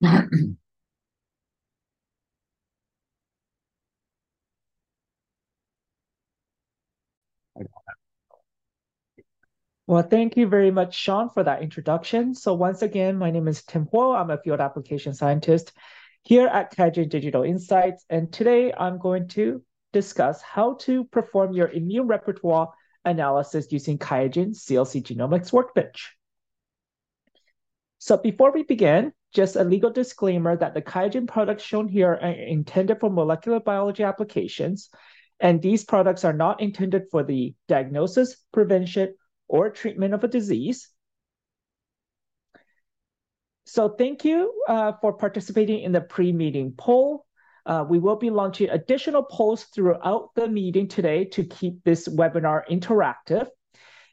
Well, 9.90 10.04
thank 10.04 10.36
you 10.36 10.46
very 10.46 10.70
much, 10.70 10.94
Sean, 10.94 11.30
for 11.30 11.42
that 11.42 11.62
introduction. 11.62 12.32
So 12.32 12.54
once 12.54 12.80
again, 12.82 13.18
my 13.18 13.32
name 13.32 13.48
is 13.48 13.64
Tim 13.64 13.86
Huo. 13.86 14.16
I'm 14.16 14.30
a 14.30 14.38
field 14.38 14.60
application 14.60 15.14
scientist 15.14 15.72
here 16.22 16.46
at 16.46 16.72
QIAGEN 16.76 17.08
Digital 17.08 17.42
Insights. 17.42 18.04
And 18.08 18.32
today 18.32 18.72
I'm 18.72 18.98
going 19.00 19.26
to 19.30 19.64
discuss 19.92 20.42
how 20.42 20.74
to 20.74 21.06
perform 21.06 21.54
your 21.54 21.66
immune 21.66 22.06
repertoire 22.06 22.72
analysis 23.04 23.72
using 23.72 23.98
QIAGEN 23.98 24.50
CLC 24.54 25.02
Genomics 25.02 25.52
Workbench. 25.52 26.16
So 27.98 28.16
before 28.16 28.52
we 28.52 28.62
begin, 28.62 29.12
just 29.32 29.56
a 29.56 29.64
legal 29.64 29.90
disclaimer 29.90 30.56
that 30.56 30.74
the 30.74 30.82
QIAGEN 30.82 31.28
products 31.28 31.62
shown 31.62 31.88
here 31.88 32.12
are 32.12 32.30
intended 32.30 32.98
for 33.00 33.10
molecular 33.10 33.60
biology 33.60 34.02
applications, 34.02 34.90
and 35.38 35.62
these 35.62 35.84
products 35.84 36.24
are 36.24 36.32
not 36.32 36.60
intended 36.60 37.04
for 37.10 37.22
the 37.22 37.54
diagnosis, 37.68 38.36
prevention, 38.52 39.14
or 39.48 39.70
treatment 39.70 40.14
of 40.14 40.24
a 40.24 40.28
disease. 40.28 40.88
So 43.66 43.88
thank 43.88 44.24
you 44.24 44.52
uh, 44.68 44.92
for 45.00 45.12
participating 45.12 45.80
in 45.82 45.92
the 45.92 46.00
pre-meeting 46.00 46.74
poll. 46.76 47.24
Uh, 47.64 47.84
we 47.88 47.98
will 47.98 48.16
be 48.16 48.30
launching 48.30 48.68
additional 48.70 49.22
polls 49.22 49.64
throughout 49.64 50.30
the 50.34 50.48
meeting 50.48 50.88
today 50.88 51.24
to 51.26 51.44
keep 51.44 51.84
this 51.84 52.08
webinar 52.08 52.62
interactive. 52.68 53.46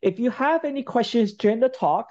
If 0.01 0.19
you 0.19 0.29
have 0.29 0.63
any 0.63 0.83
questions 0.83 1.33
during 1.33 1.59
the 1.59 1.69
talk, 1.69 2.07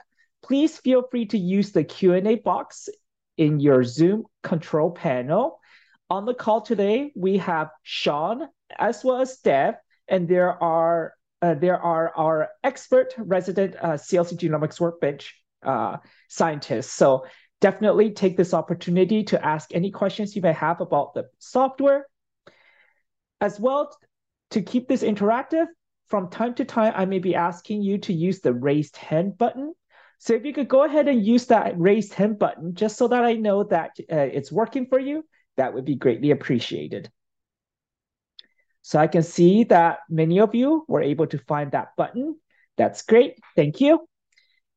please 0.47 0.79
feel 0.79 1.03
free 1.11 1.27
to 1.27 1.39
use 1.39 1.73
the 1.73 1.83
Q&A 1.83 2.37
box 2.37 2.89
in 3.37 3.59
your 3.59 3.83
Zoom 3.83 4.25
control 4.43 4.91
panel. 4.91 5.59
On 6.09 6.25
the 6.25 6.35
call 6.35 6.61
today, 6.61 7.13
we 7.17 7.39
have 7.39 7.71
Sean 7.83 8.49
as 8.79 9.03
well 9.03 9.21
as 9.21 9.39
Dev, 9.39 9.75
and 10.09 10.29
there 10.29 10.63
are 10.63 11.15
uh, 11.43 11.55
there 11.55 11.79
are 11.79 12.13
our 12.17 12.49
expert 12.65 13.13
resident 13.19 13.77
uh, 13.77 13.93
CLC 13.93 14.39
Genomics 14.39 14.81
Workbench 14.81 15.35
uh, 15.63 15.99
scientists. 16.29 16.93
So 16.93 17.27
definitely 17.61 18.13
take 18.13 18.37
this 18.37 18.55
opportunity 18.55 19.25
to 19.25 19.45
ask 19.45 19.75
any 19.75 19.91
questions 19.91 20.35
you 20.35 20.43
may 20.43 20.53
have 20.53 20.81
about 20.81 21.13
the 21.13 21.25
software. 21.39 22.07
As 23.41 23.61
well, 23.61 23.95
to 24.53 24.63
keep 24.63 24.89
this 24.89 25.03
interactive, 25.03 25.67
from 26.07 26.31
time 26.31 26.55
to 26.55 26.65
time, 26.65 26.95
I 26.97 27.05
may 27.05 27.19
be 27.19 27.35
asking 27.35 27.83
you 27.83 27.99
to 27.99 28.13
use 28.13 28.41
the 28.41 28.55
raised 28.55 28.97
hand 28.97 29.37
button. 29.37 29.75
So 30.19 30.35
if 30.35 30.45
you 30.45 30.53
could 30.53 30.69
go 30.69 30.85
ahead 30.85 31.09
and 31.09 31.25
use 31.25 31.47
that 31.47 31.79
raised 31.79 32.15
hand 32.15 32.39
button, 32.39 32.75
just 32.75 32.97
so 32.97 33.09
that 33.09 33.25
I 33.25 33.35
know 33.35 33.65
that 33.65 33.97
uh, 34.11 34.17
it's 34.17 34.51
working 34.51 34.87
for 34.87 34.99
you, 34.99 35.25
that 35.57 35.75
would 35.75 35.85
be 35.85 35.95
greatly 35.95 36.31
appreciated. 36.31 37.11
So 38.83 38.99
I 38.99 39.09
can 39.09 39.23
see 39.23 39.65
that 39.65 39.99
many 40.09 40.39
of 40.41 40.55
you 40.55 40.85
were 40.87 41.03
able 41.03 41.27
to 41.29 41.39
find 41.39 41.73
that 41.73 41.89
button. 41.97 42.37
That's 42.77 43.03
great. 43.03 43.35
Thank 43.57 43.81
you. 43.81 44.07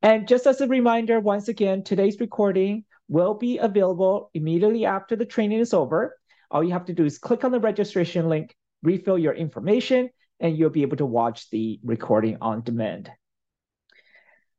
And 0.01 0.27
just 0.27 0.47
as 0.47 0.61
a 0.61 0.67
reminder, 0.67 1.19
once 1.19 1.47
again, 1.47 1.83
today's 1.83 2.19
recording 2.19 2.85
will 3.07 3.33
be 3.33 3.57
available 3.57 4.31
immediately 4.33 4.85
after 4.85 5.15
the 5.15 5.25
training 5.25 5.59
is 5.59 5.73
over. 5.73 6.17
All 6.49 6.63
you 6.63 6.71
have 6.71 6.85
to 6.85 6.93
do 6.93 7.05
is 7.05 7.19
click 7.19 7.43
on 7.43 7.51
the 7.51 7.59
registration 7.59 8.29
link, 8.29 8.55
refill 8.81 9.19
your 9.19 9.33
information, 9.33 10.09
and 10.39 10.57
you'll 10.57 10.69
be 10.69 10.83
able 10.83 10.97
to 10.97 11.05
watch 11.05 11.49
the 11.49 11.79
recording 11.83 12.37
on 12.41 12.63
demand. 12.63 13.11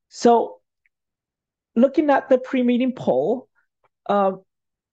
So 0.08 0.59
looking 1.76 2.10
at 2.10 2.28
the 2.28 2.38
pre-meeting 2.38 2.92
poll, 2.92 3.48
uh, 4.06 4.32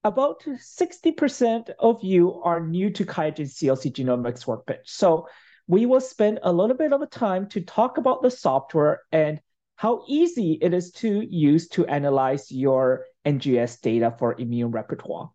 about 0.04 0.42
60% 0.42 1.70
of 1.78 2.02
you 2.02 2.40
are 2.42 2.60
new 2.60 2.90
to 2.90 3.04
QIAGEN 3.04 3.46
CLC 3.46 3.92
Genomics 3.92 4.46
Workbench. 4.46 4.86
So 4.86 5.28
we 5.66 5.86
will 5.86 6.00
spend 6.00 6.40
a 6.42 6.52
little 6.52 6.76
bit 6.76 6.92
of 6.92 7.10
time 7.10 7.48
to 7.50 7.60
talk 7.60 7.98
about 7.98 8.22
the 8.22 8.30
software 8.30 9.02
and 9.12 9.40
how 9.76 10.04
easy 10.08 10.58
it 10.60 10.72
is 10.72 10.90
to 10.92 11.20
use 11.20 11.68
to 11.68 11.86
analyze 11.86 12.50
your 12.50 13.04
NGS 13.26 13.80
data 13.80 14.14
for 14.18 14.34
immune 14.40 14.70
repertoire. 14.70 15.30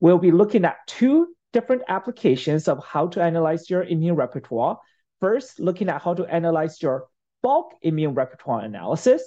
We'll 0.00 0.18
be 0.18 0.30
looking 0.30 0.64
at 0.64 0.78
two 0.86 1.28
different 1.52 1.82
applications 1.88 2.68
of 2.68 2.84
how 2.84 3.08
to 3.08 3.22
analyze 3.22 3.68
your 3.68 3.82
immune 3.82 4.16
repertoire. 4.16 4.78
First, 5.20 5.60
looking 5.60 5.88
at 5.88 6.02
how 6.02 6.14
to 6.14 6.24
analyze 6.24 6.80
your 6.82 7.06
bulk 7.42 7.72
immune 7.82 8.14
repertoire 8.14 8.60
analysis. 8.60 9.22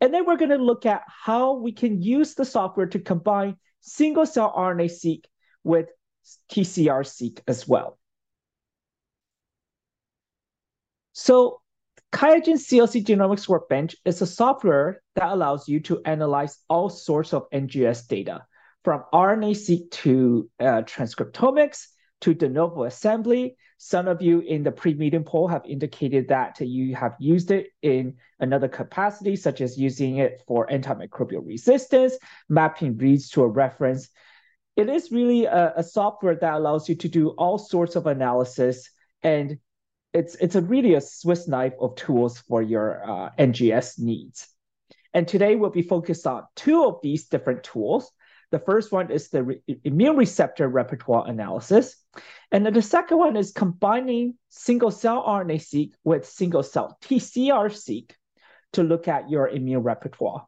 And 0.00 0.12
then 0.12 0.24
we're 0.26 0.36
going 0.36 0.50
to 0.50 0.56
look 0.56 0.86
at 0.86 1.02
how 1.06 1.54
we 1.54 1.72
can 1.72 2.00
use 2.00 2.34
the 2.34 2.44
software 2.44 2.86
to 2.86 2.98
combine 2.98 3.56
single 3.80 4.26
cell 4.26 4.52
RNA-seq 4.56 5.24
with 5.64 5.88
TCR-seq 6.50 7.42
as 7.46 7.66
well. 7.66 7.98
So 11.12 11.60
QIAGEN 12.12 12.54
CLC 12.54 13.04
Genomics 13.04 13.48
Workbench 13.48 13.96
is 14.04 14.22
a 14.22 14.26
software 14.26 15.02
that 15.16 15.30
allows 15.30 15.68
you 15.68 15.80
to 15.80 16.00
analyze 16.04 16.58
all 16.68 16.88
sorts 16.88 17.34
of 17.34 17.50
NGS 17.50 18.06
data, 18.06 18.46
from 18.84 19.04
RNA-seq 19.12 19.90
to 19.90 20.48
uh, 20.60 20.82
transcriptomics 20.82 21.88
to 22.20 22.34
de 22.34 22.48
novo 22.48 22.84
assembly. 22.84 23.56
Some 23.78 24.08
of 24.08 24.20
you 24.20 24.40
in 24.40 24.64
the 24.64 24.72
pre-meeting 24.72 25.24
poll 25.24 25.46
have 25.48 25.64
indicated 25.64 26.28
that 26.28 26.60
you 26.60 26.96
have 26.96 27.14
used 27.20 27.50
it 27.52 27.68
in 27.80 28.16
another 28.40 28.68
capacity, 28.68 29.36
such 29.36 29.60
as 29.60 29.78
using 29.78 30.16
it 30.16 30.42
for 30.46 30.66
antimicrobial 30.66 31.46
resistance, 31.46 32.18
mapping 32.48 32.96
reads 32.96 33.30
to 33.30 33.42
a 33.42 33.48
reference. 33.48 34.08
It 34.76 34.88
is 34.88 35.12
really 35.12 35.44
a, 35.44 35.74
a 35.76 35.82
software 35.82 36.34
that 36.36 36.54
allows 36.54 36.88
you 36.88 36.96
to 36.96 37.08
do 37.08 37.30
all 37.30 37.58
sorts 37.58 37.94
of 37.94 38.06
analysis, 38.06 38.90
and 39.22 39.58
it's 40.12 40.34
it's 40.36 40.54
a 40.56 40.62
really 40.62 40.94
a 40.94 41.00
Swiss 41.00 41.46
knife 41.46 41.74
of 41.80 41.94
tools 41.96 42.38
for 42.38 42.62
your 42.62 43.08
uh, 43.08 43.30
NGS 43.38 44.00
needs. 44.00 44.48
And 45.14 45.26
today 45.26 45.56
we'll 45.56 45.70
be 45.70 45.82
focused 45.82 46.26
on 46.26 46.44
two 46.54 46.84
of 46.84 47.00
these 47.02 47.26
different 47.26 47.62
tools. 47.62 48.10
The 48.50 48.58
first 48.58 48.92
one 48.92 49.10
is 49.10 49.28
the 49.28 49.42
re 49.42 49.62
immune 49.84 50.16
receptor 50.16 50.68
repertoire 50.68 51.28
analysis. 51.28 51.96
And 52.50 52.64
then 52.64 52.72
the 52.72 52.82
second 52.82 53.18
one 53.18 53.36
is 53.36 53.52
combining 53.52 54.34
single 54.48 54.90
cell 54.90 55.22
RNA-seq 55.22 55.90
with 56.02 56.26
single 56.26 56.62
cell 56.62 56.96
TCR-seq 57.02 58.16
to 58.72 58.82
look 58.82 59.06
at 59.06 59.30
your 59.30 59.48
immune 59.48 59.82
repertoire. 59.82 60.46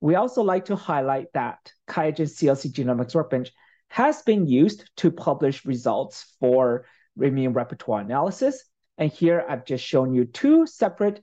We 0.00 0.14
also 0.14 0.42
like 0.42 0.66
to 0.66 0.76
highlight 0.76 1.32
that 1.34 1.72
QIAGEN 1.88 2.26
CLC 2.26 2.72
Genomics 2.72 3.14
Workbench 3.14 3.52
has 3.88 4.22
been 4.22 4.46
used 4.46 4.90
to 4.96 5.10
publish 5.10 5.64
results 5.64 6.34
for 6.40 6.86
immune 7.20 7.52
repertoire 7.52 8.00
analysis. 8.00 8.64
And 8.98 9.12
here 9.12 9.44
I've 9.48 9.64
just 9.64 9.84
shown 9.84 10.14
you 10.14 10.24
two 10.24 10.66
separate 10.66 11.22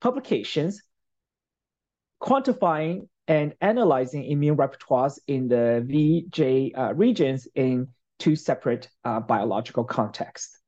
publications 0.00 0.82
quantifying 2.20 3.08
and 3.26 3.54
analyzing 3.60 4.24
immune 4.24 4.56
repertoires 4.56 5.18
in 5.26 5.48
the 5.48 5.84
VJ 5.84 6.72
uh, 6.78 6.94
regions 6.94 7.46
in 7.54 7.88
two 8.18 8.36
separate 8.36 8.88
uh, 9.04 9.20
biological 9.20 9.84
contexts. 9.84 10.58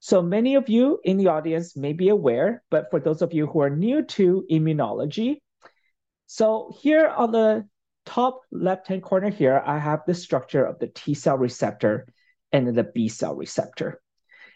So 0.00 0.20
many 0.20 0.56
of 0.56 0.68
you 0.68 0.98
in 1.04 1.16
the 1.16 1.28
audience 1.28 1.76
may 1.76 1.92
be 1.92 2.08
aware, 2.08 2.64
but 2.70 2.90
for 2.90 2.98
those 2.98 3.22
of 3.22 3.32
you 3.32 3.46
who 3.46 3.60
are 3.60 3.70
new 3.70 4.02
to 4.02 4.44
immunology, 4.50 5.36
so 6.26 6.74
here 6.80 7.08
on 7.08 7.30
the 7.30 7.68
top 8.04 8.40
left-hand 8.50 9.02
corner 9.02 9.30
here, 9.30 9.62
I 9.64 9.78
have 9.78 10.00
the 10.06 10.14
structure 10.14 10.64
of 10.64 10.78
the 10.78 10.88
T 10.88 11.14
cell 11.14 11.38
receptor 11.38 12.06
and 12.50 12.74
the 12.74 12.84
B 12.84 13.08
cell 13.08 13.36
receptor. 13.36 14.01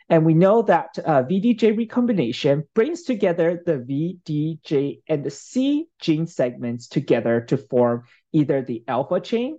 And 0.08 0.24
we 0.24 0.34
know 0.34 0.62
that 0.62 0.98
uh, 1.04 1.24
VDJ 1.24 1.76
recombination 1.76 2.64
brings 2.74 3.02
together 3.02 3.60
the 3.66 3.78
VDJ 3.78 5.02
and 5.08 5.24
the 5.24 5.30
C 5.30 5.88
gene 6.00 6.28
segments 6.28 6.86
together 6.86 7.40
to 7.42 7.56
form 7.56 8.04
either 8.32 8.62
the 8.62 8.84
alpha 8.86 9.20
chain 9.20 9.58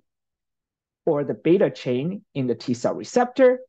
or 1.05 1.23
the 1.23 1.33
beta 1.33 1.69
chain 1.69 2.23
in 2.33 2.47
the 2.47 2.55
T 2.55 2.73
cell 2.73 2.93
receptor, 2.93 3.59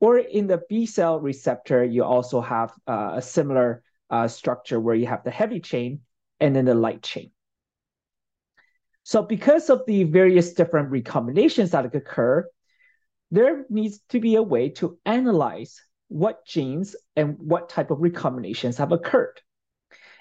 or 0.00 0.18
in 0.18 0.46
the 0.46 0.62
B 0.68 0.86
cell 0.86 1.20
receptor, 1.20 1.84
you 1.84 2.04
also 2.04 2.40
have 2.40 2.72
uh, 2.86 3.12
a 3.16 3.22
similar 3.22 3.82
uh, 4.10 4.28
structure 4.28 4.78
where 4.78 4.94
you 4.94 5.06
have 5.06 5.24
the 5.24 5.30
heavy 5.30 5.60
chain 5.60 6.00
and 6.38 6.54
then 6.54 6.64
the 6.64 6.74
light 6.74 7.02
chain. 7.02 7.30
So 9.04 9.22
because 9.22 9.70
of 9.70 9.82
the 9.86 10.04
various 10.04 10.52
different 10.52 10.90
recombinations 10.90 11.70
that 11.70 11.92
occur, 11.94 12.48
there 13.30 13.64
needs 13.68 14.00
to 14.10 14.20
be 14.20 14.34
a 14.34 14.42
way 14.42 14.70
to 14.70 14.98
analyze 15.04 15.80
what 16.08 16.46
genes 16.46 16.96
and 17.14 17.36
what 17.38 17.68
type 17.68 17.90
of 17.90 17.98
recombinations 17.98 18.78
have 18.78 18.92
occurred. 18.92 19.40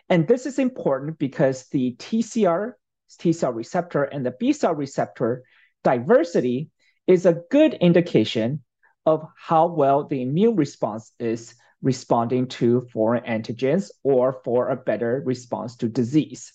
And 0.10 0.28
this 0.28 0.46
is 0.46 0.60
important 0.60 1.18
because 1.18 1.68
the 1.70 1.96
TCR, 1.98 2.74
T 3.18 3.34
cell 3.34 3.52
receptor, 3.52 4.04
and 4.04 4.26
the 4.26 4.36
B 4.40 4.54
cell 4.54 4.76
receptor 4.76 5.44
diversity 5.84 6.70
is 7.08 7.26
a 7.26 7.42
good 7.50 7.74
indication 7.76 8.64
of 9.06 9.28
how 9.38 9.68
well 9.68 10.08
the 10.08 10.22
immune 10.22 10.56
response 10.56 11.12
is 11.20 11.56
responding 11.82 12.48
to 12.48 12.82
foreign 12.92 13.24
antigens 13.24 13.92
or 14.04 14.42
for 14.44 14.70
a 14.70 14.76
better 14.76 15.22
response 15.26 15.76
to 15.78 15.88
disease. 15.88 16.52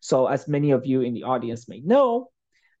So 0.00 0.26
as 0.26 0.48
many 0.48 0.72
of 0.72 0.84
you 0.84 1.02
in 1.02 1.14
the 1.14 1.22
audience 1.22 1.68
may 1.68 1.80
know, 1.80 2.30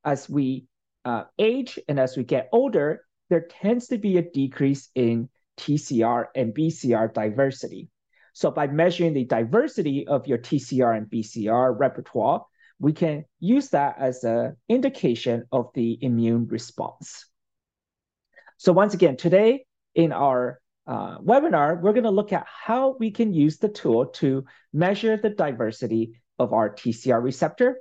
as 0.04 0.28
we 0.28 0.66
uh, 1.04 1.24
age 1.38 1.78
and 1.88 2.00
as 2.00 2.16
we 2.16 2.24
get 2.24 2.48
older, 2.52 3.04
there 3.30 3.46
tends 3.48 3.88
to 3.88 3.98
be 3.98 4.18
a 4.18 4.22
decrease 4.22 4.90
in 4.94 5.28
TCR 5.58 6.26
and 6.34 6.54
BCR 6.54 7.12
diversity. 7.12 7.88
So 8.32 8.50
by 8.50 8.66
measuring 8.66 9.14
the 9.14 9.24
diversity 9.24 10.06
of 10.06 10.26
your 10.26 10.38
TCR 10.38 10.96
and 10.96 11.06
BCR 11.06 11.78
repertoire, 11.78 12.44
we 12.80 12.92
can 12.92 13.24
use 13.38 13.70
that 13.70 13.96
as 13.98 14.24
an 14.24 14.56
indication 14.68 15.44
of 15.52 15.70
the 15.74 15.98
immune 16.02 16.48
response. 16.48 17.26
So 18.58 18.72
once 18.72 18.94
again, 18.94 19.16
today 19.16 19.66
in 19.94 20.12
our 20.12 20.60
uh, 20.86 21.18
webinar, 21.18 21.80
we're 21.80 21.92
going 21.92 22.04
to 22.04 22.10
look 22.10 22.32
at 22.32 22.46
how 22.46 22.96
we 22.98 23.10
can 23.10 23.32
use 23.32 23.58
the 23.58 23.68
tool 23.68 24.06
to 24.06 24.44
measure 24.72 25.16
the 25.16 25.30
diversity 25.30 26.20
of 26.38 26.52
our 26.52 26.74
TCR 26.74 27.22
receptor 27.22 27.78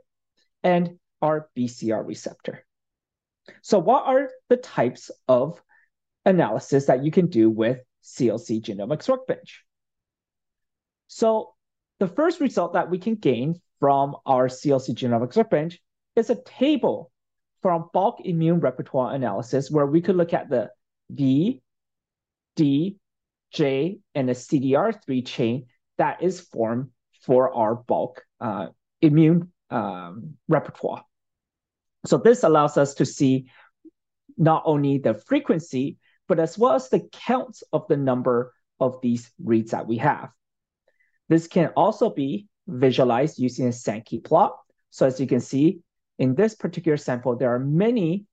and 0.64 1.00
our 1.22 1.50
BCR 1.58 2.06
receptor. 2.06 2.66
So 3.62 3.80
what 3.80 4.06
are 4.06 4.30
the 4.50 4.58
types 4.58 5.12
of 5.28 5.62
analysis 6.26 6.86
that 6.86 7.04
you 7.04 7.12
can 7.12 7.28
do 7.28 7.50
with 7.50 7.80
CLC 8.04 8.62
Genomics 8.62 9.10
Workbench? 9.10 9.64
So 11.08 11.54
the 12.00 12.08
first 12.08 12.40
result 12.40 12.74
that 12.74 12.90
we 12.90 12.98
can 12.98 13.16
gain 13.16 13.60
from 13.80 14.16
our 14.26 14.48
CLC 14.48 14.96
Genomics 14.96 15.38
Workbench 15.38 15.80
is 16.16 16.30
a 16.30 16.42
table 16.44 17.12
from 17.62 17.90
bulk 17.94 18.20
immune 18.26 18.60
repertoire 18.60 19.14
analysis 19.14 19.72
where 19.72 19.86
we 19.86 20.02
could 20.02 20.16
look 20.16 20.34
at 20.34 20.50
the 20.50 20.70
V, 21.10 21.62
D, 22.56 22.98
J, 23.52 24.00
and 24.16 24.28
the 24.28 24.34
CDR3 24.34 25.26
chain 25.26 25.68
that 25.98 26.22
is 26.22 26.42
formed 26.42 26.90
for 27.22 27.54
our 27.54 27.76
bulk 27.76 28.24
uh, 28.42 28.68
immune 29.02 29.52
um, 29.70 30.36
repertoire. 30.48 31.04
So 32.06 32.18
this 32.18 32.44
allows 32.44 32.78
us 32.78 32.96
to 32.96 33.06
see 33.06 33.46
not 34.38 34.64
only 34.66 34.98
the 34.98 35.14
frequency, 35.14 35.98
but 36.28 36.40
as 36.40 36.58
well 36.58 36.74
as 36.74 36.90
the 36.90 37.08
counts 37.12 37.64
of 37.74 37.88
the 37.88 37.98
number 37.98 38.54
of 38.80 39.00
these 39.02 39.32
reads 39.44 39.72
that 39.72 39.88
we 39.88 39.98
have. 39.98 40.30
This 41.30 41.48
can 41.48 41.68
also 41.76 42.10
be 42.10 42.48
visualized 42.68 43.40
using 43.40 43.68
a 43.68 43.74
Sankey 43.74 44.20
plot. 44.20 44.58
So 44.90 45.06
as 45.06 45.20
you 45.20 45.28
can 45.28 45.40
see, 45.40 45.80
in 46.20 46.36
this 46.36 46.56
particular 46.56 46.98
sample, 46.98 47.36
there 47.36 47.54
are 47.54 47.60
many 47.60 48.26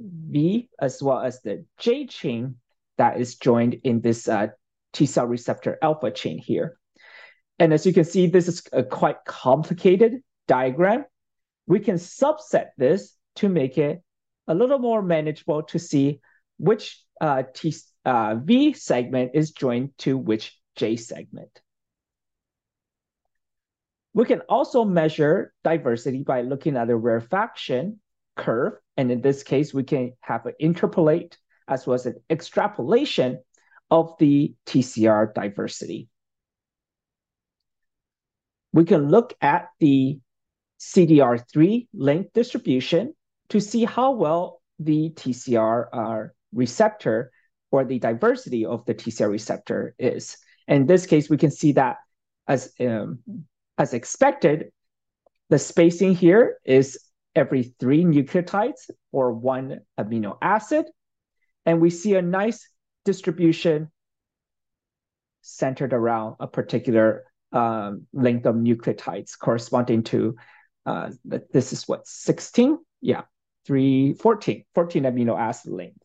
V 0.00 0.68
as 0.80 1.02
well 1.02 1.20
as 1.20 1.40
the 1.42 1.64
J 1.78 2.06
chain 2.06 2.56
that 2.98 3.20
is 3.20 3.36
joined 3.36 3.74
in 3.84 4.00
this 4.00 4.28
uh, 4.28 4.48
T 4.92 5.06
cell 5.06 5.26
receptor 5.26 5.78
alpha 5.82 6.10
chain 6.10 6.38
here. 6.38 6.78
And 7.58 7.72
as 7.72 7.86
you 7.86 7.92
can 7.92 8.04
see, 8.04 8.26
this 8.26 8.48
is 8.48 8.62
a 8.72 8.82
quite 8.82 9.24
complicated 9.24 10.22
diagram. 10.48 11.04
We 11.66 11.80
can 11.80 11.96
subset 11.96 12.70
this 12.76 13.16
to 13.36 13.48
make 13.48 13.78
it 13.78 14.02
a 14.48 14.54
little 14.54 14.78
more 14.78 15.02
manageable 15.02 15.62
to 15.64 15.78
see 15.78 16.20
which 16.58 17.02
uh, 17.20 17.42
T, 17.54 17.74
uh, 18.04 18.36
V 18.42 18.72
segment 18.72 19.32
is 19.34 19.52
joined 19.52 19.90
to 19.98 20.16
which 20.16 20.58
J 20.76 20.96
segment. 20.96 21.60
We 24.14 24.24
can 24.24 24.40
also 24.48 24.84
measure 24.84 25.54
diversity 25.64 26.22
by 26.22 26.42
looking 26.42 26.76
at 26.76 26.90
a 26.90 26.96
rarefaction 26.96 28.00
curve. 28.36 28.74
And 28.96 29.10
in 29.10 29.22
this 29.22 29.42
case, 29.42 29.72
we 29.72 29.84
can 29.84 30.12
have 30.20 30.44
an 30.46 30.54
interpolate 30.60 31.36
as 31.66 31.86
well 31.86 31.94
as 31.94 32.06
an 32.06 32.16
extrapolation 32.28 33.38
of 33.90 34.14
the 34.18 34.54
TCR 34.66 35.32
diversity. 35.34 36.08
We 38.72 38.84
can 38.84 39.08
look 39.08 39.34
at 39.40 39.68
the 39.80 40.18
CDR3 40.80 41.88
length 41.94 42.32
distribution 42.32 43.14
to 43.50 43.60
see 43.60 43.84
how 43.84 44.12
well 44.12 44.60
the 44.78 45.10
TCR 45.10 45.86
uh, 45.92 46.28
receptor 46.52 47.30
or 47.70 47.84
the 47.84 47.98
diversity 47.98 48.64
of 48.64 48.84
the 48.84 48.94
TCR 48.94 49.30
receptor 49.30 49.94
is. 49.98 50.36
In 50.68 50.86
this 50.86 51.06
case, 51.06 51.28
we 51.28 51.36
can 51.36 51.50
see 51.50 51.72
that 51.72 51.96
as, 52.46 52.72
um, 52.80 53.20
as 53.78 53.94
expected, 53.94 54.70
the 55.48 55.58
spacing 55.58 56.14
here 56.14 56.58
is 56.64 56.98
every 57.34 57.74
three 57.80 58.04
nucleotides 58.04 58.90
or 59.10 59.32
one 59.32 59.80
amino 59.98 60.36
acid. 60.40 60.86
And 61.64 61.80
we 61.80 61.90
see 61.90 62.14
a 62.14 62.22
nice 62.22 62.68
distribution 63.04 63.90
centered 65.42 65.92
around 65.92 66.36
a 66.40 66.46
particular 66.46 67.24
um, 67.52 68.06
length 68.12 68.46
of 68.46 68.56
nucleotides 68.56 69.38
corresponding 69.38 70.02
to, 70.04 70.36
uh, 70.86 71.10
this 71.24 71.72
is 71.72 71.86
what, 71.86 72.06
16? 72.06 72.78
Yeah, 73.00 73.22
3, 73.66 74.14
14, 74.14 74.64
14 74.74 75.02
amino 75.04 75.38
acid 75.38 75.72
length. 75.72 76.01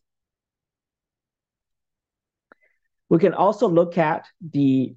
We 3.10 3.20
can 3.20 3.34
also 3.34 3.68
look 3.68 3.98
at 3.98 4.28
the 4.42 4.96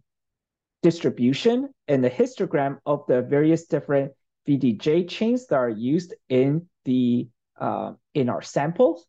distribution 0.82 1.68
and 1.88 2.02
the 2.02 2.10
histogram 2.10 2.78
of 2.86 3.04
the 3.06 3.22
various 3.22 3.66
different 3.66 4.12
VDJ 4.48 5.08
chains 5.08 5.46
that 5.46 5.56
are 5.56 5.68
used 5.68 6.14
in 6.28 6.66
the 6.84 7.28
uh, 7.58 7.92
in 8.14 8.28
our 8.28 8.42
samples. 8.42 9.06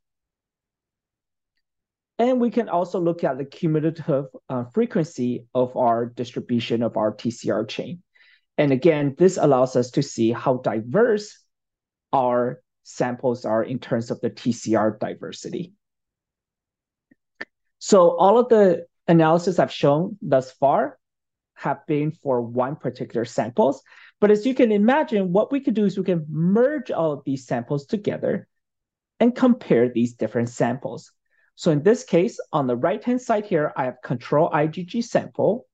And 2.20 2.40
we 2.40 2.52
can 2.52 2.70
also 2.70 3.00
look 3.00 3.24
at 3.24 3.38
the 3.38 3.46
cumulative 3.46 4.28
uh, 4.48 4.66
frequency 4.66 5.48
of 5.56 5.76
our 5.76 6.06
distribution 6.06 6.84
of 6.84 6.98
our 6.98 7.16
TCR 7.16 7.68
chain. 7.68 8.04
And 8.58 8.72
again, 8.72 9.16
this 9.18 9.38
allows 9.38 9.76
us 9.76 9.90
to 9.92 10.04
see 10.04 10.32
how 10.32 10.58
diverse 10.58 11.36
our 12.14 12.62
samples 12.84 13.46
are 13.46 13.64
in 13.64 13.80
terms 13.80 14.12
of 14.12 14.22
the 14.22 14.30
TCR 14.30 15.00
diversity. 15.00 15.74
So 17.80 18.16
all 18.18 18.38
of 18.38 18.50
the 18.50 18.86
analysis 19.12 19.60
I've 19.60 19.72
shown 19.72 20.18
thus 20.22 20.52
far 20.54 20.98
have 21.56 21.86
been 21.86 22.12
for 22.12 22.42
one 22.42 22.76
particular 22.76 23.26
samples. 23.26 23.84
But 24.20 24.32
as 24.32 24.46
you 24.46 24.56
can 24.56 24.72
imagine, 24.72 25.34
what 25.34 25.52
we 25.52 25.60
could 25.60 25.76
do 25.76 25.86
is 25.86 25.98
we 25.98 26.04
can 26.04 26.26
merge 26.30 26.92
all 26.92 27.12
of 27.12 27.24
these 27.26 27.46
samples 27.46 27.86
together 27.86 28.48
and 29.20 29.36
compare 29.36 29.90
these 29.90 30.14
different 30.14 30.50
samples. 30.50 31.12
So 31.56 31.72
in 31.72 31.84
this 31.84 32.04
case, 32.04 32.40
on 32.52 32.66
the 32.66 32.76
right-hand 32.76 33.22
side 33.22 33.46
here, 33.46 33.72
I 33.76 33.86
have 33.86 34.02
control 34.04 34.50
IgG 34.50 35.04
sample. 35.04 35.68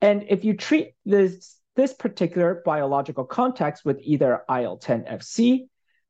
And 0.00 0.24
if 0.28 0.44
you 0.44 0.56
treat 0.56 0.94
this, 1.06 1.56
this 1.76 1.94
particular 1.94 2.62
biological 2.64 3.24
context 3.24 3.84
with 3.84 4.00
either 4.02 4.42
IL-10 4.48 5.10
FC, 5.10 5.68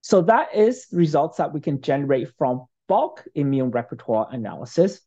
So 0.00 0.22
that 0.22 0.54
is 0.54 0.86
results 0.92 1.38
that 1.38 1.52
we 1.52 1.60
can 1.60 1.80
generate 1.80 2.28
from 2.36 2.66
bulk 2.88 3.24
immune 3.34 3.70
repertoire 3.70 4.28
analysis. 4.30 5.00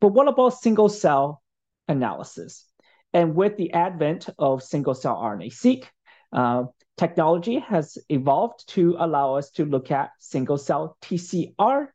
But 0.00 0.08
what 0.08 0.28
about 0.28 0.50
single 0.54 0.88
cell 0.88 1.42
analysis? 1.88 2.66
And 3.12 3.34
with 3.34 3.56
the 3.56 3.72
advent 3.72 4.28
of 4.38 4.62
single 4.62 4.94
cell 4.94 5.16
RNA-seq, 5.16 5.84
uh, 6.32 6.64
technology 6.96 7.58
has 7.60 7.98
evolved 8.08 8.68
to 8.68 8.96
allow 8.98 9.36
us 9.36 9.50
to 9.52 9.64
look 9.64 9.90
at 9.90 10.10
single 10.18 10.58
cell 10.58 10.96
TCR 11.02 11.88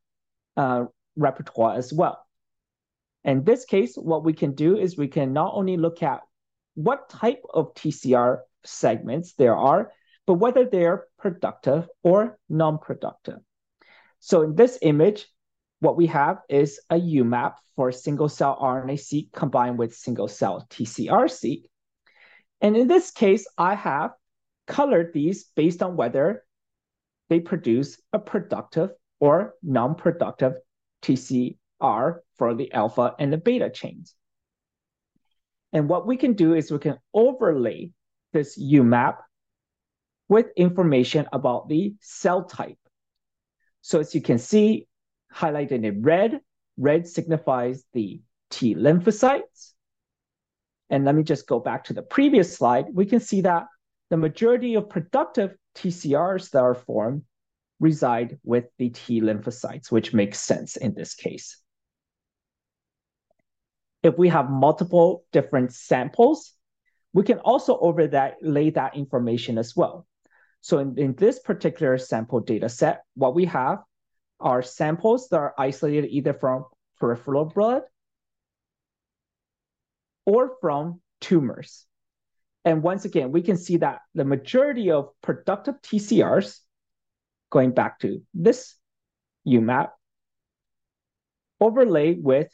uh, 0.56 0.86
repertoire 1.16 1.76
as 1.76 1.92
well. 1.92 2.24
In 3.24 3.44
this 3.44 3.66
case, 3.66 3.96
what 3.96 4.24
we 4.24 4.34
can 4.34 4.54
do 4.54 4.78
is 4.78 4.98
we 4.98 5.08
can 5.08 5.34
not 5.34 5.54
only 5.54 5.76
look 5.78 6.02
at 6.02 6.22
what 6.78 7.10
type 7.10 7.42
of 7.52 7.74
TCR 7.74 8.38
segments 8.64 9.34
there 9.34 9.56
are, 9.56 9.92
but 10.28 10.36
whether 10.36 10.64
they're 10.64 11.06
productive 11.18 11.88
or 12.04 12.38
non-productive. 12.50 13.40
So 14.20 14.44
in 14.44 14.56
this 14.56 14.78
image, 14.84 15.28
what 15.80 15.98
we 15.98 16.06
have 16.06 16.38
is 16.50 16.80
a 16.92 16.96
UMAP 16.96 17.56
for 17.76 17.92
single 17.92 18.30
cell 18.30 18.60
RNA-seq 18.62 19.32
combined 19.34 19.80
with 19.80 19.96
single 19.96 20.28
cell 20.28 20.68
TCR-seq. 20.70 21.60
And 22.62 22.78
in 22.78 22.88
this 22.88 23.10
case, 23.10 23.48
I 23.58 23.74
have 23.74 24.12
colored 24.68 25.14
these 25.14 25.46
based 25.56 25.82
on 25.82 25.96
whether 25.96 26.44
they 27.30 27.40
produce 27.40 28.00
a 28.14 28.20
productive 28.20 28.92
or 29.20 29.56
non-productive 29.64 30.54
TCR 31.02 32.20
for 32.38 32.54
the 32.54 32.72
alpha 32.72 33.16
and 33.18 33.34
the 33.34 33.38
beta 33.38 33.72
chains. 33.72 34.14
And 35.74 35.90
what 35.90 36.08
we 36.08 36.18
can 36.18 36.34
do 36.34 36.54
is 36.54 36.72
we 36.72 36.80
can 36.80 36.98
overlay 37.14 37.92
this 38.34 38.58
UMAP 38.60 39.18
with 40.30 40.48
information 40.56 41.28
about 41.32 41.70
the 41.70 41.96
cell 42.02 42.44
type. 42.44 42.78
So 43.82 44.00
as 44.00 44.14
you 44.14 44.22
can 44.22 44.38
see, 44.38 44.88
highlighted 45.34 45.84
in 45.84 46.02
red, 46.02 46.42
red 46.78 47.08
signifies 47.08 47.84
the 47.94 48.22
T 48.50 48.76
lymphocytes. 48.76 49.74
And 50.90 51.06
let 51.06 51.16
me 51.16 51.24
just 51.24 51.48
go 51.48 51.60
back 51.60 51.86
to 51.86 51.94
the 51.94 52.02
previous 52.02 52.56
slide. 52.56 52.86
We 52.94 53.06
can 53.06 53.20
see 53.20 53.42
that 53.42 53.66
the 54.10 54.18
majority 54.18 54.76
of 54.76 54.90
productive 54.90 55.56
TCRs 55.76 56.52
that 56.52 56.62
are 56.62 56.76
formed 56.76 57.24
reside 57.80 58.40
with 58.44 58.66
the 58.78 58.90
T 58.90 59.22
lymphocytes, 59.22 59.92
which 59.92 60.14
makes 60.14 60.40
sense 60.40 60.78
in 60.78 60.94
this 60.94 61.14
case. 61.14 61.62
If 64.08 64.18
we 64.18 64.30
have 64.30 64.50
multiple 64.50 65.26
different 65.34 65.74
samples, 65.74 66.54
we 67.12 67.24
can 67.24 67.40
also 67.40 67.78
overlay 67.78 68.70
that 68.70 68.96
information 68.96 69.58
as 69.58 69.76
well. 69.76 70.08
So 70.62 70.80
in, 70.80 70.98
in 70.98 71.14
this 71.16 71.40
particular 71.40 71.98
sample 71.98 72.40
data 72.40 72.70
set, 72.70 73.04
what 73.16 73.36
we 73.36 73.46
have 73.46 73.80
are 74.40 74.62
samples 74.62 75.28
that 75.30 75.38
are 75.38 75.54
isolated 75.58 76.10
either 76.10 76.34
from 76.34 76.66
peripheral 77.00 77.46
blood 77.46 77.84
or 80.26 80.56
from 80.62 81.02
tumors. 81.20 81.86
And 82.64 82.84
once 82.84 83.04
again, 83.04 83.34
we 83.34 83.42
can 83.42 83.58
see 83.58 83.78
that 83.78 84.00
the 84.14 84.26
majority 84.26 84.92
of 84.92 85.10
productive 85.22 85.82
TCRs, 85.82 86.60
going 87.50 87.72
back 87.72 88.00
to 88.00 88.22
this 88.34 88.76
UMAP, 89.46 89.90
overlay 91.60 92.14
with 92.14 92.50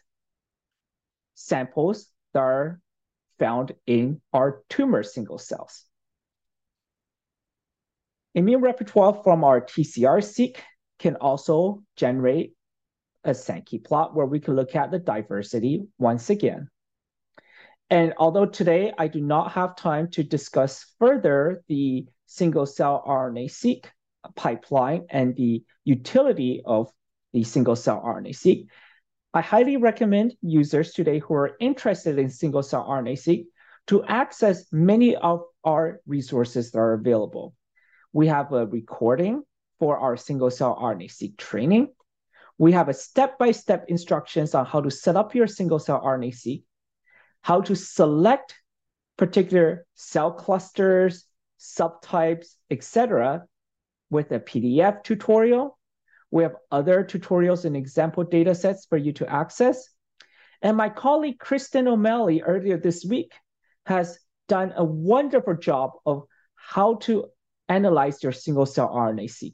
samples 1.35 2.07
that 2.33 2.39
are 2.39 2.79
found 3.39 3.73
in 3.85 4.21
our 4.31 4.63
tumor 4.69 5.03
single 5.03 5.37
cells. 5.37 5.83
Immune 8.35 8.61
repertoire 8.61 9.21
from 9.23 9.43
our 9.43 9.61
TCR-seq 9.61 10.61
can 10.99 11.15
also 11.17 11.83
generate 11.95 12.53
a 13.23 13.33
Sankey 13.33 13.79
plot 13.79 14.15
where 14.15 14.25
we 14.25 14.39
can 14.39 14.55
look 14.55 14.75
at 14.75 14.91
the 14.91 14.99
diversity 14.99 15.87
once 15.97 16.29
again. 16.29 16.69
And 17.89 18.13
although 18.17 18.45
today 18.45 18.93
I 18.97 19.07
do 19.07 19.21
not 19.21 19.51
have 19.51 19.75
time 19.75 20.09
to 20.11 20.23
discuss 20.23 20.85
further 20.99 21.63
the 21.67 22.07
single-cell 22.25 23.03
RNA-seq 23.07 23.85
pipeline 24.35 25.05
and 25.09 25.35
the 25.35 25.63
utility 25.83 26.61
of 26.65 26.91
the 27.33 27.43
single-cell 27.43 28.01
RNA-seq, 28.01 28.65
I 29.35 29.41
highly 29.41 29.77
recommend 29.77 30.35
users 30.43 30.91
today 30.91 31.17
who 31.17 31.33
are 31.33 31.57
interested 31.59 32.19
in 32.19 32.29
single-cell 32.29 32.87
RNA-seq 32.87 33.45
to 33.87 34.03
access 34.03 34.71
many 34.71 35.15
of 35.15 35.41
our 35.63 36.01
resources 36.05 36.69
that 36.71 36.77
are 36.77 36.93
available. 36.93 37.55
We 38.11 38.27
have 38.27 38.53
a 38.53 38.67
recording 38.67 39.41
for 39.79 39.97
our 39.97 40.17
single-cell 40.17 40.77
RNA-seq 40.79 41.35
training. 41.37 41.87
We 42.59 42.73
have 42.73 42.89
a 42.89 42.93
step-by-step 42.93 43.85
instructions 43.87 44.53
on 44.53 44.67
how 44.67 44.81
to 44.81 44.91
set 44.91 45.15
up 45.15 45.33
your 45.33 45.47
single-cell 45.47 46.01
RNA-seq, 46.01 46.61
how 47.41 47.61
to 47.61 47.75
select 47.75 48.53
particular 49.17 49.87
cell 49.95 50.31
clusters, 50.31 51.25
subtypes, 51.59 52.53
etc., 52.69 53.45
with 54.11 54.31
a 54.31 54.39
PDF 54.39 55.03
tutorial. 55.03 55.79
We 56.33 56.41
have 56.41 56.55
other 56.71 57.03
tutorials 57.03 57.63
and 57.63 57.77
example 57.77 58.23
data 58.23 58.55
sets 58.55 58.87
for 58.87 58.97
you 58.97 59.13
to 59.13 59.31
access. 59.31 59.87
And 60.63 60.75
my 60.75 60.89
colleague 60.89 61.37
Kristen 61.37 61.87
O'Malley 61.87 62.41
earlier 62.41 62.75
this 62.75 63.05
week 63.05 63.31
has 63.85 64.17
done 64.47 64.73
a 64.75 64.83
wonderful 64.83 65.55
job 65.55 65.91
of 66.07 66.23
how 66.55 66.95
to 67.05 67.25
analyze 67.69 68.23
your 68.23 68.31
single 68.31 68.65
cell 68.65 68.89
RNA-seq. 68.89 69.53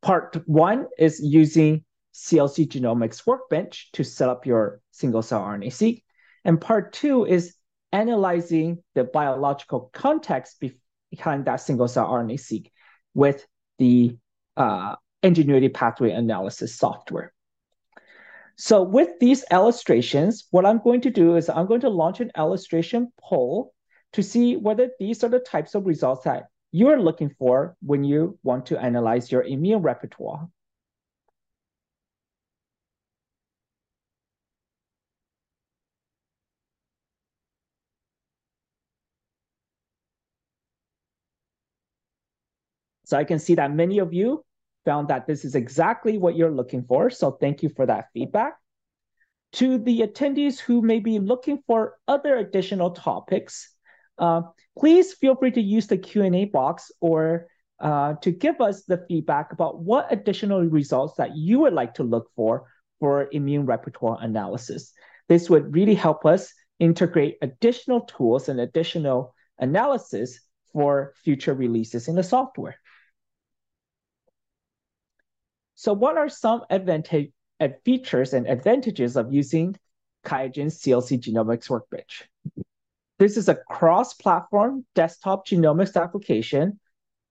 Part 0.00 0.40
one 0.46 0.86
is 0.98 1.20
using 1.20 1.84
CLC 2.14 2.66
Genomics 2.66 3.26
Workbench 3.26 3.92
to 3.92 4.04
set 4.04 4.30
up 4.30 4.46
your 4.46 4.80
single 4.90 5.20
cell 5.20 5.42
RNA-seq. 5.42 6.02
And 6.46 6.62
part 6.62 6.94
two 6.94 7.26
is 7.26 7.54
analyzing 7.92 8.82
the 8.94 9.04
biological 9.04 9.90
context 9.92 10.64
behind 11.10 11.44
that 11.44 11.56
single 11.56 11.88
cell 11.88 12.08
RNA-seq 12.08 12.70
with 13.12 13.46
the 13.78 14.16
uh, 14.56 14.96
Ingenuity 15.22 15.68
Pathway 15.68 16.10
Analysis 16.10 16.76
software. 16.76 17.32
So 18.56 18.82
with 18.82 19.18
these 19.18 19.44
illustrations, 19.50 20.46
what 20.50 20.66
I'm 20.66 20.78
going 20.82 21.00
to 21.02 21.10
do 21.10 21.36
is 21.36 21.48
I'm 21.48 21.66
going 21.66 21.80
to 21.80 21.88
launch 21.88 22.20
an 22.20 22.30
illustration 22.36 23.12
poll 23.20 23.72
to 24.12 24.22
see 24.22 24.56
whether 24.56 24.90
these 24.98 25.24
are 25.24 25.28
the 25.28 25.38
types 25.38 25.74
of 25.74 25.86
results 25.86 26.24
that 26.24 26.48
you're 26.70 27.00
looking 27.00 27.30
for 27.38 27.76
when 27.80 28.04
you 28.04 28.38
want 28.42 28.66
to 28.66 28.80
analyze 28.80 29.32
your 29.32 29.42
immune 29.42 29.82
repertoire. 29.82 30.48
So 43.04 43.18
I 43.18 43.24
can 43.24 43.38
see 43.38 43.54
that 43.56 43.70
many 43.70 43.98
of 43.98 44.14
you 44.14 44.42
found 44.84 45.08
that 45.08 45.26
this 45.26 45.44
is 45.44 45.54
exactly 45.54 46.18
what 46.18 46.36
you're 46.36 46.50
looking 46.50 46.84
for. 46.84 47.10
So 47.10 47.32
thank 47.32 47.62
you 47.62 47.68
for 47.68 47.86
that 47.86 48.08
feedback. 48.12 48.54
To 49.54 49.78
the 49.78 50.00
attendees 50.00 50.58
who 50.58 50.80
may 50.82 50.98
be 50.98 51.18
looking 51.18 51.62
for 51.66 51.98
other 52.08 52.36
additional 52.36 52.90
topics, 52.90 53.74
uh, 54.18 54.42
please 54.78 55.12
feel 55.12 55.36
free 55.36 55.50
to 55.52 55.60
use 55.60 55.86
the 55.86 55.98
Q&A 55.98 56.46
box 56.46 56.90
or 57.00 57.48
uh, 57.80 58.14
to 58.22 58.30
give 58.30 58.60
us 58.60 58.84
the 58.84 59.04
feedback 59.08 59.52
about 59.52 59.80
what 59.80 60.12
additional 60.12 60.62
results 60.62 61.16
that 61.16 61.36
you 61.36 61.58
would 61.60 61.72
like 61.72 61.94
to 61.94 62.04
look 62.04 62.30
for 62.36 62.68
for 63.00 63.28
immune 63.32 63.66
repertoire 63.66 64.18
analysis. 64.22 64.92
This 65.28 65.50
would 65.50 65.74
really 65.74 65.96
help 65.96 66.24
us 66.24 66.52
integrate 66.78 67.38
additional 67.42 68.02
tools 68.02 68.48
and 68.48 68.60
additional 68.60 69.34
analysis 69.58 70.38
for 70.72 71.12
future 71.24 71.54
releases 71.54 72.08
in 72.08 72.14
the 72.14 72.22
software. 72.22 72.76
So 75.82 75.92
what 75.92 76.16
are 76.16 76.28
some 76.28 76.62
advantage, 76.70 77.32
uh, 77.58 77.70
features 77.84 78.34
and 78.34 78.46
advantages 78.46 79.16
of 79.16 79.32
using 79.32 79.74
QIAGEN's 80.24 80.80
CLC 80.80 81.18
Genomics 81.18 81.68
Workbench? 81.68 82.30
This 83.18 83.36
is 83.36 83.48
a 83.48 83.56
cross-platform 83.56 84.86
desktop 84.94 85.44
genomics 85.44 86.00
application 86.00 86.78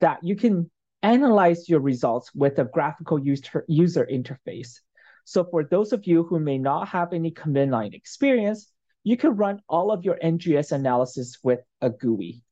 that 0.02 0.20
you 0.22 0.36
can 0.36 0.70
analyze 1.02 1.70
your 1.70 1.80
results 1.80 2.36
with 2.36 2.60
a 2.60 2.66
graphical 2.66 3.18
user, 3.18 3.64
user 3.70 4.06
interface. 4.12 4.82
So 5.24 5.46
for 5.46 5.64
those 5.64 5.94
of 5.94 6.06
you 6.06 6.24
who 6.24 6.38
may 6.38 6.58
not 6.58 6.90
have 6.90 7.14
any 7.14 7.32
command 7.32 7.72
line 7.72 7.94
experience, 7.94 8.70
you 9.06 9.16
can 9.16 9.38
run 9.38 9.62
all 9.70 9.94
of 9.94 10.04
your 10.04 10.20
NGS 10.22 10.74
analysis 10.74 11.38
with 11.42 11.62
a 11.80 11.90
GUI. 11.90 12.44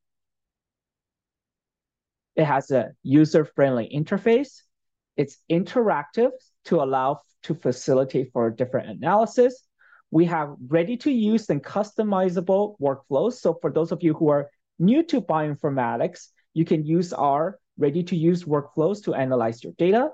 It 2.36 2.46
has 2.46 2.70
a 2.70 2.92
user-friendly 3.02 3.92
interface. 3.94 4.62
It's 5.16 5.38
interactive 5.50 6.30
to 6.66 6.82
allow 6.82 7.20
to 7.42 7.54
facilitate 7.54 8.32
for 8.32 8.50
different 8.50 8.90
analysis. 8.90 9.62
We 10.10 10.26
have 10.26 10.54
ready 10.66 10.96
to 10.98 11.10
use 11.10 11.48
and 11.50 11.62
customizable 11.62 12.76
workflows. 12.80 13.34
So 13.34 13.58
for 13.60 13.70
those 13.70 13.92
of 13.92 14.02
you 14.02 14.14
who 14.14 14.28
are 14.28 14.50
new 14.78 15.02
to 15.04 15.20
bioinformatics, 15.20 16.28
you 16.54 16.64
can 16.64 16.84
use 16.84 17.12
our 17.12 17.58
ready 17.78 18.02
to 18.04 18.16
use 18.16 18.44
workflows 18.44 19.04
to 19.04 19.14
analyze 19.14 19.62
your 19.64 19.72
data. 19.78 20.10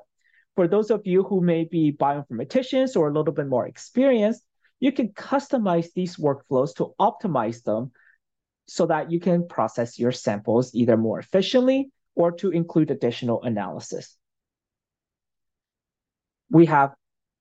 For 0.55 0.69
those 0.69 0.91
of 0.91 1.07
you 1.07 1.23
who 1.23 1.41
may 1.41 1.65
be 1.65 1.93
bioinformaticians 1.93 2.97
or 2.97 3.09
a 3.09 3.13
little 3.13 3.35
bit 3.35 3.49
more 3.49 3.67
experienced, 3.67 4.43
you 4.81 4.93
can 4.93 5.09
customize 5.09 5.93
these 5.95 6.17
workflows 6.17 6.75
to 6.77 6.95
optimize 7.01 7.63
them 7.63 7.93
so 8.67 8.87
that 8.87 9.11
you 9.11 9.21
can 9.21 9.49
process 9.49 9.99
your 9.99 10.13
samples 10.13 10.75
either 10.75 10.97
more 10.97 11.19
efficiently 11.19 11.91
or 12.15 12.33
to 12.33 12.51
include 12.51 12.91
additional 12.91 13.43
analysis. 13.43 14.17
We 16.51 16.67
have 16.67 16.95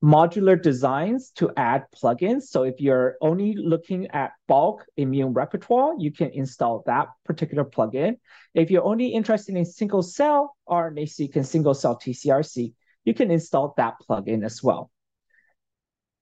modular 0.03 0.61
designs 0.61 1.31
to 1.31 1.51
add 1.57 1.85
plugins. 1.95 2.43
So 2.43 2.63
if 2.63 2.79
you're 2.79 3.15
only 3.21 3.55
looking 3.55 4.07
at 4.11 4.33
bulk 4.47 4.85
immune 4.97 5.33
repertoire, 5.33 5.95
you 5.97 6.11
can 6.11 6.29
install 6.31 6.83
that 6.85 7.07
particular 7.23 7.65
plugin. 7.65 8.17
If 8.53 8.69
you're 8.69 8.83
only 8.83 9.07
interested 9.07 9.55
in 9.55 9.65
single 9.65 10.03
cell 10.03 10.55
RNA-seq 10.69 11.35
and 11.35 11.47
single 11.47 11.73
cell 11.73 11.97
TCR-seq, 11.97 12.71
you 13.03 13.13
can 13.13 13.31
install 13.31 13.73
that 13.77 13.95
plugin 14.07 14.45
as 14.45 14.61
well. 14.61 14.91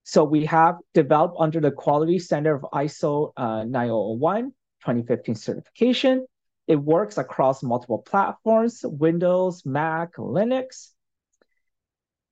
So 0.04 0.24
we 0.24 0.46
have 0.46 0.76
developed 0.94 1.38
under 1.40 1.60
the 1.60 1.72
quality 1.72 2.20
standard 2.20 2.56
of 2.56 2.66
ISO 2.74 3.32
uh, 3.38 3.64
9001 3.64 4.52
2015 4.82 5.36
certification. 5.36 6.26
It 6.68 6.76
works 6.76 7.18
across 7.18 7.64
multiple 7.64 8.00
platforms, 8.00 8.82
Windows, 8.84 9.66
Mac, 9.66 10.16
Linux. 10.16 10.90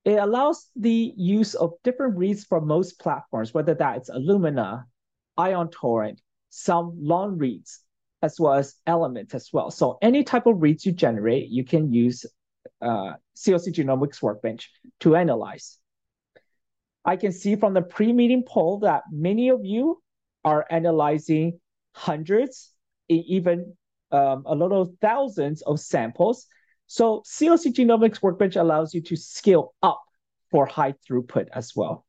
It 0.03 0.17
allows 0.17 0.69
the 0.75 1.13
use 1.15 1.53
of 1.53 1.73
different 1.83 2.17
reads 2.17 2.43
from 2.43 2.67
most 2.67 2.99
platforms, 2.99 3.53
whether 3.53 3.75
that's 3.75 4.09
Illumina, 4.09 4.85
Ion 5.37 5.69
Torrent, 5.69 6.21
some 6.49 6.97
long 6.99 7.37
reads, 7.37 7.81
as 8.21 8.39
well 8.39 8.53
as 8.53 8.75
Element 8.87 9.33
as 9.35 9.49
well. 9.53 9.69
So 9.69 9.97
any 10.01 10.23
type 10.23 10.47
of 10.47 10.61
reads 10.61 10.85
you 10.85 10.91
generate, 10.91 11.49
you 11.49 11.63
can 11.63 11.93
use 11.93 12.25
uh, 12.81 13.13
CLC 13.35 13.73
Genomics 13.73 14.21
Workbench 14.21 14.71
to 15.01 15.15
analyze. 15.15 15.77
I 17.05 17.15
can 17.15 17.31
see 17.31 17.55
from 17.55 17.73
the 17.73 17.81
pre-meeting 17.81 18.43
poll 18.47 18.79
that 18.79 19.03
many 19.11 19.49
of 19.49 19.65
you 19.65 20.01
are 20.43 20.65
analyzing 20.69 21.59
hundreds, 21.93 22.71
even 23.09 23.75
um, 24.11 24.43
a 24.45 24.55
little 24.55 24.93
thousands 25.01 25.61
of 25.63 25.79
samples. 25.79 26.47
So 26.91 27.23
CLC 27.25 27.71
Genomics 27.71 28.21
Workbench 28.21 28.57
allows 28.57 28.93
you 28.93 28.99
to 29.03 29.15
scale 29.15 29.73
up 29.81 30.01
for 30.49 30.65
high 30.65 30.93
throughput 31.07 31.47
as 31.53 31.73
well. 31.73 32.05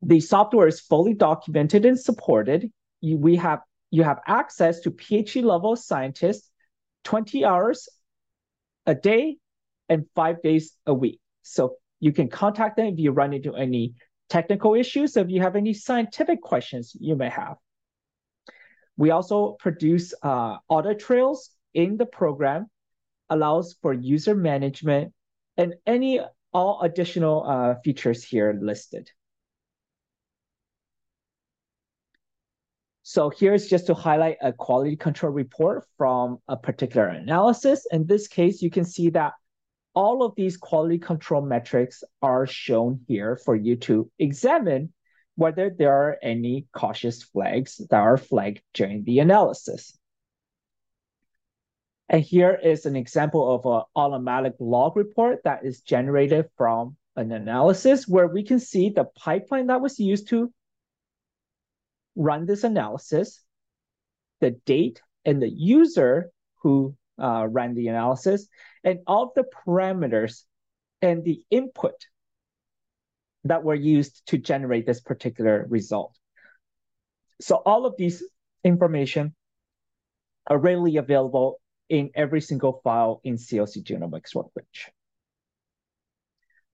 The 0.00 0.20
software 0.20 0.66
is 0.66 0.80
fully 0.80 1.12
documented 1.12 1.84
and 1.84 2.00
supported. 2.00 2.72
You, 3.02 3.18
we 3.18 3.36
have, 3.36 3.60
you 3.90 4.04
have 4.04 4.20
access 4.26 4.80
to 4.80 4.90
PhD 4.90 5.44
level 5.44 5.76
scientists 5.76 6.48
20 7.04 7.44
hours 7.44 7.90
a 8.86 8.94
day 8.94 9.36
and 9.90 10.06
five 10.14 10.40
days 10.40 10.72
a 10.86 10.94
week. 10.94 11.20
So 11.42 11.74
you 12.00 12.12
can 12.12 12.30
contact 12.30 12.78
them 12.78 12.86
if 12.86 12.98
you 12.98 13.10
run 13.10 13.34
into 13.34 13.54
any 13.54 13.96
technical 14.30 14.74
issues, 14.74 15.14
if 15.18 15.28
you 15.28 15.42
have 15.42 15.56
any 15.56 15.74
scientific 15.74 16.40
questions 16.40 16.96
you 16.98 17.16
may 17.16 17.28
have. 17.28 17.56
We 18.96 19.10
also 19.10 19.58
produce 19.60 20.14
uh, 20.22 20.56
audit 20.70 21.00
trails 21.00 21.50
in 21.74 21.98
the 21.98 22.06
program, 22.06 22.70
allows 23.30 23.76
for 23.82 23.92
user 23.92 24.34
management 24.34 25.12
and 25.56 25.74
any 25.86 26.20
all 26.52 26.80
additional 26.82 27.44
uh, 27.46 27.74
features 27.84 28.24
here 28.24 28.58
listed. 28.60 29.10
So 33.02 33.30
here's 33.30 33.68
just 33.68 33.86
to 33.86 33.94
highlight 33.94 34.36
a 34.42 34.52
quality 34.52 34.94
control 34.94 35.32
report 35.32 35.88
from 35.96 36.38
a 36.46 36.56
particular 36.56 37.06
analysis. 37.08 37.86
In 37.90 38.06
this 38.06 38.28
case, 38.28 38.60
you 38.60 38.70
can 38.70 38.84
see 38.84 39.10
that 39.10 39.32
all 39.94 40.22
of 40.22 40.34
these 40.36 40.56
quality 40.56 40.98
control 40.98 41.42
metrics 41.42 42.04
are 42.22 42.46
shown 42.46 43.00
here 43.08 43.36
for 43.36 43.56
you 43.56 43.76
to 43.76 44.10
examine 44.18 44.92
whether 45.34 45.70
there 45.70 45.92
are 45.92 46.18
any 46.22 46.66
cautious 46.72 47.22
flags 47.22 47.78
that 47.90 47.98
are 47.98 48.16
flagged 48.16 48.60
during 48.74 49.04
the 49.04 49.20
analysis. 49.20 49.97
And 52.08 52.22
here 52.22 52.58
is 52.62 52.86
an 52.86 52.96
example 52.96 53.54
of 53.54 53.66
an 53.66 53.82
automatic 53.94 54.54
log 54.58 54.96
report 54.96 55.40
that 55.44 55.64
is 55.64 55.82
generated 55.82 56.46
from 56.56 56.96
an 57.16 57.32
analysis 57.32 58.08
where 58.08 58.28
we 58.28 58.44
can 58.44 58.60
see 58.60 58.88
the 58.88 59.04
pipeline 59.04 59.66
that 59.66 59.80
was 59.80 59.98
used 59.98 60.28
to 60.28 60.52
run 62.16 62.46
this 62.46 62.64
analysis, 62.64 63.44
the 64.40 64.52
date 64.64 65.02
and 65.24 65.42
the 65.42 65.50
user 65.50 66.30
who 66.62 66.96
uh, 67.20 67.46
ran 67.48 67.74
the 67.74 67.88
analysis, 67.88 68.48
and 68.84 69.00
all 69.06 69.32
the 69.34 69.44
parameters 69.44 70.44
and 71.02 71.24
the 71.24 71.42
input 71.50 71.94
that 73.44 73.64
were 73.64 73.74
used 73.74 74.26
to 74.28 74.38
generate 74.38 74.86
this 74.86 75.00
particular 75.00 75.66
result. 75.68 76.16
So 77.40 77.56
all 77.56 77.86
of 77.86 77.94
these 77.96 78.22
information 78.64 79.34
are 80.46 80.58
readily 80.58 80.96
available 80.96 81.60
in 81.88 82.10
every 82.14 82.40
single 82.40 82.80
file 82.84 83.20
in 83.24 83.36
CLC 83.36 83.82
Genomics 83.82 84.34
Workbench. 84.34 84.90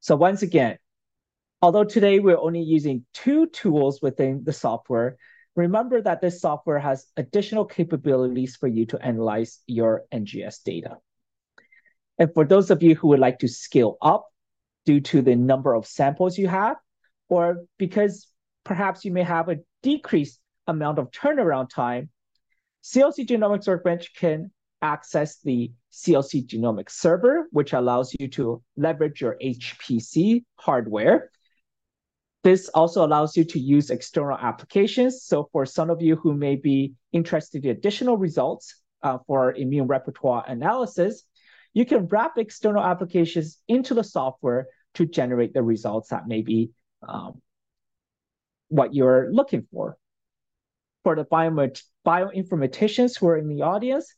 So 0.00 0.16
once 0.16 0.42
again, 0.42 0.78
although 1.62 1.84
today 1.84 2.18
we're 2.18 2.38
only 2.38 2.62
using 2.62 3.06
two 3.14 3.46
tools 3.46 4.02
within 4.02 4.42
the 4.44 4.52
software, 4.52 5.16
remember 5.56 6.02
that 6.02 6.20
this 6.20 6.40
software 6.40 6.78
has 6.78 7.06
additional 7.16 7.64
capabilities 7.64 8.56
for 8.56 8.66
you 8.66 8.86
to 8.86 8.98
analyze 9.00 9.60
your 9.66 10.04
NGS 10.12 10.62
data. 10.62 10.98
And 12.18 12.32
for 12.34 12.44
those 12.44 12.70
of 12.70 12.82
you 12.82 12.94
who 12.94 13.08
would 13.08 13.20
like 13.20 13.38
to 13.40 13.48
scale 13.48 13.96
up 14.02 14.26
due 14.84 15.00
to 15.00 15.22
the 15.22 15.36
number 15.36 15.74
of 15.74 15.86
samples 15.86 16.36
you 16.36 16.48
have, 16.48 16.76
or 17.28 17.64
because 17.78 18.28
perhaps 18.64 19.04
you 19.04 19.12
may 19.12 19.22
have 19.22 19.48
a 19.48 19.60
decreased 19.82 20.40
amount 20.66 20.98
of 20.98 21.10
turnaround 21.10 21.70
time, 21.70 22.10
CLC 22.82 23.26
Genomics 23.26 23.66
Workbench 23.66 24.14
can 24.14 24.50
access 24.84 25.40
the 25.40 25.72
CLC 25.92 26.46
Genomics 26.46 26.92
server, 26.92 27.48
which 27.50 27.72
allows 27.72 28.14
you 28.20 28.28
to 28.28 28.62
leverage 28.76 29.20
your 29.20 29.36
HPC 29.42 30.44
hardware 30.56 31.30
this 32.44 32.68
also 32.68 33.04
allows 33.04 33.36
you 33.38 33.44
to 33.44 33.58
use 33.58 33.88
external 33.88 34.36
applications. 34.36 35.24
So 35.24 35.48
for 35.50 35.64
some 35.64 35.88
of 35.88 36.02
you 36.02 36.16
who 36.16 36.34
may 36.34 36.56
be 36.56 36.92
interested 37.10 37.64
in 37.64 37.70
additional 37.70 38.18
results 38.18 38.82
uh, 39.02 39.18
for 39.26 39.54
immune 39.54 39.86
repertoire 39.86 40.44
analysis, 40.46 41.24
you 41.72 41.86
can 41.86 42.06
wrap 42.06 42.36
external 42.36 42.84
applications 42.84 43.58
into 43.66 43.94
the 43.94 44.04
software 44.04 44.66
to 44.92 45.06
generate 45.06 45.54
the 45.54 45.62
results 45.62 46.10
that 46.10 46.28
may 46.28 46.42
be 46.42 46.70
um, 47.08 47.40
what 48.68 48.94
you're 48.94 49.32
looking 49.32 49.66
for. 49.72 49.96
For 51.02 51.16
the 51.16 51.24
bioinformaticians 51.24 53.18
who 53.18 53.28
are 53.28 53.38
in 53.38 53.48
the 53.48 53.62
audience, 53.62 54.14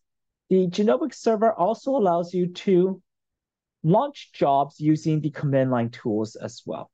the 0.48 0.68
genomics 0.68 1.16
server 1.16 1.52
also 1.52 1.96
allows 1.96 2.32
you 2.32 2.48
to 2.48 3.02
launch 3.82 4.32
jobs 4.32 4.80
using 4.80 5.20
the 5.20 5.30
command 5.30 5.70
line 5.70 5.90
tools 5.90 6.36
as 6.36 6.62
well. 6.64 6.90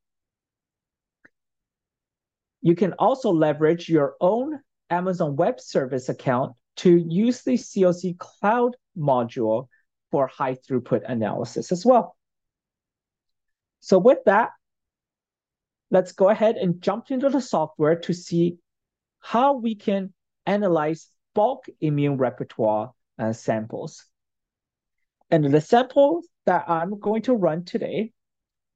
You 2.61 2.77
can 2.77 2.93
also 2.95 3.31
leverage 3.33 3.89
your 3.89 4.15
own 4.21 4.61
Amazon 4.89 5.37
Web 5.37 5.61
Service 5.61 6.09
account 6.09 6.55
to 6.77 6.97
use 6.97 7.43
the 7.43 7.55
CLC 7.55 8.17
Cloud 8.19 8.77
module 8.97 9.69
for 10.11 10.27
high 10.27 10.55
throughput 10.55 11.03
analysis 11.11 11.73
as 11.73 11.85
well. 11.85 12.17
So 13.81 13.99
with 13.99 14.19
that, 14.27 14.51
let's 15.91 16.13
go 16.13 16.29
ahead 16.29 16.57
and 16.57 16.81
jump 16.81 17.11
into 17.11 17.29
the 17.29 17.41
software 17.41 17.97
to 17.97 18.13
see 18.13 18.59
how 19.21 19.55
we 19.55 19.75
can 19.75 20.13
analyze 20.47 21.09
bulk 21.35 21.67
immune 21.81 22.17
repertoire 22.17 22.93
uh, 23.19 23.33
samples. 23.33 24.05
And 25.31 25.45
the 25.45 25.61
sample 25.61 26.23
that 26.47 26.69
I'm 26.69 26.99
going 26.99 27.23
to 27.23 27.35
run 27.35 27.65
today 27.65 28.13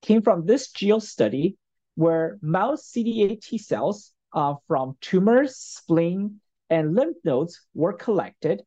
came 0.03 0.23
from 0.23 0.47
this 0.47 0.71
GEO 0.71 0.99
study 1.01 1.57
where 1.95 2.39
mouse 2.41 2.91
CD8 2.93 3.41
T 3.43 3.59
cells 3.59 4.13
uh, 4.33 4.55
from 4.69 4.97
tumors, 5.01 5.57
spleen, 5.57 6.41
and 6.71 6.95
lymph 6.95 7.17
nodes 7.25 7.61
were 7.75 7.93
collected. 7.93 8.63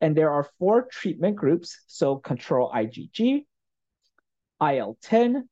And 0.00 0.16
there 0.16 0.30
are 0.30 0.48
four 0.58 0.86
treatment 0.90 1.36
groups. 1.36 1.80
So 1.86 2.16
control 2.16 2.70
IgG, 2.70 3.44
IL-10, 4.60 5.42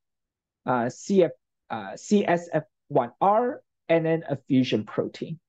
uh, 0.65 0.71
CF, 0.85 1.29
uh, 1.69 1.91
CSF1R, 1.93 3.55
and 3.89 4.05
then 4.05 4.23
a 4.29 4.37
fusion 4.47 4.85
protein. 4.85 5.39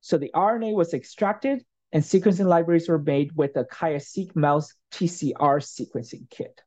So 0.00 0.18
the 0.18 0.30
RNA 0.34 0.74
was 0.74 0.94
extracted 0.94 1.64
and 1.92 2.02
sequencing 2.02 2.46
libraries 2.46 2.88
were 2.88 2.98
made 2.98 3.32
with 3.34 3.54
the 3.54 3.64
QIAseq 3.64 4.34
mouse 4.34 4.74
TCR 4.92 5.34
sequencing 5.60 6.28
kit. 6.30 6.60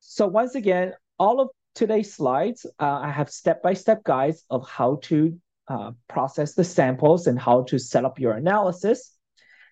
So 0.00 0.26
once 0.26 0.54
again, 0.54 0.94
all 1.18 1.40
of 1.40 1.48
today's 1.74 2.14
slides, 2.14 2.66
uh, 2.78 3.00
I 3.02 3.10
have 3.10 3.30
step-by-step 3.30 4.04
guides 4.04 4.44
of 4.50 4.68
how 4.68 4.96
to 5.04 5.38
uh, 5.68 5.92
process 6.08 6.54
the 6.54 6.64
samples 6.64 7.26
and 7.26 7.38
how 7.38 7.62
to 7.64 7.78
set 7.78 8.04
up 8.04 8.18
your 8.18 8.32
analysis. 8.32 9.12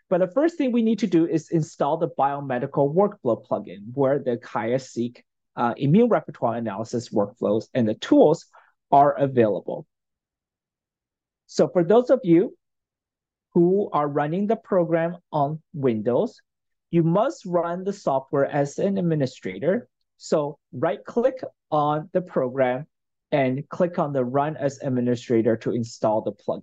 But 0.09 0.18
the 0.18 0.29
first 0.29 0.57
thing 0.57 0.72
we 0.72 0.83
need 0.83 1.00
to 1.00 1.07
do 1.07 1.26
is 1.26 1.50
install 1.50 1.96
the 1.96 2.09
biomedical 2.09 2.94
workflow 2.94 3.44
plugin 3.46 3.92
where 3.94 4.18
the 4.18 4.37
QIAseq 4.37 5.18
uh, 5.57 5.74
immune 5.76 6.09
repertoire 6.09 6.57
analysis 6.57 7.11
workflows 7.11 7.66
and 7.74 7.88
the 7.88 7.94
tools 7.94 8.46
are 8.90 9.12
available. 9.12 9.87
So 11.46 11.68
for 11.68 11.85
those 11.85 12.11
of 12.11 12.20
you 12.22 12.57
who 13.54 13.90
are 13.92 14.08
running 14.08 14.46
the 14.46 14.56
program 14.56 15.16
on 15.32 15.60
Windows, 15.72 16.40
you 16.90 17.02
must 17.02 17.44
run 17.46 17.84
the 17.84 17.92
software 17.92 18.46
as 18.46 18.78
an 18.78 18.98
administrator 18.98 19.88
so 20.22 20.58
right 20.70 21.02
click 21.02 21.42
on 21.70 22.10
the 22.12 22.20
program 22.20 22.86
and 23.32 23.66
click 23.70 23.98
on 23.98 24.12
the 24.12 24.22
run 24.22 24.54
as 24.58 24.78
administrator 24.82 25.56
to 25.56 25.70
install 25.70 26.20
the 26.20 26.32
plugin. 26.32 26.60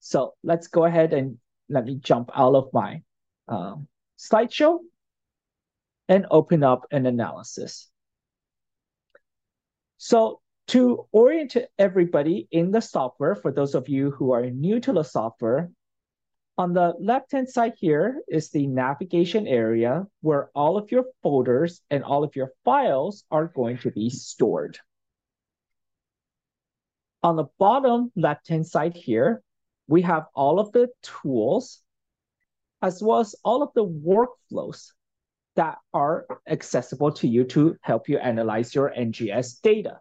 So 0.00 0.34
let's 0.42 0.66
go 0.66 0.86
ahead 0.86 1.12
and 1.12 1.38
let 1.68 1.84
me 1.84 1.94
jump 1.94 2.30
out 2.34 2.56
of 2.56 2.70
my 2.72 3.02
um, 3.46 3.86
slideshow 4.18 4.80
and 6.08 6.26
open 6.32 6.64
up 6.64 6.86
an 6.90 7.06
analysis. 7.06 7.88
So 9.98 10.40
to 10.68 11.06
orient 11.12 11.56
everybody 11.78 12.46
in 12.50 12.70
the 12.70 12.80
software, 12.80 13.34
for 13.34 13.52
those 13.52 13.74
of 13.74 13.88
you 13.88 14.10
who 14.10 14.32
are 14.32 14.48
new 14.50 14.80
to 14.80 14.92
the 14.92 15.02
software, 15.02 15.70
On 16.58 16.72
the 16.72 16.94
left-hand 16.98 17.48
side 17.48 17.74
here 17.78 18.20
is 18.26 18.50
the 18.50 18.66
navigation 18.66 19.46
area 19.46 20.08
where 20.22 20.50
all 20.56 20.76
of 20.76 20.90
your 20.90 21.04
folders 21.22 21.80
and 21.88 22.02
all 22.02 22.24
of 22.24 22.34
your 22.34 22.52
files 22.64 23.22
are 23.30 23.46
going 23.46 23.78
to 23.78 23.92
be 23.92 24.10
stored. 24.10 24.76
On 27.22 27.36
the 27.36 27.46
bottom 27.60 28.10
left-hand 28.16 28.66
side 28.66 28.96
here, 28.96 29.40
we 29.86 30.02
have 30.02 30.26
all 30.34 30.58
of 30.58 30.72
the 30.72 30.88
tools 31.02 31.78
as 32.82 33.00
well 33.00 33.20
as 33.20 33.36
all 33.44 33.62
of 33.62 33.70
the 33.74 33.86
workflows 33.86 34.90
that 35.54 35.78
are 35.94 36.26
accessible 36.48 37.12
to 37.12 37.28
you 37.28 37.44
to 37.44 37.76
help 37.82 38.08
you 38.08 38.18
analyze 38.18 38.74
your 38.74 38.90
NGS 38.90 39.60
data. 39.62 40.00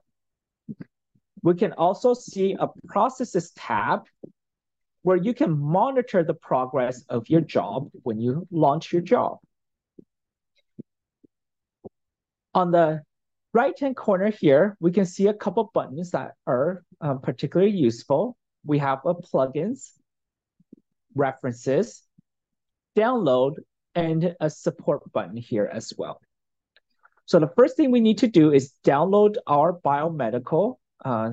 We 1.43 1.55
can 1.55 1.73
also 1.73 2.13
see 2.13 2.55
a 2.59 2.67
processes 2.87 3.51
tab 3.51 4.05
where 5.03 5.17
you 5.17 5.33
can 5.33 5.57
monitor 5.57 6.23
the 6.23 6.33
progress 6.33 7.03
of 7.09 7.29
your 7.29 7.41
job 7.41 7.89
when 8.03 8.19
you 8.19 8.47
launch 8.51 8.91
your 8.91 9.01
job. 9.01 9.37
On 12.53 12.71
the 12.71 13.01
right-hand 13.53 13.95
corner 13.95 14.31
here, 14.31 14.75
we 14.79 14.91
can 14.91 15.05
see 15.05 15.27
a 15.27 15.33
couple 15.33 15.71
buttons 15.73 16.11
that 16.11 16.33
are 16.45 16.83
um, 17.01 17.21
particularly 17.21 17.71
useful. 17.71 18.35
We 18.65 18.79
have 18.79 18.99
a 19.05 19.13
plugins, 19.13 19.91
references, 21.15 22.03
download, 22.97 23.53
and 23.95 24.35
a 24.39 24.49
support 24.49 25.11
button 25.13 25.37
here 25.37 25.69
as 25.71 25.93
well. 25.97 26.19
So 27.25 27.39
the 27.39 27.51
first 27.55 27.77
thing 27.77 27.91
we 27.91 27.99
need 27.99 28.19
to 28.19 28.27
do 28.27 28.51
is 28.51 28.73
download 28.85 29.35
our 29.47 29.73
biomedical 29.73 30.77
uh, 31.03 31.31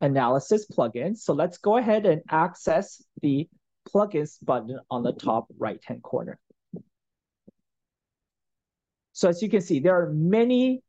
analysis 0.00 0.66
plugin. 0.66 1.16
So 1.16 1.32
let's 1.32 1.58
go 1.58 1.78
ahead 1.78 2.06
and 2.06 2.22
access 2.28 3.02
the 3.22 3.48
plugins 3.88 4.38
button 4.44 4.78
on 4.90 5.02
the 5.02 5.12
top 5.12 5.46
right-hand 5.58 6.02
corner. 6.02 6.38
So 9.12 9.28
as 9.28 9.42
you 9.42 9.48
can 9.48 9.60
see, 9.60 9.80
there 9.80 10.00
are 10.00 10.12
many 10.12 10.82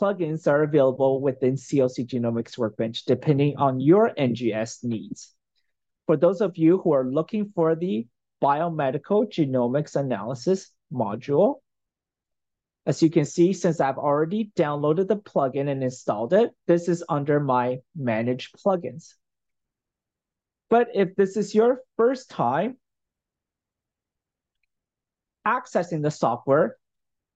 plugins 0.00 0.44
that 0.44 0.50
are 0.50 0.62
available 0.62 1.20
within 1.20 1.54
CLC 1.54 2.06
Genomics 2.06 2.56
Workbench, 2.56 3.04
depending 3.04 3.56
on 3.56 3.80
your 3.80 4.14
NGS 4.14 4.84
needs. 4.84 5.34
For 6.06 6.16
those 6.16 6.40
of 6.40 6.56
you 6.56 6.78
who 6.78 6.92
are 6.92 7.04
looking 7.04 7.50
for 7.54 7.74
the 7.74 8.06
biomedical 8.42 9.26
genomics 9.26 9.96
analysis 9.96 10.70
module, 10.92 11.56
as 12.86 13.02
you 13.02 13.10
can 13.10 13.24
see, 13.24 13.52
since 13.52 13.80
I've 13.80 13.98
already 13.98 14.52
downloaded 14.56 15.08
the 15.08 15.16
plugin 15.16 15.68
and 15.68 15.82
installed 15.82 16.32
it, 16.32 16.52
this 16.66 16.88
is 16.88 17.02
under 17.08 17.40
my 17.40 17.78
manage 17.96 18.52
plugins. 18.52 19.14
But 20.70 20.88
if 20.94 21.16
this 21.16 21.36
is 21.36 21.54
your 21.54 21.80
first 21.96 22.30
time 22.30 22.76
accessing 25.46 26.02
the 26.02 26.10
software, 26.10 26.76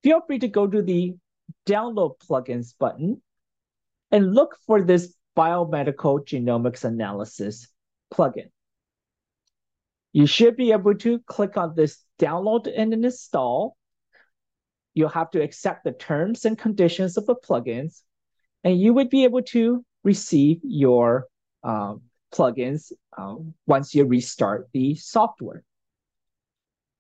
feel 0.03 0.21
free 0.27 0.39
to 0.39 0.49
go 0.49 0.67
to 0.67 0.83
the 0.83 1.17
download 1.67 2.19
plugins 2.19 2.75
button 2.79 3.21
and 4.13 4.35
look 4.35 4.57
for 4.67 4.83
this 4.83 5.15
biomedical 5.37 6.25
genomics 6.25 6.85
analysis 6.85 7.69
plugin. 8.13 8.51
You 10.13 10.27
should 10.27 10.57
be 10.57 10.73
able 10.73 10.95
to 10.97 11.21
click 11.21 11.57
on 11.57 11.75
this 11.75 12.03
download 12.19 12.73
and 12.75 12.93
install. 12.93 13.77
You'll 14.95 15.09
have 15.11 15.31
to 15.33 15.43
accept 15.43 15.85
the 15.85 15.93
terms 15.93 16.45
and 16.45 16.59
conditions 16.59 17.17
of 17.17 17.27
the 17.27 17.37
plugins, 17.37 18.03
and 18.65 18.81
you 18.81 18.93
would 18.95 19.11
be 19.11 19.25
able 19.25 19.43
to 19.43 19.85
receive 20.05 20.61
your 20.63 21.27
um, 21.63 22.03
plugins 22.33 22.93
um, 23.17 23.55
once 23.67 23.95
you 23.95 24.05
restart 24.05 24.69
the 24.73 24.95
software. 24.95 25.65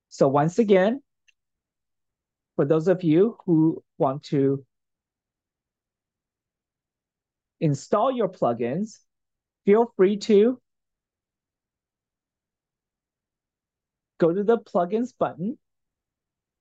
So 0.09 0.29
once 0.29 0.59
again, 0.59 1.03
for 2.57 2.65
those 2.65 2.89
of 2.89 3.03
you 3.03 3.37
who 3.47 3.83
want 3.99 4.23
to 4.25 4.65
install 7.61 8.11
your 8.11 8.29
plugins, 8.29 8.99
feel 9.65 9.93
free 9.97 10.17
to 10.17 10.61
go 14.19 14.35
to 14.35 14.43
the 14.43 14.59
plugins 14.59 15.13
button, 15.19 15.59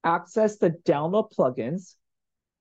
access 0.03 0.57
the 0.57 0.71
download 0.85 1.31
plugins, 1.33 1.95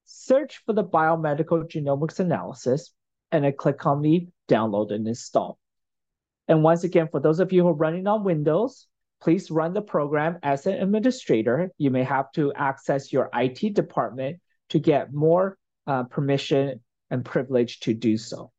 search 0.04 0.62
for 0.64 0.72
the 0.72 0.84
biomedical 0.84 1.68
genomics 1.68 2.20
analysis, 2.20 2.92
and 3.30 3.44
then 3.44 3.54
click 3.56 3.84
on 3.86 4.02
the 4.02 4.28
download 4.48 4.92
and 4.92 5.06
install. 5.06 5.58
And 6.46 6.62
once 6.62 6.84
again, 6.84 7.08
for 7.10 7.20
those 7.20 7.40
of 7.40 7.52
you 7.52 7.62
who 7.62 7.68
are 7.68 7.74
running 7.74 8.06
on 8.06 8.24
Windows, 8.24 8.86
please 9.20 9.50
run 9.50 9.74
the 9.74 9.82
program 9.82 10.38
as 10.42 10.66
an 10.66 10.74
administrator. 10.74 11.70
You 11.76 11.90
may 11.90 12.04
have 12.04 12.32
to 12.32 12.52
access 12.54 13.12
your 13.12 13.28
IT 13.34 13.74
department 13.74 14.40
to 14.70 14.78
get 14.78 15.12
more 15.12 15.58
uh, 15.86 16.04
permission 16.04 16.80
and 17.10 17.24
privilege 17.24 17.80
to 17.80 17.94
do 17.94 18.16
so. 18.16 18.52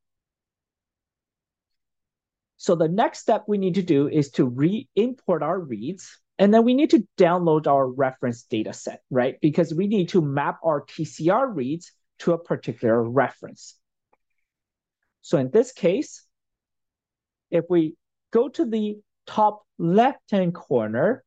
So 2.58 2.76
the 2.76 2.90
next 2.90 3.20
step 3.20 3.46
we 3.48 3.58
need 3.58 3.76
to 3.76 3.82
do 3.82 4.10
is 4.10 4.32
to 4.32 4.46
re-import 4.46 5.44
our 5.44 5.58
reads, 5.58 6.20
and 6.40 6.54
then 6.54 6.64
we 6.64 6.74
need 6.74 6.92
to 6.92 7.06
download 7.18 7.68
our 7.68 7.86
reference 7.86 8.44
data 8.44 8.72
set, 8.72 9.02
right? 9.12 9.36
Because 9.42 9.74
we 9.74 9.88
need 9.88 10.10
to 10.10 10.22
map 10.22 10.60
our 10.64 10.86
TCR 10.86 11.54
reads 11.54 11.92
to 12.20 12.32
a 12.32 12.40
particular 12.40 13.04
reference. 13.04 13.76
So 15.22 15.38
in 15.38 15.52
this 15.52 15.74
case, 15.74 16.26
if 17.52 17.66
we 17.70 17.96
go 18.32 18.48
to 18.48 18.66
the 18.66 19.00
top 19.28 19.64
left-hand 19.78 20.56
corner, 20.56 21.26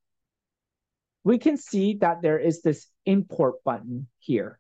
we 1.25 1.37
can 1.37 1.59
see 1.59 1.99
that 2.01 2.23
there 2.23 2.39
is 2.39 2.63
this 2.63 2.87
import 3.05 3.63
button 3.65 4.09
here. 4.19 4.59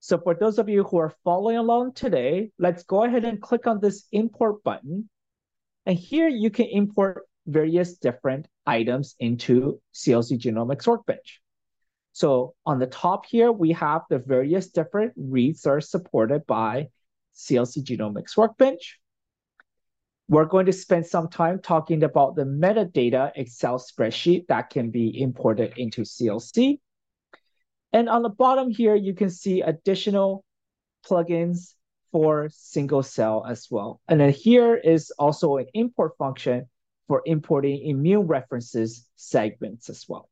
So 0.00 0.18
for 0.18 0.34
those 0.34 0.58
of 0.58 0.68
you 0.68 0.84
who 0.84 0.98
are 0.98 1.14
following 1.24 1.56
along 1.56 1.94
today, 1.94 2.50
let's 2.58 2.82
go 2.82 3.04
ahead 3.04 3.24
and 3.24 3.40
click 3.40 3.66
on 3.66 3.80
this 3.80 4.04
import 4.12 4.62
button. 4.62 5.08
And 5.86 5.98
here 5.98 6.28
you 6.28 6.50
can 6.50 6.66
import 6.66 7.24
various 7.46 7.96
different 7.96 8.46
items 8.66 9.14
into 9.18 9.80
CLC 9.94 10.38
Genomics 10.38 10.86
Workbench. 10.86 11.40
So 12.12 12.54
on 12.66 12.78
the 12.78 12.86
top 12.86 13.26
here, 13.26 13.52
we 13.52 13.72
have 13.72 14.02
the 14.10 14.18
various 14.18 14.68
different 14.68 15.12
reads 15.16 15.62
that 15.62 15.70
are 15.70 15.80
supported 15.80 16.46
by 16.46 16.88
CLC 17.34 17.82
Genomics 17.84 18.36
Workbench. 18.36 18.98
We're 20.28 20.44
going 20.44 20.66
to 20.66 20.72
spend 20.72 21.06
some 21.06 21.28
time 21.28 21.60
talking 21.60 22.04
about 22.04 22.36
the 22.36 22.44
metadata 22.44 23.32
Excel 23.34 23.78
spreadsheet 23.78 24.46
that 24.46 24.70
can 24.70 24.90
be 24.90 25.20
imported 25.20 25.74
into 25.76 26.02
CLC. 26.02 26.78
And 27.92 28.08
on 28.08 28.22
the 28.22 28.28
bottom 28.28 28.70
here, 28.70 28.94
you 28.94 29.14
can 29.14 29.30
see 29.30 29.60
additional 29.62 30.44
plugins 31.04 31.74
for 32.12 32.48
single 32.52 33.02
cell 33.02 33.44
as 33.48 33.68
well. 33.70 34.00
And 34.08 34.20
then 34.20 34.30
here 34.30 34.76
is 34.76 35.10
also 35.18 35.56
an 35.56 35.66
import 35.74 36.16
function 36.16 36.68
for 37.10 37.22
importing 37.26 37.84
immune 37.86 38.28
references 38.28 39.04
segments 39.16 39.90
as 39.90 40.08
well. 40.08 40.30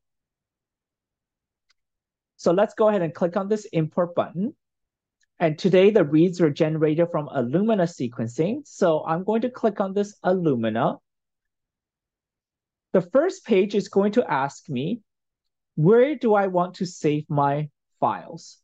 So 2.36 2.52
let's 2.52 2.74
go 2.74 2.88
ahead 2.88 3.02
and 3.02 3.12
click 3.12 3.36
on 3.36 3.48
this 3.48 3.64
import 3.72 4.14
button. 4.14 4.54
And 5.40 5.58
today 5.58 5.90
the 5.90 6.04
reads 6.04 6.38
were 6.38 6.50
generated 6.50 7.08
from 7.10 7.26
Illumina 7.30 7.88
sequencing. 7.88 8.60
So 8.64 9.04
I'm 9.04 9.24
going 9.24 9.40
to 9.40 9.50
click 9.50 9.80
on 9.80 9.92
this 9.92 10.16
Illumina. 10.24 10.98
The 12.92 13.02
first 13.02 13.44
page 13.44 13.74
is 13.74 13.88
going 13.88 14.12
to 14.12 14.30
ask 14.30 14.68
me, 14.68 15.00
where 15.74 16.14
do 16.14 16.34
I 16.34 16.46
want 16.46 16.74
to 16.74 16.86
save 16.86 17.28
my 17.28 17.70
files? 17.98 18.58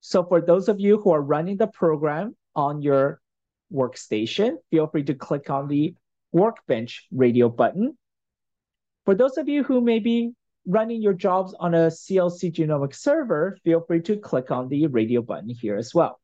So 0.00 0.24
for 0.24 0.40
those 0.40 0.70
of 0.70 0.80
you 0.80 0.98
who 0.98 1.10
are 1.10 1.20
running 1.20 1.58
the 1.58 1.66
program 1.66 2.36
on 2.56 2.80
your 2.80 3.20
workstation, 3.70 4.56
feel 4.70 4.86
free 4.86 5.04
to 5.04 5.14
click 5.14 5.50
on 5.50 5.68
the 5.68 5.94
Workbench 6.32 7.06
radio 7.12 7.48
button. 7.48 7.96
For 9.04 9.14
those 9.14 9.36
of 9.36 9.48
you 9.48 9.62
who 9.62 9.80
may 9.80 9.98
be 9.98 10.32
running 10.66 11.02
your 11.02 11.12
jobs 11.12 11.54
on 11.58 11.74
a 11.74 11.88
CLC 11.88 12.52
genomic 12.52 12.94
server, 12.94 13.58
feel 13.64 13.80
free 13.80 14.00
to 14.02 14.16
click 14.16 14.50
on 14.50 14.68
the 14.68 14.86
radio 14.86 15.22
button 15.22 15.50
here 15.50 15.76
as 15.76 15.94
well. 15.94 16.20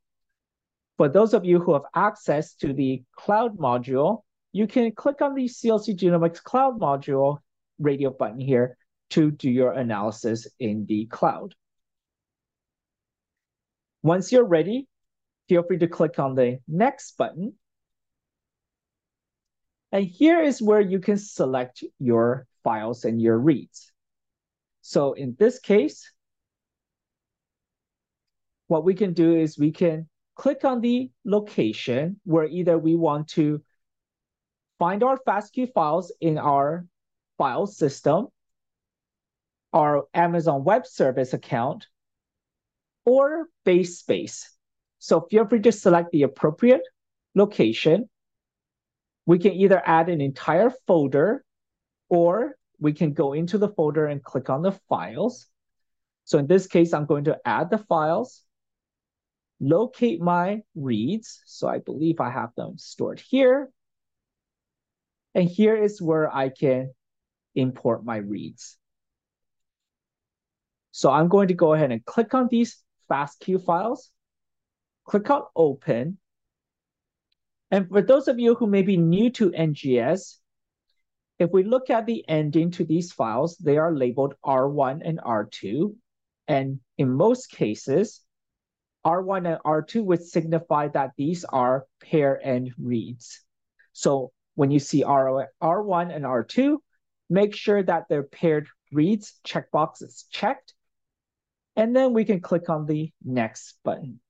For 0.96 1.08
those 1.08 1.34
of 1.34 1.44
you 1.44 1.60
who 1.60 1.74
have 1.74 1.82
access 1.94 2.54
to 2.54 2.72
the 2.72 3.02
cloud 3.16 3.56
module, 3.56 4.22
you 4.52 4.66
can 4.66 4.90
click 4.92 5.20
on 5.22 5.34
the 5.34 5.44
CLC 5.44 5.96
Genomics 5.96 6.42
Cloud 6.42 6.80
module 6.80 7.38
radio 7.78 8.10
button 8.10 8.40
here 8.40 8.76
to 9.10 9.30
do 9.30 9.50
your 9.50 9.72
analysis 9.72 10.48
in 10.58 10.86
the 10.86 11.06
cloud. 11.06 11.54
Once 14.02 14.32
you're 14.32 14.44
ready, 14.44 14.86
feel 15.48 15.62
free 15.62 15.78
to 15.78 15.86
click 15.86 16.18
on 16.18 16.34
the 16.34 16.58
next 16.66 17.16
button. 17.16 17.54
And 19.92 20.05
here 20.05 20.40
is 20.40 20.61
where 20.61 20.81
you 20.81 20.98
can 20.98 21.16
select 21.16 21.83
your 21.98 22.46
files 22.62 23.05
and 23.05 23.20
your 23.20 23.38
reads. 23.38 23.90
So 24.83 25.14
in 25.14 25.35
this 25.38 25.59
case, 25.59 26.11
what 28.66 28.85
we 28.85 28.94
can 28.94 29.14
do 29.14 29.35
is 29.35 29.59
we 29.59 29.72
can 29.72 30.09
click 30.37 30.64
on 30.64 30.81
the 30.81 31.11
location 31.24 32.20
where 32.24 32.46
either 32.46 32.79
we 32.79 32.94
want 32.94 33.29
to 33.29 33.62
find 34.79 35.03
our 35.03 35.18
FASTQ 35.27 35.72
files 35.72 36.12
in 36.20 36.38
our 36.38 36.87
file 37.38 37.66
system, 37.66 38.29
our 39.72 40.05
Amazon 40.14 40.64
Web 40.64 40.87
Service 40.87 41.33
account, 41.33 41.87
or 43.05 43.46
BaseSpace. 43.66 44.44
So 44.98 45.22
feel 45.31 45.46
free 45.46 45.61
to 45.61 45.72
select 45.72 46.11
the 46.12 46.22
appropriate 46.24 46.83
location. 47.35 48.09
We 49.28 49.38
can 49.38 49.52
either 49.52 49.82
add 49.84 50.08
an 50.08 50.22
entire 50.22 50.70
folder 50.86 51.44
or 52.08 52.56
we 52.80 52.94
can 52.94 53.12
go 53.12 53.34
into 53.34 53.58
the 53.58 53.68
folder 53.68 54.06
and 54.06 54.24
click 54.24 54.48
on 54.48 54.62
the 54.62 54.72
files. 54.88 55.48
So 56.24 56.38
in 56.38 56.46
this 56.46 56.66
case, 56.66 56.94
I'm 56.94 57.04
going 57.04 57.24
to 57.24 57.38
add 57.44 57.68
the 57.68 57.76
files, 57.76 58.42
locate 59.60 60.22
my 60.22 60.62
reads. 60.74 61.42
So 61.44 61.68
I 61.68 61.76
believe 61.76 62.20
I 62.20 62.30
have 62.30 62.54
them 62.56 62.78
stored 62.78 63.20
here. 63.20 63.68
And 65.34 65.46
here 65.46 65.76
is 65.76 66.00
where 66.00 66.34
I 66.34 66.48
can 66.48 66.94
import 67.54 68.06
my 68.06 68.16
reads. 68.16 68.78
So 70.90 71.10
I'm 71.10 71.28
going 71.28 71.48
to 71.48 71.54
go 71.54 71.74
ahead 71.74 71.92
and 71.92 72.02
click 72.02 72.32
on 72.32 72.48
these 72.50 72.82
FASTQ 73.10 73.62
files, 73.62 74.10
click 75.04 75.28
on 75.28 75.42
open. 75.54 76.16
And 77.70 77.88
for 77.88 78.02
those 78.02 78.28
of 78.28 78.38
you 78.38 78.54
who 78.54 78.66
may 78.66 78.83
be 78.83 78.96
new 78.96 79.31
to 79.31 79.50
NGS, 79.50 80.38
if 81.38 81.50
we 81.52 81.62
look 81.62 81.90
at 81.90 82.07
the 82.07 82.24
ending 82.28 82.70
to 82.72 82.85
these 82.85 83.12
files, 83.12 83.57
they 83.59 83.76
are 83.76 83.94
labeled 83.94 84.35
R1 84.44 85.02
and 85.04 85.18
R2. 85.20 85.94
And 86.48 86.81
in 86.96 87.11
most 87.12 87.50
cases, 87.50 88.22
R1 89.07 89.46
and 89.46 89.62
R2 89.64 90.04
would 90.04 90.22
signify 90.22 90.88
that 90.88 91.12
these 91.16 91.44
are 91.44 91.87
pair 92.02 92.40
end 92.44 92.72
reads. 92.78 93.42
So 93.92 94.33
when 94.54 94.70
you 94.70 94.78
see 94.81 95.04
R, 95.04 95.48
R1 95.62 96.14
and 96.14 96.24
R2, 96.24 96.78
make 97.31 97.54
sure 97.54 97.83
that 97.83 98.09
their 98.09 98.22
paired 98.24 98.68
reads 98.90 99.38
checkbox 99.46 100.02
is 100.02 100.26
checked. 100.31 100.74
And 101.76 101.94
then 101.94 102.12
we 102.12 102.24
can 102.24 102.40
click 102.40 102.68
on 102.68 102.87
the 102.87 103.12
next 103.22 103.78
button. 103.85 104.20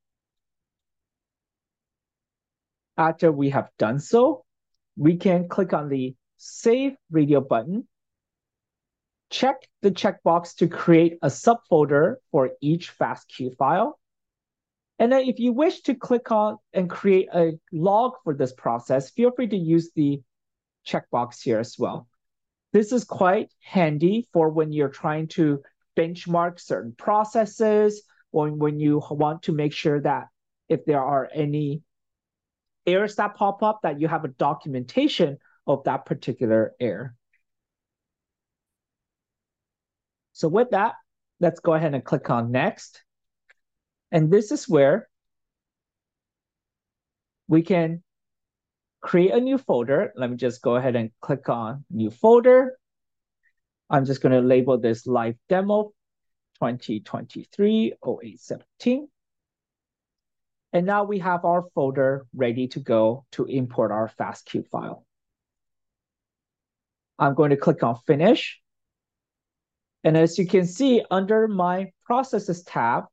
After 2.98 3.30
we 3.30 3.50
have 3.50 3.70
done 3.78 4.00
so, 4.00 4.44
we 4.96 5.16
can 5.16 5.48
click 5.48 5.72
on 5.72 5.88
the 5.88 6.16
Save 6.37 6.96
Radio 7.12 7.40
button. 7.40 7.87
Check 9.30 9.68
the 9.82 9.92
checkbox 9.92 10.56
to 10.56 10.66
create 10.66 11.18
a 11.22 11.28
subfolder 11.28 12.16
for 12.32 12.50
each 12.61 12.92
FASTQ 12.98 13.56
file. 13.56 14.00
And 14.98 15.12
then 15.12 15.28
if 15.28 15.38
you 15.38 15.52
wish 15.52 15.82
to 15.82 15.94
click 15.94 16.32
on 16.32 16.58
and 16.72 16.90
create 16.90 17.28
a 17.32 17.52
log 17.72 18.14
for 18.24 18.34
this 18.34 18.52
process, 18.52 19.11
feel 19.11 19.30
free 19.30 19.46
to 19.46 19.56
use 19.56 19.92
the 19.94 20.20
checkbox 20.84 21.40
here 21.40 21.61
as 21.61 21.76
well. 21.78 22.08
This 22.72 22.90
is 22.90 23.04
quite 23.04 23.52
handy 23.61 24.28
for 24.32 24.50
when 24.50 24.72
you're 24.72 24.88
trying 24.88 25.28
to 25.28 25.62
benchmark 25.96 26.58
certain 26.58 26.94
processes 26.98 28.02
or 28.32 28.50
when 28.50 28.80
you 28.80 29.00
want 29.11 29.44
to 29.44 29.52
make 29.52 29.72
sure 29.72 30.00
that 30.00 30.26
if 30.68 30.84
there 30.84 31.02
are 31.02 31.28
any 31.32 31.82
errors 32.88 33.16
that 33.16 33.35
pop 33.35 33.62
up, 33.62 33.81
that 33.83 34.01
you 34.01 34.09
have 34.09 34.24
a 34.24 34.29
documentation 34.29 35.38
of 35.66 35.85
that 35.85 36.07
particular 36.07 36.74
error. 36.81 37.14
So 40.33 40.48
with 40.48 40.70
that, 40.70 40.94
let's 41.40 41.61
go 41.61 41.74
ahead 41.74 41.94
and 41.94 42.05
click 42.05 42.31
on 42.31 42.51
next. 42.51 43.03
And 44.11 44.31
this 44.31 44.53
is 44.53 44.68
where 44.68 45.09
we 47.48 47.62
can 47.62 48.03
create 49.01 49.33
a 49.33 49.40
new 49.40 49.59
folder. 49.59 50.12
Let 50.16 50.31
me 50.31 50.37
just 50.37 50.62
go 50.62 50.77
ahead 50.77 50.96
and 50.96 51.11
click 51.20 51.48
on 51.48 51.85
new 51.90 52.11
folder. 52.11 52.79
I'm 53.90 54.05
just 54.05 54.20
going 54.20 54.33
to 54.33 54.46
label 54.46 54.79
this 54.79 55.07
live 55.07 55.37
demo 55.48 55.92
2023 56.61 57.94
0817. 58.05 59.09
And 60.72 60.85
now 60.87 61.04
we 61.04 61.18
have 61.20 61.44
our 61.44 61.64
folder 61.74 62.26
ready 62.35 62.68
to 62.68 62.81
go 62.81 63.24
to 63.33 63.44
import 63.46 63.90
our 63.90 64.11
FASTQ 64.18 64.66
file. 64.68 65.04
I'm 67.18 67.35
going 67.35 67.50
to 67.50 67.57
click 67.57 67.83
on 67.83 67.96
finish. 68.07 68.61
And 70.04 70.16
as 70.16 70.38
you 70.38 70.46
can 70.46 70.66
see 70.66 71.02
under 71.11 71.48
my 71.48 71.92
processes 72.04 72.62
tab, 72.62 73.04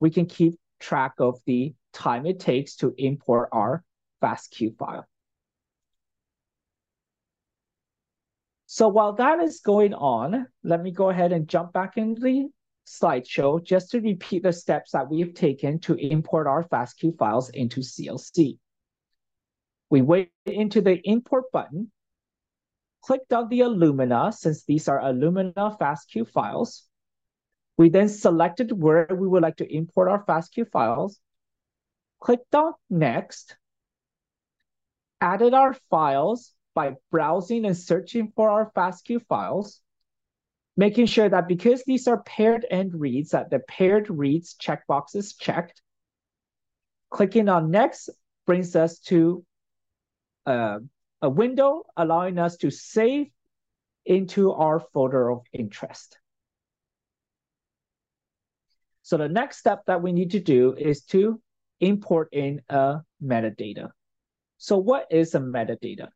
we 0.00 0.10
can 0.10 0.26
keep 0.26 0.58
track 0.80 1.14
of 1.18 1.40
the 1.46 1.74
time 1.92 2.26
it 2.26 2.40
takes 2.40 2.76
to 2.76 2.94
import 2.98 3.48
our 3.52 3.82
FASTQ 4.22 4.76
file. 4.76 5.06
So 8.66 8.88
while 8.88 9.14
that 9.14 9.38
is 9.38 9.60
going 9.60 9.94
on, 9.94 10.48
let 10.62 10.82
me 10.82 10.90
go 10.90 11.08
ahead 11.08 11.32
and 11.32 11.48
jump 11.48 11.72
back 11.72 11.96
into 11.96 12.20
the 12.20 12.48
slideshow 12.86 13.62
just 13.62 13.90
to 13.90 14.00
repeat 14.00 14.42
the 14.42 14.52
steps 14.52 14.92
that 14.92 15.10
we've 15.10 15.34
taken 15.34 15.78
to 15.80 15.94
import 15.94 16.46
our 16.46 16.64
FASTQ 16.64 17.18
files 17.18 17.50
into 17.50 17.80
CLC. 17.80 18.58
We 19.90 20.02
went 20.02 20.28
into 20.46 20.80
the 20.80 21.00
import 21.04 21.50
button 21.52 21.90
clicked 23.06 23.32
on 23.32 23.48
the 23.48 23.60
Illumina, 23.60 24.34
since 24.34 24.64
these 24.64 24.88
are 24.88 25.00
Illumina 25.00 25.78
FASTQ 25.78 26.28
files. 26.28 26.84
We 27.78 27.88
then 27.88 28.08
selected 28.08 28.72
where 28.72 29.06
we 29.08 29.28
would 29.28 29.42
like 29.42 29.58
to 29.58 29.72
import 29.72 30.08
our 30.08 30.24
FASTQ 30.24 30.70
files, 30.72 31.20
clicked 32.20 32.52
on 32.54 32.72
Next, 32.90 33.56
added 35.20 35.54
our 35.54 35.74
files 35.88 36.52
by 36.74 36.96
browsing 37.12 37.64
and 37.64 37.76
searching 37.76 38.32
for 38.34 38.50
our 38.50 38.72
FASTQ 38.72 39.24
files, 39.26 39.80
making 40.76 41.06
sure 41.06 41.28
that 41.28 41.48
because 41.48 41.82
these 41.84 42.06
are 42.06 42.22
paired 42.22 42.66
end 42.70 42.92
reads, 42.94 43.30
that 43.30 43.50
the 43.50 43.60
paired 43.60 44.10
reads 44.10 44.54
checkbox 44.54 45.14
is 45.14 45.34
checked. 45.34 45.80
Clicking 47.10 47.48
on 47.48 47.70
Next 47.70 48.10
brings 48.46 48.76
us 48.76 48.98
to 49.00 49.44
uh, 50.44 50.78
a 51.22 51.30
window 51.30 51.84
allowing 51.96 52.38
us 52.38 52.56
to 52.58 52.70
save 52.70 53.28
into 54.04 54.52
our 54.52 54.80
folder 54.80 55.30
of 55.30 55.40
interest. 55.52 56.18
So 59.02 59.16
the 59.16 59.28
next 59.28 59.58
step 59.58 59.84
that 59.86 60.02
we 60.02 60.12
need 60.12 60.32
to 60.32 60.40
do 60.40 60.74
is 60.74 61.02
to 61.06 61.40
import 61.80 62.28
in 62.32 62.60
a 62.68 63.00
metadata. 63.22 63.90
So 64.58 64.78
what 64.78 65.06
is 65.10 65.34
a 65.34 65.38
metadata? 65.38 66.08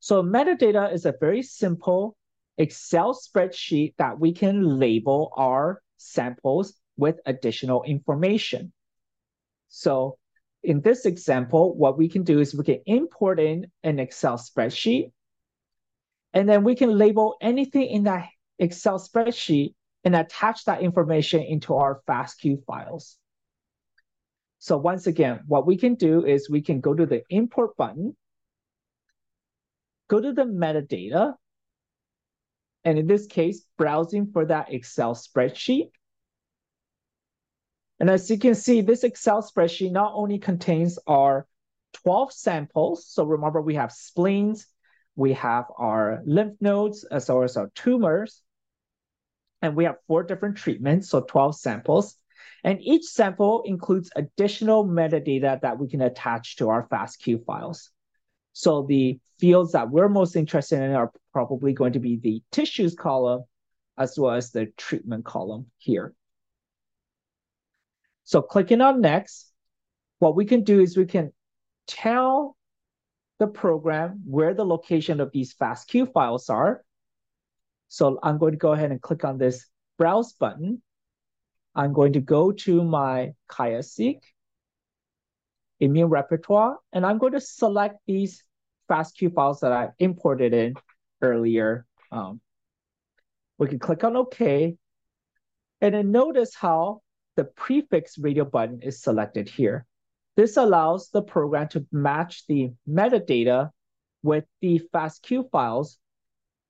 So 0.00 0.22
metadata 0.22 0.92
is 0.92 1.06
a 1.06 1.14
very 1.18 1.42
simple 1.42 2.16
Excel 2.58 3.14
spreadsheet 3.14 3.94
that 3.98 4.18
we 4.18 4.32
can 4.32 4.78
label 4.78 5.32
our 5.36 5.82
samples 5.96 6.74
with 6.96 7.20
additional 7.26 7.82
information. 7.82 8.72
So 9.68 10.18
in 10.62 10.80
this 10.80 11.04
example, 11.04 11.76
what 11.76 11.98
we 11.98 12.08
can 12.08 12.24
do 12.24 12.40
is 12.40 12.54
we 12.54 12.64
can 12.64 12.80
import 12.86 13.38
in 13.38 13.66
an 13.82 13.98
Excel 13.98 14.38
spreadsheet, 14.38 15.12
and 16.32 16.48
then 16.48 16.64
we 16.64 16.74
can 16.74 16.96
label 16.96 17.36
anything 17.40 17.86
in 17.86 18.04
that 18.04 18.28
Excel 18.58 18.98
spreadsheet 18.98 19.74
and 20.04 20.16
attach 20.16 20.64
that 20.64 20.82
information 20.82 21.42
into 21.42 21.74
our 21.74 22.00
FASTQ 22.08 22.64
files. 22.64 23.18
So 24.58 24.76
once 24.76 25.06
again, 25.06 25.40
what 25.46 25.66
we 25.66 25.76
can 25.76 25.94
do 25.94 26.24
is 26.24 26.48
we 26.48 26.62
can 26.62 26.80
go 26.80 26.94
to 26.94 27.06
the 27.06 27.22
import 27.28 27.76
button, 27.76 28.16
go 30.08 30.20
to 30.20 30.32
the 30.32 30.44
metadata, 30.44 31.34
and 32.86 33.00
in 33.00 33.08
this 33.08 33.26
case, 33.26 33.66
browsing 33.76 34.30
for 34.32 34.46
that 34.46 34.72
Excel 34.72 35.16
spreadsheet. 35.16 35.90
And 37.98 38.08
as 38.08 38.30
you 38.30 38.38
can 38.38 38.54
see, 38.54 38.80
this 38.80 39.02
Excel 39.02 39.42
spreadsheet 39.42 39.90
not 39.90 40.12
only 40.14 40.38
contains 40.38 40.96
our 41.04 41.48
12 42.04 42.32
samples, 42.32 43.04
so 43.08 43.24
remember 43.24 43.60
we 43.60 43.74
have 43.74 43.90
spleens, 43.90 44.68
we 45.16 45.32
have 45.32 45.64
our 45.76 46.22
lymph 46.26 46.54
nodes, 46.60 47.02
as 47.02 47.28
well 47.28 47.42
as 47.42 47.56
our 47.56 47.72
tumors, 47.74 48.40
and 49.62 49.74
we 49.74 49.82
have 49.82 49.96
four 50.06 50.22
different 50.22 50.56
treatments, 50.56 51.08
so 51.10 51.22
12 51.22 51.56
samples. 51.56 52.14
And 52.62 52.80
each 52.80 53.06
sample 53.06 53.62
includes 53.64 54.10
additional 54.14 54.84
metadata 54.86 55.60
that 55.60 55.80
we 55.80 55.88
can 55.88 56.02
attach 56.02 56.56
to 56.56 56.68
our 56.68 56.86
FASTQ 56.86 57.44
files. 57.44 57.90
So 58.58 58.86
the 58.88 59.20
fields 59.38 59.72
that 59.72 59.90
we're 59.90 60.08
most 60.08 60.34
interested 60.34 60.80
in 60.80 60.92
are 60.92 61.12
probably 61.30 61.74
going 61.74 61.92
to 61.92 61.98
be 61.98 62.16
the 62.16 62.42
tissues 62.50 62.94
column, 62.94 63.44
as 63.98 64.18
well 64.18 64.32
as 64.32 64.50
the 64.50 64.72
treatment 64.78 65.26
column 65.26 65.66
here. 65.76 66.14
So 68.24 68.40
clicking 68.40 68.80
on 68.80 69.02
next, 69.02 69.52
what 70.20 70.36
we 70.36 70.46
can 70.46 70.64
do 70.64 70.80
is 70.80 70.96
we 70.96 71.04
can 71.04 71.34
tell 71.86 72.56
the 73.38 73.46
program 73.46 74.22
where 74.24 74.54
the 74.54 74.64
location 74.64 75.20
of 75.20 75.32
these 75.32 75.54
FASTQ 75.54 76.10
files 76.14 76.48
are. 76.48 76.82
So 77.88 78.18
I'm 78.22 78.38
going 78.38 78.52
to 78.52 78.58
go 78.58 78.72
ahead 78.72 78.90
and 78.90 79.02
click 79.02 79.22
on 79.22 79.36
this 79.36 79.66
browse 79.98 80.32
button. 80.32 80.80
I'm 81.74 81.92
going 81.92 82.14
to 82.14 82.20
go 82.20 82.52
to 82.52 82.82
my 82.82 83.34
QIAseq 83.50 84.20
immune 85.80 86.08
repertoire, 86.08 86.78
and 86.92 87.04
I'm 87.04 87.18
going 87.18 87.32
to 87.32 87.40
select 87.40 87.98
these 88.06 88.42
FASTQ 88.90 89.34
files 89.34 89.60
that 89.60 89.72
I 89.72 89.90
imported 89.98 90.54
in 90.54 90.74
earlier. 91.20 91.86
Um, 92.10 92.40
we 93.58 93.68
can 93.68 93.78
click 93.78 94.04
on 94.04 94.16
OK. 94.16 94.76
And 95.80 95.94
then 95.94 96.10
notice 96.10 96.54
how 96.54 97.02
the 97.36 97.44
prefix 97.44 98.18
radio 98.18 98.44
button 98.44 98.80
is 98.82 99.02
selected 99.02 99.48
here. 99.48 99.86
This 100.36 100.56
allows 100.56 101.10
the 101.10 101.22
program 101.22 101.68
to 101.68 101.86
match 101.92 102.46
the 102.46 102.72
metadata 102.88 103.70
with 104.22 104.44
the 104.60 104.80
FASTQ 104.92 105.50
files. 105.50 105.98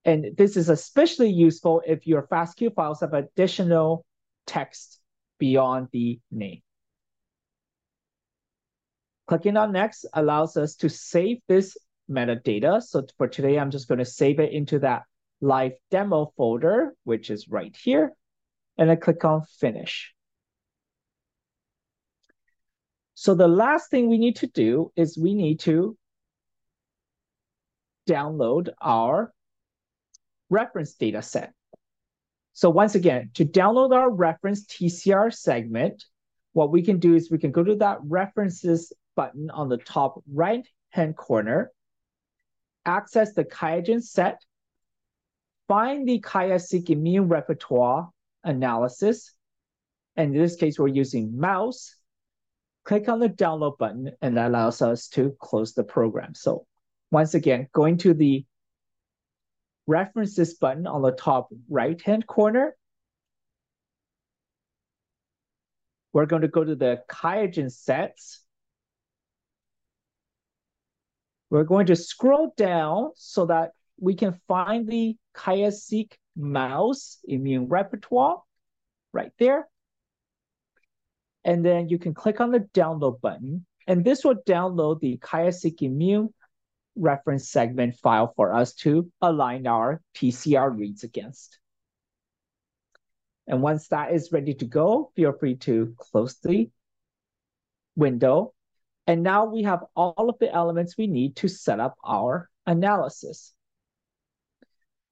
And 0.05 0.37
this 0.37 0.57
is 0.57 0.69
especially 0.69 1.31
useful 1.31 1.83
if 1.87 2.07
your 2.07 2.27
FASTQ 2.29 2.75
files 2.75 3.01
have 3.01 3.12
additional 3.12 4.05
text 4.47 5.01
beyond 5.38 5.88
the 5.92 6.21
name. 6.31 6.62
Clicking 9.27 9.57
on 9.57 9.73
next 9.73 10.07
allows 10.12 10.57
us 10.57 10.77
to 10.77 10.89
save 10.89 11.39
this 11.49 11.77
metadata. 12.09 12.83
So 12.83 13.05
for 13.19 13.27
today, 13.27 13.59
I'm 13.59 13.71
just 13.71 13.89
going 13.89 13.99
to 13.99 14.05
save 14.05 14.39
it 14.39 14.53
into 14.53 14.79
that 14.81 15.03
live 15.41 15.73
demo 15.91 16.33
folder, 16.37 16.95
which 17.05 17.31
is 17.31 17.49
right 17.49 17.77
here. 17.83 18.12
And 18.79 18.91
I 18.91 18.97
click 18.97 19.25
on 19.25 19.43
finish. 19.59 20.12
So 23.15 23.35
the 23.35 23.49
last 23.49 23.91
thing 23.91 24.09
we 24.09 24.19
need 24.19 24.37
to 24.37 24.47
do 24.47 24.93
is 24.95 25.19
we 25.19 25.35
need 25.35 25.61
to 25.61 25.97
download 28.09 28.69
our 28.81 29.33
reference 30.51 30.95
data 30.95 31.23
set. 31.23 31.53
So 32.53 32.71
once 32.71 32.95
again, 32.95 33.31
to 33.35 33.45
download 33.45 33.93
our 33.93 34.11
reference 34.11 34.67
TCR 34.67 35.35
segment, 35.35 36.05
what 36.53 36.71
we 36.71 36.83
can 36.83 36.99
do 36.99 37.15
is 37.15 37.31
we 37.31 37.39
can 37.39 37.51
go 37.51 37.65
to 37.65 37.75
that 37.77 37.99
references 38.03 38.93
button 39.16 39.50
on 39.50 39.68
the 39.68 39.79
top 39.79 40.22
right-hand 40.33 41.16
corner, 41.16 41.72
access 42.85 43.33
the 43.33 43.44
QIAGEN 43.44 44.02
set, 44.02 44.40
find 45.66 46.07
the 46.09 46.20
QIAseq 46.20 46.90
immune 46.90 47.26
repertoire 47.26 48.09
analysis. 48.44 49.33
And 50.14 50.35
in 50.35 50.40
this 50.40 50.55
case, 50.55 50.79
we're 50.79 50.88
using 50.88 51.37
mouse. 51.37 51.96
Click 52.85 53.09
on 53.09 53.18
the 53.18 53.29
download 53.29 53.79
button, 53.79 54.12
and 54.22 54.37
that 54.37 54.46
allows 54.46 54.81
us 54.81 55.09
to 55.09 55.35
close 55.40 55.74
the 55.74 55.83
program. 55.83 56.35
So 56.35 56.66
once 57.11 57.35
again, 57.35 57.66
going 57.72 57.98
to 57.98 58.14
the 58.14 58.44
references 59.88 60.55
button 60.55 60.87
on 60.87 61.02
the 61.02 61.11
top 61.11 61.48
right-hand 61.68 62.26
corner, 62.29 62.76
we're 66.12 66.26
going 66.26 66.42
to 66.42 66.48
go 66.48 66.62
to 66.64 66.76
the 66.76 67.02
QIAGEN 67.11 67.72
sets. 67.72 68.42
We're 71.57 71.64
going 71.64 71.87
to 71.87 71.97
scroll 71.97 72.53
down 72.55 73.12
so 73.16 73.47
that 73.47 73.71
we 73.99 74.14
can 74.14 74.38
find 74.47 74.87
the 74.87 75.16
QIAseq 75.35 76.12
mouse 76.37 77.16
immune 77.25 77.69
repertoire 77.69 78.42
right 79.14 79.33
there. 79.38 79.66
And 81.47 81.64
then 81.64 81.88
you 81.88 81.99
can 81.99 82.12
click 82.12 82.42
on 82.42 82.51
the 82.51 82.69
download 82.75 83.23
button, 83.23 83.64
and 83.87 84.05
this 84.05 84.23
will 84.23 84.35
download 84.47 85.01
the 85.01 85.16
QIAseq 85.16 85.81
immune 85.81 86.35
reference 86.95 87.49
segment 87.49 87.97
file 87.97 88.35
for 88.37 88.53
us 88.53 88.75
to 88.85 89.11
align 89.23 89.66
our 89.66 90.03
TCR 90.14 90.77
reads 90.77 91.05
against. 91.05 91.59
And 93.47 93.62
once 93.62 93.88
that 93.88 94.12
is 94.12 94.31
ready 94.31 94.53
to 94.53 94.66
go, 94.66 95.11
feel 95.16 95.33
free 95.33 95.57
to 95.61 95.95
close 95.97 96.37
the 96.37 96.69
window 97.97 98.53
and 99.07 99.23
now 99.23 99.45
we 99.45 99.62
have 99.62 99.85
all 99.95 100.29
of 100.29 100.38
the 100.38 100.53
elements 100.53 100.97
we 100.97 101.07
need 101.07 101.37
to 101.37 101.49
set 101.49 101.81
up 101.81 101.97
our 102.05 102.49
analysis. 102.66 103.53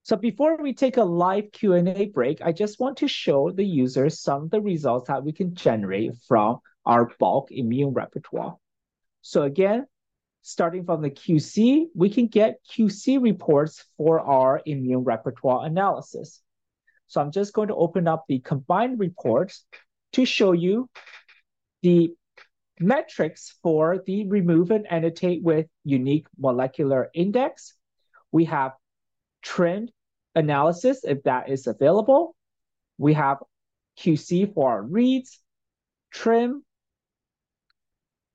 So 0.03 0.17
before 0.17 0.59
we 0.59 0.75
take 0.75 0.99
a 0.99 1.05
live 1.05 1.51
Q&A 1.53 2.07
break, 2.07 2.43
I 2.43 2.53
just 2.53 2.79
want 2.79 2.99
to 2.99 3.09
show 3.09 3.51
the 3.51 3.65
users 3.65 4.21
some 4.21 4.45
of 4.45 4.51
the 4.51 4.61
results 4.61 5.09
that 5.09 5.25
we 5.25 5.33
can 5.33 5.55
generate 5.55 6.13
from 6.29 6.59
our 6.85 7.11
bulk 7.19 7.51
immune 7.51 7.95
repertoire. 7.95 8.57
So 9.23 9.45
again, 9.45 9.87
starting 10.43 10.85
from 10.85 11.01
the 11.01 11.09
QC, 11.09 11.87
we 11.95 12.11
can 12.11 12.27
get 12.27 12.59
QC 12.71 13.23
reports 13.23 13.85
for 13.97 14.21
our 14.21 14.61
immune 14.67 15.05
repertoire 15.05 15.65
analysis. 15.65 16.43
So 17.07 17.23
I'm 17.23 17.33
just 17.33 17.55
going 17.55 17.69
to 17.69 17.75
open 17.75 18.07
up 18.07 18.25
the 18.29 18.41
combined 18.41 18.99
reports 18.99 19.65
to 20.13 20.27
show 20.27 20.53
you 20.53 20.91
the 21.83 22.15
metrics 22.81 23.57
for 23.63 24.03
the 24.07 24.27
remove 24.29 24.71
and 24.71 24.87
annotate 24.91 25.43
with 25.43 25.67
unique 25.85 26.27
molecular 26.39 27.11
index. 27.15 27.75
We 28.33 28.47
have 28.47 28.73
trend 29.43 29.93
analysis 30.35 31.05
if 31.05 31.23
that 31.25 31.49
is 31.49 31.67
available. 31.67 32.35
We 32.99 33.15
have 33.15 33.39
QC 33.99 34.55
for 34.55 34.71
our 34.71 34.83
reads, 34.83 35.39
trim, 36.11 36.65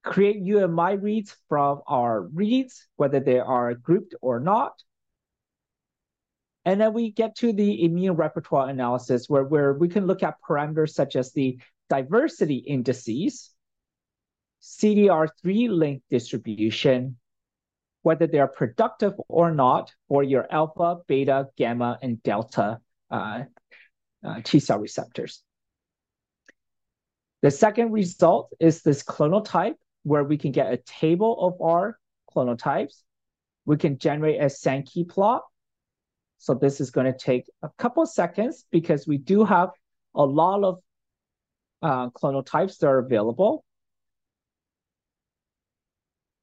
create 0.03 0.37
UMI 0.37 0.95
reads 0.95 1.35
from 1.49 1.81
our 1.87 2.21
reads, 2.21 2.87
whether 2.95 3.19
they 3.19 3.39
are 3.39 3.73
grouped 3.73 4.15
or 4.21 4.39
not. 4.39 4.73
And 6.65 6.79
then 6.79 6.93
we 6.93 7.11
get 7.11 7.35
to 7.37 7.53
the 7.53 7.83
immune 7.83 8.15
repertoire 8.15 8.69
analysis 8.69 9.27
where, 9.27 9.43
where 9.43 9.73
we 9.73 9.89
can 9.89 10.07
look 10.07 10.23
at 10.23 10.35
parameters 10.47 10.91
such 10.91 11.15
as 11.15 11.31
the 11.31 11.59
diversity 11.89 12.57
indices, 12.57 13.51
CDR3 14.61 15.69
length 15.69 16.03
distribution, 16.09 17.17
whether 18.01 18.27
they 18.27 18.39
are 18.39 18.47
productive 18.47 19.13
or 19.27 19.51
not 19.51 19.93
for 20.07 20.23
your 20.23 20.47
alpha, 20.51 20.97
beta, 21.07 21.47
gamma, 21.57 21.97
and 22.01 22.21
delta 22.23 22.79
uh, 23.09 23.43
uh, 24.23 24.41
T 24.43 24.59
cell 24.59 24.79
receptors. 24.79 25.43
The 27.41 27.51
second 27.51 27.91
result 27.91 28.51
is 28.59 28.81
this 28.81 29.03
clonotype, 29.03 29.75
where 30.03 30.23
we 30.23 30.37
can 30.37 30.51
get 30.51 30.73
a 30.73 30.77
table 30.77 31.39
of 31.39 31.61
our 31.61 31.97
clonotypes. 32.33 33.03
We 33.65 33.77
can 33.77 33.97
generate 33.97 34.41
a 34.41 34.49
Sankey 34.49 35.03
plot. 35.03 35.43
So 36.37 36.53
this 36.53 36.81
is 36.81 36.91
going 36.91 37.05
to 37.05 37.17
take 37.17 37.45
a 37.61 37.69
couple 37.77 38.05
seconds 38.05 38.65
because 38.71 39.05
we 39.07 39.17
do 39.17 39.43
have 39.43 39.69
a 40.15 40.25
lot 40.25 40.63
of 40.63 40.79
uh, 41.81 42.09
clonotypes 42.09 42.77
that 42.79 42.87
are 42.87 42.99
available. 42.99 43.63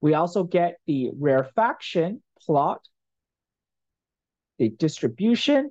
We 0.00 0.14
also 0.14 0.44
get 0.44 0.76
the 0.86 1.10
rarefaction 1.18 2.22
plot, 2.44 2.86
the 4.58 4.68
distribution, 4.68 5.70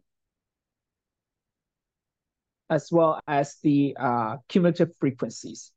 as 2.69 2.91
well 2.91 3.19
as 3.27 3.57
the 3.61 3.95
uh, 3.99 4.37
cumulative 4.49 4.95
frequencies. 4.97 5.71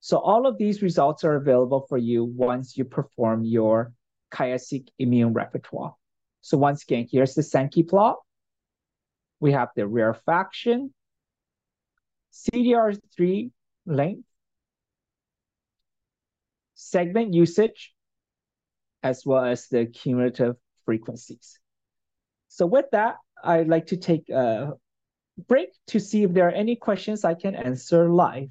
So 0.00 0.18
all 0.18 0.46
of 0.46 0.58
these 0.58 0.82
results 0.82 1.24
are 1.24 1.36
available 1.36 1.86
for 1.88 1.98
you 1.98 2.24
once 2.24 2.76
you 2.76 2.84
perform 2.84 3.44
your 3.44 3.92
QIAseq 4.32 4.88
immune 4.98 5.32
repertoire. 5.32 5.94
So 6.42 6.58
once 6.58 6.82
again, 6.82 7.06
here's 7.10 7.34
the 7.34 7.42
Sankey 7.42 7.82
plot. 7.84 8.18
We 9.40 9.52
have 9.52 9.70
the 9.76 9.86
rarefaction, 9.86 10.92
CDR3 12.32 13.50
length, 13.86 14.28
segment 16.84 17.32
usage, 17.32 17.92
as 19.02 19.24
well 19.24 19.44
as 19.44 19.68
the 19.68 19.86
cumulative 19.86 20.56
frequencies. 20.84 21.58
So 22.48 22.66
with 22.66 22.86
that, 22.92 23.16
I'd 23.42 23.68
like 23.68 23.86
to 23.86 23.96
take 23.96 24.28
a 24.28 24.74
break 25.48 25.70
to 25.88 25.98
see 25.98 26.22
if 26.22 26.32
there 26.32 26.48
are 26.48 26.52
any 26.52 26.76
questions 26.76 27.24
I 27.24 27.34
can 27.34 27.54
answer 27.54 28.08
live. 28.08 28.50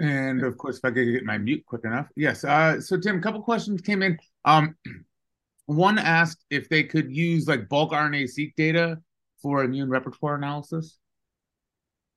And 0.00 0.42
of 0.42 0.58
course, 0.58 0.78
if 0.78 0.84
I 0.84 0.90
could 0.90 1.12
get 1.12 1.24
my 1.24 1.38
mute 1.38 1.64
quick 1.66 1.84
enough. 1.84 2.08
Yes. 2.16 2.44
Uh, 2.44 2.80
so 2.80 2.98
Tim, 2.98 3.18
a 3.18 3.20
couple 3.20 3.42
questions 3.42 3.80
came 3.80 4.02
in. 4.02 4.18
Um, 4.44 4.74
one 5.66 5.98
asked 5.98 6.44
if 6.50 6.68
they 6.68 6.82
could 6.82 7.14
use 7.14 7.46
like 7.46 7.68
bulk 7.68 7.92
RNA-seq 7.92 8.54
data 8.56 8.98
for 9.40 9.62
immune 9.62 9.88
repertoire 9.88 10.34
analysis. 10.34 10.98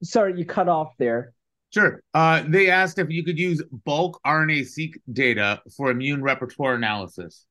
Sorry, 0.03 0.37
you 0.37 0.45
cut 0.45 0.67
off 0.67 0.93
there. 0.97 1.33
Sure. 1.73 2.01
Uh, 2.13 2.43
they 2.47 2.69
asked 2.69 2.97
if 2.97 3.09
you 3.09 3.23
could 3.23 3.37
use 3.37 3.61
bulk 3.85 4.19
RNA-seq 4.25 4.95
data 5.11 5.61
for 5.75 5.91
immune 5.91 6.21
repertoire 6.21 6.75
analysis. 6.75 7.45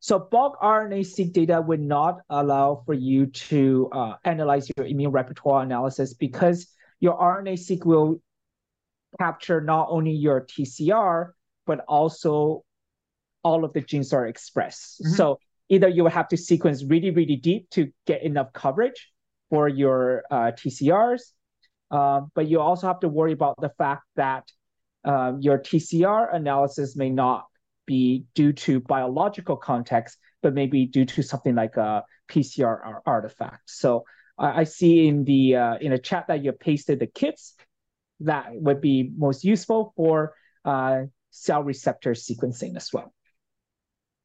So 0.00 0.18
bulk 0.18 0.58
RNA-seq 0.62 1.32
data 1.32 1.60
would 1.60 1.80
not 1.80 2.20
allow 2.30 2.82
for 2.86 2.94
you 2.94 3.26
to 3.26 3.88
uh, 3.92 4.14
analyze 4.24 4.70
your 4.76 4.86
immune 4.86 5.10
repertoire 5.10 5.62
analysis 5.62 6.14
because 6.14 6.68
your 7.00 7.18
RNA-seq 7.18 7.84
will 7.84 8.20
capture 9.18 9.60
not 9.60 9.88
only 9.90 10.12
your 10.12 10.46
TCR, 10.46 11.30
but 11.66 11.80
also 11.88 12.64
all 13.42 13.64
of 13.64 13.72
the 13.72 13.80
genes 13.80 14.12
are 14.12 14.26
expressed. 14.26 15.02
Mm-hmm. 15.02 15.14
So 15.14 15.38
either 15.68 15.88
you 15.88 16.04
will 16.04 16.10
have 16.10 16.28
to 16.28 16.36
sequence 16.36 16.84
really, 16.84 17.10
really 17.10 17.36
deep 17.36 17.68
to 17.70 17.92
get 18.06 18.22
enough 18.22 18.52
coverage 18.52 19.10
for 19.50 19.68
your 19.68 20.22
uh, 20.30 20.52
TCRs, 20.52 21.32
um, 21.90 22.30
but 22.34 22.48
you 22.48 22.60
also 22.60 22.86
have 22.86 23.00
to 23.00 23.08
worry 23.08 23.32
about 23.32 23.60
the 23.60 23.70
fact 23.78 24.04
that 24.16 24.50
um, 25.04 25.40
your 25.40 25.58
TCR 25.58 26.34
analysis 26.34 26.96
may 26.96 27.10
not 27.10 27.46
be 27.86 28.24
due 28.34 28.52
to 28.52 28.80
biological 28.80 29.56
context, 29.56 30.18
but 30.42 30.54
maybe 30.54 30.86
due 30.86 31.06
to 31.06 31.22
something 31.22 31.54
like 31.54 31.76
a 31.76 32.04
PCR 32.28 33.00
artifact. 33.06 33.62
So 33.66 34.04
I, 34.36 34.60
I 34.60 34.64
see 34.64 35.08
in 35.08 35.24
the 35.24 35.56
uh, 35.56 35.76
in 35.80 35.92
a 35.92 35.98
chat 35.98 36.26
that 36.28 36.44
you 36.44 36.52
pasted 36.52 37.00
the 37.00 37.06
kits 37.06 37.54
that 38.20 38.48
would 38.52 38.80
be 38.80 39.10
most 39.16 39.44
useful 39.44 39.92
for 39.96 40.34
uh, 40.64 41.02
cell 41.30 41.62
receptor 41.62 42.12
sequencing 42.12 42.76
as 42.76 42.92
well. 42.92 43.12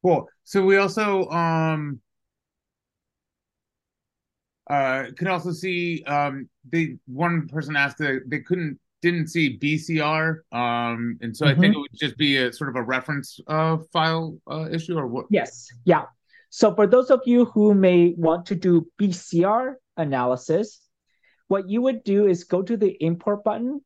Cool. 0.02 0.28
So 0.42 0.62
we 0.62 0.76
also 0.76 1.28
um 1.30 2.00
uh 4.70 5.04
could 5.18 5.28
also 5.28 5.52
see 5.52 6.02
um 6.04 6.48
they 6.70 6.96
one 7.06 7.46
person 7.48 7.76
asked 7.76 7.98
that 7.98 8.22
they 8.26 8.40
couldn't 8.40 8.78
didn't 9.02 9.28
see 9.28 9.58
BCR 9.58 10.38
um 10.52 11.18
and 11.20 11.36
so 11.36 11.44
mm-hmm. 11.44 11.58
I 11.58 11.60
think 11.60 11.72
mm-hmm. 11.72 11.78
it 11.78 11.80
would 11.80 11.98
just 11.98 12.16
be 12.16 12.38
a 12.38 12.52
sort 12.52 12.70
of 12.70 12.76
a 12.76 12.82
reference 12.82 13.38
uh 13.46 13.78
file 13.92 14.38
uh 14.50 14.68
issue 14.70 14.96
or 14.96 15.06
what 15.06 15.26
Yes. 15.30 15.68
Yeah. 15.84 16.04
So 16.48 16.74
for 16.74 16.86
those 16.86 17.10
of 17.10 17.20
you 17.26 17.46
who 17.46 17.74
may 17.74 18.14
want 18.16 18.46
to 18.46 18.54
do 18.54 18.86
BCR 19.00 19.74
analysis, 19.96 20.80
what 21.48 21.68
you 21.68 21.82
would 21.82 22.04
do 22.04 22.26
is 22.26 22.44
go 22.44 22.62
to 22.62 22.76
the 22.76 22.96
import 23.00 23.42
button 23.42 23.80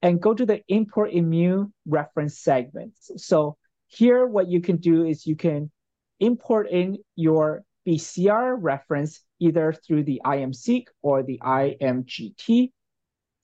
and 0.00 0.20
go 0.20 0.32
to 0.32 0.46
the 0.46 0.62
import 0.68 1.12
immune 1.12 1.74
reference 1.86 2.38
segments. 2.38 3.10
So 3.16 3.58
here, 3.88 4.26
what 4.26 4.48
you 4.48 4.60
can 4.60 4.78
do 4.78 5.04
is 5.04 5.26
you 5.26 5.36
can 5.36 5.70
import 6.18 6.70
in 6.70 6.96
your 7.16 7.64
BCR 7.86 8.56
reference 8.58 9.20
either 9.40 9.72
through 9.72 10.04
the 10.04 10.20
IMSeq 10.24 10.86
or 11.02 11.22
the 11.22 11.38
IMGT 11.42 12.72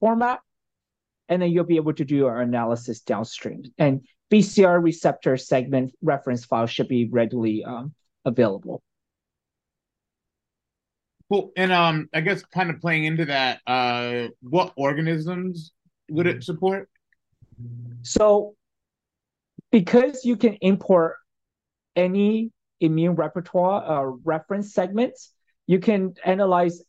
format, 0.01 0.41
and 1.29 1.41
then 1.41 1.51
you'll 1.51 1.65
be 1.65 1.77
able 1.77 1.95
to 1.95 2.05
do 2.05 2.17
your 2.17 2.41
analysis 2.41 3.01
downstream. 3.01 3.63
And 3.79 4.07
BCR 4.33 4.83
receptor 4.83 5.37
segment 5.37 5.93
reference 6.03 6.45
file 6.45 6.67
should 6.67 6.89
be 6.89 7.09
readily 7.09 7.65
um, 7.65 7.95
available. 8.25 8.83
Cool. 11.31 11.53
And 11.57 11.73
um, 11.73 12.09
I 12.13 12.21
guess 12.21 12.43
kind 12.45 12.71
of 12.71 12.81
playing 12.81 13.05
into 13.05 13.25
that, 13.27 13.61
uh, 13.67 14.29
what 14.43 14.73
organisms 14.77 15.73
would 16.11 16.27
it 16.27 16.43
support? 16.43 16.91
So, 18.03 18.55
because 19.71 20.25
you 20.25 20.37
can 20.37 20.55
import 20.61 21.17
any 21.97 22.51
immune 22.83 23.15
repertoire 23.15 23.85
uh, 23.85 24.17
reference 24.25 24.75
segments, 24.75 25.33
you 25.67 25.79
can 25.79 26.15
analyze 26.25 26.83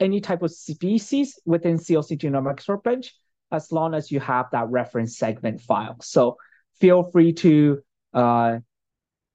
any 0.00 0.20
type 0.20 0.42
of 0.42 0.50
species 0.50 1.38
within 1.44 1.78
CLC 1.78 2.18
Genomics 2.18 2.68
Workbench 2.68 3.14
as 3.52 3.70
long 3.72 3.94
as 3.94 4.10
you 4.10 4.20
have 4.20 4.46
that 4.52 4.68
reference 4.68 5.18
segment 5.18 5.60
file. 5.60 5.96
So 6.00 6.36
feel 6.80 7.10
free 7.10 7.32
to 7.34 7.82
uh, 8.14 8.58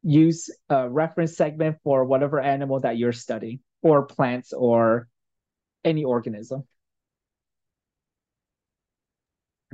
use 0.03 0.49
a 0.69 0.89
reference 0.89 1.35
segment 1.35 1.77
for 1.83 2.05
whatever 2.05 2.39
animal 2.39 2.79
that 2.81 2.97
you're 2.97 3.13
studying 3.13 3.59
or 3.81 4.03
plants 4.03 4.53
or 4.53 5.07
any 5.83 6.03
organism. 6.03 6.63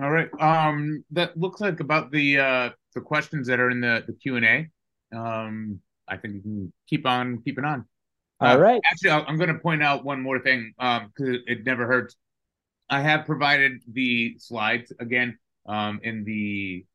All 0.02 0.10
right. 0.10 0.30
Um, 0.40 1.04
that 1.12 1.38
looks 1.38 1.62
like 1.62 1.80
about 1.80 2.12
the 2.12 2.40
uh, 2.40 2.70
the 2.96 3.02
questions 3.02 3.48
that 3.48 3.60
are 3.60 3.70
in 3.70 3.82
the 3.82 4.04
the 4.08 4.14
Q 4.14 4.38
and 4.38 4.46
A. 4.46 4.68
Um, 5.16 5.80
I 6.08 6.18
think 6.18 6.36
you 6.36 6.42
can 6.42 6.74
keep 6.88 7.06
on 7.06 7.42
keeping 7.44 7.66
on. 7.66 7.86
All 8.40 8.56
uh, 8.56 8.58
right. 8.58 8.82
Actually, 8.92 9.12
I'm 9.12 9.38
going 9.38 9.54
to 9.54 9.60
point 9.60 9.84
out 9.84 10.04
one 10.04 10.22
more 10.22 10.40
thing 10.40 10.74
because 10.78 11.02
um, 11.20 11.26
it, 11.26 11.42
it, 11.48 11.66
never 11.66 11.86
hurts. 11.86 12.16
I 12.90 13.02
have 13.02 13.26
provided 13.26 13.82
the 13.92 14.36
slides 14.40 14.92
again 15.00 15.38
um, 15.68 16.00
in 16.04 16.24
the 16.24 16.86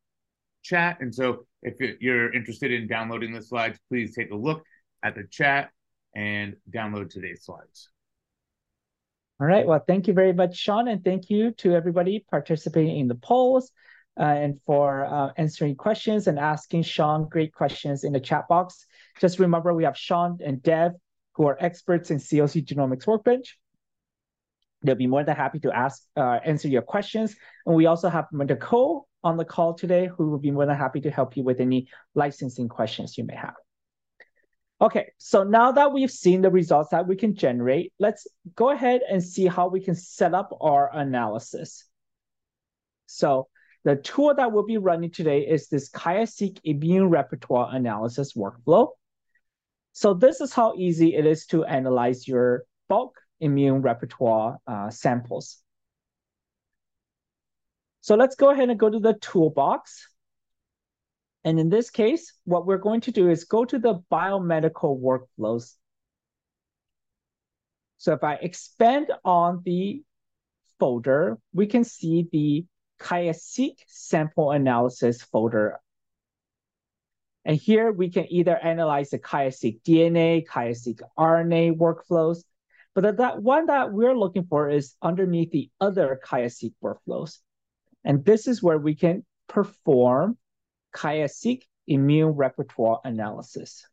chat, 0.61 0.97
and 0.99 1.13
so 1.13 1.45
if 1.63 1.75
you're 2.01 2.33
interested 2.33 2.71
in 2.71 2.87
downloading 2.87 3.33
the 3.33 3.41
slides, 3.41 3.79
please 3.89 4.13
take 4.13 4.31
a 4.31 4.35
look 4.35 4.63
at 5.03 5.15
the 5.15 5.23
chat 5.29 5.71
and 6.15 6.55
download 6.69 7.09
today's 7.09 7.45
slides. 7.45 7.89
All 9.39 9.47
right. 9.47 9.65
Well, 9.65 9.83
thank 9.87 10.07
you 10.07 10.13
very 10.13 10.33
much, 10.33 10.57
Sean, 10.57 10.87
and 10.87 11.03
thank 11.03 11.29
you 11.29 11.51
to 11.59 11.75
everybody 11.75 12.25
participating 12.29 12.99
in 12.99 13.07
the 13.07 13.15
polls 13.15 13.71
uh, 14.19 14.23
and 14.23 14.59
for 14.65 15.05
uh, 15.05 15.31
answering 15.37 15.75
questions 15.75 16.27
and 16.27 16.39
asking 16.39 16.83
Sean 16.83 17.29
great 17.29 17.53
questions 17.53 18.03
in 18.03 18.13
the 18.13 18.19
chat 18.19 18.47
box. 18.47 18.87
Just 19.19 19.39
remember, 19.39 19.73
we 19.73 19.83
have 19.83 19.97
Sean 19.97 20.39
and 20.43 20.61
Dev, 20.61 20.93
who 21.33 21.47
are 21.47 21.57
experts 21.59 22.11
in 22.11 22.17
CLC 22.17 22.65
Genomics 22.65 23.07
Workbench. 23.07 23.57
They'll 24.83 24.95
be 24.95 25.07
more 25.07 25.23
than 25.23 25.35
happy 25.35 25.59
to 25.59 25.71
ask, 25.71 26.03
uh, 26.15 26.39
answer 26.45 26.67
your 26.67 26.83
questions. 26.83 27.35
And 27.65 27.75
we 27.75 27.87
also 27.87 28.09
have 28.09 28.25
Nicole 28.31 29.07
on 29.23 29.37
the 29.37 29.45
call 29.45 29.73
today, 29.73 30.07
who 30.07 30.29
will 30.29 30.37
be 30.37 30.51
more 30.51 30.65
than 30.65 30.77
happy 30.77 31.01
to 31.01 31.11
help 31.11 31.35
you 31.35 31.43
with 31.43 31.59
any 31.59 31.87
licensing 32.13 32.69
questions 32.69 33.17
you 33.17 33.23
may 33.25 33.35
have. 33.35 33.55
Okay, 34.79 35.11
so 35.17 35.43
now 35.43 35.71
that 35.71 35.91
we've 35.91 36.11
seen 36.11 36.43
the 36.43 36.51
results 36.51 36.91
that 36.91 37.07
we 37.07 37.15
can 37.15 37.33
generate, 37.33 37.93
let's 37.97 38.27
go 38.55 38.69
ahead 38.69 39.01
and 39.09 39.23
see 39.23 39.47
how 39.47 39.67
we 39.67 39.79
can 39.81 39.95
set 39.95 40.35
up 40.35 40.55
our 40.61 40.95
analysis. 40.95 41.85
So 43.07 43.47
the 43.83 43.95
tool 43.95 44.35
that 44.35 44.51
we'll 44.51 44.65
be 44.65 44.77
running 44.77 45.09
today 45.09 45.41
is 45.41 45.67
this 45.67 45.89
QIAseq 45.89 46.59
immune 46.63 47.09
repertoire 47.09 47.73
analysis 47.73 48.33
workflow. 48.33 48.89
So 49.97 50.13
this 50.13 50.41
is 50.41 50.53
how 50.53 50.75
easy 50.77 51.15
it 51.15 51.25
is 51.25 51.47
to 51.47 51.65
analyze 51.65 52.27
your 52.27 52.65
bulk 52.87 53.19
immune 53.39 53.81
repertoire 53.81 54.59
uh, 54.67 54.91
samples. 54.91 55.57
So 58.01 58.13
let's 58.13 58.35
go 58.35 58.51
ahead 58.51 58.69
and 58.69 58.79
go 58.79 58.91
to 58.91 58.99
the 58.99 59.15
toolbox. 59.15 60.07
And 61.43 61.59
in 61.59 61.69
this 61.69 61.89
case, 61.89 62.31
what 62.45 62.67
we're 62.67 62.77
going 62.77 63.01
to 63.01 63.11
do 63.11 63.31
is 63.31 63.45
go 63.45 63.65
to 63.65 63.79
the 63.79 63.95
biomedical 64.11 65.01
workflows. 65.01 65.73
So 67.97 68.13
if 68.13 68.23
I 68.23 68.35
expand 68.35 69.07
on 69.25 69.63
the 69.65 70.03
folder, 70.79 71.39
we 71.53 71.65
can 71.65 71.83
see 71.83 72.27
the 72.31 72.67
QIAseq 72.99 73.77
sample 73.87 74.51
analysis 74.51 75.23
folder. 75.23 75.79
And 77.47 77.55
here 77.55 77.93
we 77.93 78.09
can 78.09 78.27
either 78.29 78.57
analyze 78.57 79.11
the 79.11 79.19
QIAseq 79.19 79.81
DNA, 79.83 80.45
QIAseq 80.45 80.99
RNA 81.17 81.77
workflows, 81.77 82.43
but 82.93 83.15
that 83.17 83.41
one 83.41 83.67
that 83.67 83.93
we're 83.93 84.17
looking 84.17 84.43
for 84.43 84.69
is 84.69 84.95
underneath 85.01 85.51
the 85.51 85.71
other 85.79 86.19
QIAseq 86.25 86.73
workflows. 86.83 87.37
And 88.03 88.25
this 88.25 88.49
is 88.49 88.61
where 88.61 88.77
we 88.77 88.95
can 88.95 89.25
perform 89.47 90.37
QIAseq 90.93 91.61
immune 91.87 92.31
repertoire 92.31 92.99
analysis. 93.05 93.87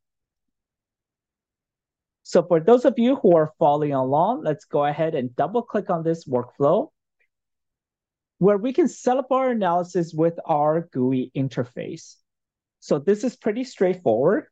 So 2.25 2.43
for 2.43 2.59
those 2.59 2.85
of 2.85 2.99
you 2.99 3.15
who 3.15 3.37
are 3.37 3.53
following 3.61 3.93
along, 3.93 4.43
let's 4.43 4.65
go 4.65 4.85
ahead 4.85 5.15
and 5.15 5.37
double 5.37 5.63
click 5.63 5.91
on 5.91 6.03
this 6.03 6.27
workflow 6.27 6.89
where 8.39 8.59
we 8.59 8.73
can 8.73 8.89
set 8.89 9.17
up 9.17 9.31
our 9.31 9.51
analysis 9.51 10.13
with 10.13 10.41
our 10.45 10.89
GUI 10.93 11.31
interface. 11.37 12.17
So 12.85 12.99
this 12.99 13.25
is 13.25 13.35
pretty 13.35 13.65
straightforward. 13.65 14.45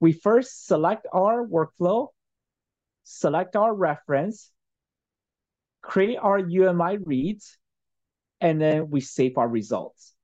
We 0.00 0.12
first 0.12 0.66
select 0.66 1.06
our 1.12 1.46
workflow, 1.46 2.08
select 3.04 3.54
our 3.54 3.74
reference, 3.74 4.50
create 5.82 6.16
our 6.16 6.38
UMI 6.38 6.96
reads, 7.04 7.58
and 8.40 8.58
then 8.58 8.88
we 8.88 9.02
save 9.02 9.36
our 9.36 9.46
results. 9.46 10.14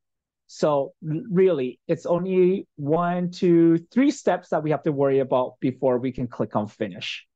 So 0.46 0.94
really, 1.02 1.78
it's 1.86 2.06
only 2.06 2.68
one, 2.76 3.30
two, 3.30 3.84
three 3.92 4.12
steps 4.12 4.48
that 4.48 4.62
we 4.62 4.70
have 4.70 4.84
to 4.84 4.92
worry 4.92 5.18
about 5.18 5.60
before 5.60 5.98
we 5.98 6.10
can 6.10 6.28
click 6.28 6.56
on 6.56 6.68
finish. 6.68 7.26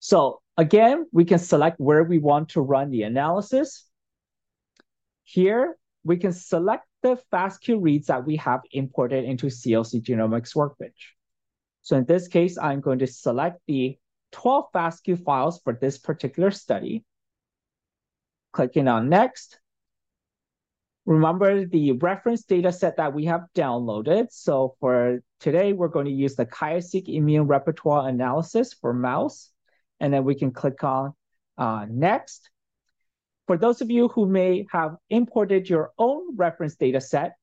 So 0.00 0.42
again, 0.58 1.06
we 1.12 1.24
can 1.24 1.38
select 1.38 1.80
where 1.80 2.04
we 2.04 2.18
want 2.18 2.50
to 2.50 2.60
run 2.60 2.90
the 2.90 3.04
analysis. 3.04 3.86
Here, 5.24 5.78
we 6.06 6.16
can 6.16 6.32
select 6.32 6.86
the 7.02 7.20
FASTQ 7.32 7.78
reads 7.80 8.06
that 8.06 8.24
we 8.24 8.36
have 8.36 8.60
imported 8.72 9.24
into 9.24 9.46
CLC 9.46 10.02
Genomics 10.02 10.54
Workbench. 10.54 11.14
So 11.82 11.96
in 11.96 12.04
this 12.04 12.28
case, 12.28 12.58
I'm 12.58 12.80
going 12.80 13.00
to 13.00 13.06
select 13.06 13.60
the 13.66 13.98
12 14.32 14.66
FASTQ 14.74 15.24
files 15.24 15.60
for 15.62 15.76
this 15.80 15.98
particular 15.98 16.50
study. 16.50 17.04
Clicking 18.52 18.88
on 18.88 19.08
next, 19.08 19.58
Remember 21.06 21.64
the 21.64 21.92
reference 21.92 22.42
data 22.42 22.72
set 22.72 22.96
that 22.96 23.14
we 23.14 23.26
have 23.26 23.42
downloaded. 23.54 24.26
So 24.32 24.74
for 24.80 25.20
today, 25.38 25.72
we're 25.72 25.86
going 25.86 26.06
to 26.06 26.12
use 26.12 26.34
the 26.34 26.44
QIAseq 26.44 27.08
immune 27.08 27.46
repertoire 27.46 28.08
analysis 28.08 28.74
for 28.74 28.92
mouse. 28.92 29.52
And 30.00 30.12
then 30.12 30.24
we 30.24 30.34
can 30.34 30.50
click 30.50 30.82
on 30.82 31.14
uh, 31.56 31.86
next. 31.88 32.50
For 33.46 33.56
those 33.56 33.80
of 33.80 33.90
you 33.90 34.08
who 34.08 34.26
may 34.26 34.66
have 34.72 34.96
imported 35.08 35.68
your 35.68 35.92
own 35.98 36.36
reference 36.36 36.74
data 36.74 37.00
set, 37.00 37.36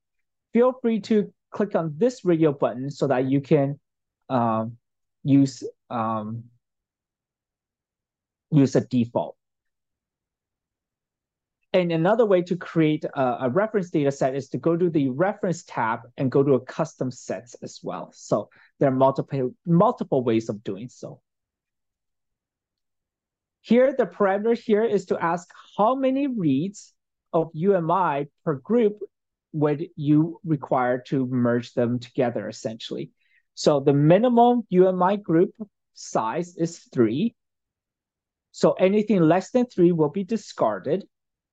feel 0.51 0.73
free 0.81 0.99
to 1.01 1.33
click 1.51 1.75
on 1.75 1.93
this 1.97 2.25
radio 2.25 2.51
button 2.51 2.91
so 2.91 3.07
that 3.07 3.25
you 3.25 3.39
can 3.39 3.79
um, 4.29 4.77
use, 5.23 5.63
um, 5.89 6.43
use 8.51 8.75
a 8.75 8.81
default. 8.81 9.37
And 11.73 11.91
another 11.91 12.25
way 12.25 12.43
to 12.43 12.55
create 12.55 13.03
a, 13.03 13.37
a, 13.41 13.49
reference 13.49 13.89
data 13.89 14.11
set 14.11 14.35
is 14.35 14.49
to 14.49 14.59
go 14.59 14.77
to 14.77 14.91
the 14.91 15.09
reference 15.09 15.63
tab 15.63 16.01
and 16.17 16.31
go 16.31 16.43
to 16.43 16.53
a 16.53 16.59
custom 16.59 17.09
sets 17.09 17.55
as 17.63 17.79
well. 17.81 18.11
So 18.13 18.49
there 18.79 18.89
are 18.89 18.95
multiple, 18.95 19.55
multiple 19.65 20.23
ways 20.23 20.49
of 20.49 20.63
doing 20.63 20.87
so. 20.89 21.21
Here, 23.63 23.95
the 23.97 24.05
parameter 24.05 24.57
here 24.57 24.83
is 24.83 25.05
to 25.05 25.17
ask 25.23 25.49
how 25.77 25.95
many 25.95 26.27
reads 26.27 26.93
of 27.31 27.49
UMI 27.53 28.27
per 28.43 28.55
group 28.55 28.99
would 29.53 29.87
you 29.95 30.41
require 30.43 30.99
to 31.07 31.25
merge 31.27 31.73
them 31.73 31.97
together, 31.97 32.49
essentially. 32.49 33.11
So 33.55 33.79
the 33.79 33.93
minimum 33.93 34.63
UMI 34.67 35.15
group 35.17 35.51
size 35.93 36.57
is 36.57 36.79
three. 36.93 37.35
So 38.51 38.73
anything 38.73 39.21
less 39.21 39.51
than 39.51 39.65
three 39.67 39.93
will 39.93 40.09
be 40.09 40.25
discarded 40.25 41.05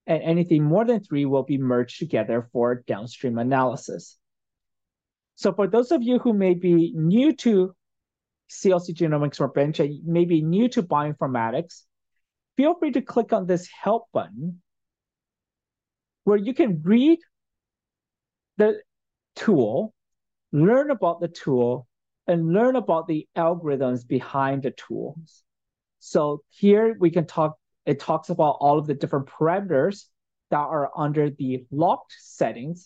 and 0.08 0.20
anything 0.20 0.64
more 0.64 0.84
than 0.84 1.04
three 1.04 1.26
will 1.26 1.44
be 1.44 1.58
merged 1.58 2.00
together 2.00 2.48
for 2.52 2.82
downstream 2.88 3.38
analysis. 3.38 4.18
So 5.36 5.52
for 5.52 5.68
those 5.68 5.92
of 5.92 6.02
you 6.02 6.18
who 6.18 6.32
may 6.32 6.54
be 6.54 6.92
new 6.96 7.36
to 7.36 7.72
CLC 8.50 8.96
Genomics 8.96 9.38
Workbench, 9.38 9.80
maybe 10.04 10.42
new 10.42 10.68
to 10.70 10.82
bioinformatics, 10.82 11.84
feel 12.60 12.74
free 12.74 12.92
to 12.92 13.00
click 13.00 13.32
on 13.32 13.46
this 13.46 13.66
help 13.68 14.04
button 14.12 14.60
where 16.24 16.36
you 16.36 16.52
can 16.52 16.82
read 16.82 17.18
the 18.58 18.78
tool, 19.34 19.94
learn 20.52 20.90
about 20.90 21.22
the 21.22 21.28
tool, 21.28 21.88
and 22.26 22.52
learn 22.52 22.76
about 22.76 23.08
the 23.08 23.26
algorithms 23.34 24.06
behind 24.06 24.62
the 24.62 24.72
tools. 24.72 25.42
So 26.00 26.42
here 26.50 26.94
we 27.00 27.10
can 27.10 27.26
talk, 27.26 27.56
it 27.86 27.98
talks 27.98 28.28
about 28.28 28.58
all 28.60 28.78
of 28.78 28.86
the 28.86 28.92
different 28.92 29.28
parameters 29.28 30.04
that 30.50 30.58
are 30.58 30.90
under 30.94 31.30
the 31.30 31.64
locked 31.70 32.14
settings. 32.18 32.84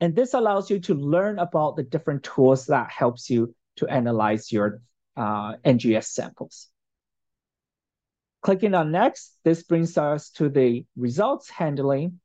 And 0.00 0.14
this 0.14 0.34
allows 0.34 0.68
you 0.68 0.80
to 0.80 0.94
learn 0.94 1.38
about 1.38 1.76
the 1.76 1.82
different 1.82 2.24
tools 2.24 2.66
that 2.66 2.90
helps 2.90 3.30
you 3.30 3.54
to 3.76 3.88
analyze 3.88 4.52
your 4.52 4.82
uh, 5.16 5.54
NGS 5.64 6.08
samples. 6.08 6.68
Clicking 8.44 8.74
on 8.74 8.90
next, 8.90 9.38
this 9.42 9.62
brings 9.62 9.96
us 9.96 10.28
to 10.32 10.50
the 10.50 10.84
results 10.96 11.48
handling, 11.48 12.20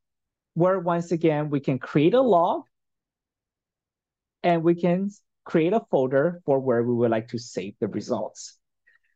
where 0.53 0.77
once 0.77 1.13
again, 1.13 1.49
we 1.49 1.61
can 1.61 1.79
create 1.79 2.13
a 2.13 2.19
log 2.19 2.63
and 4.43 4.61
we 4.61 4.75
can 4.75 5.09
create 5.45 5.71
a 5.71 5.79
folder 5.89 6.41
for 6.45 6.59
where 6.59 6.83
we 6.83 6.93
would 6.93 7.09
like 7.09 7.29
to 7.29 7.39
save 7.39 7.73
the 7.79 7.87
results. 7.87 8.57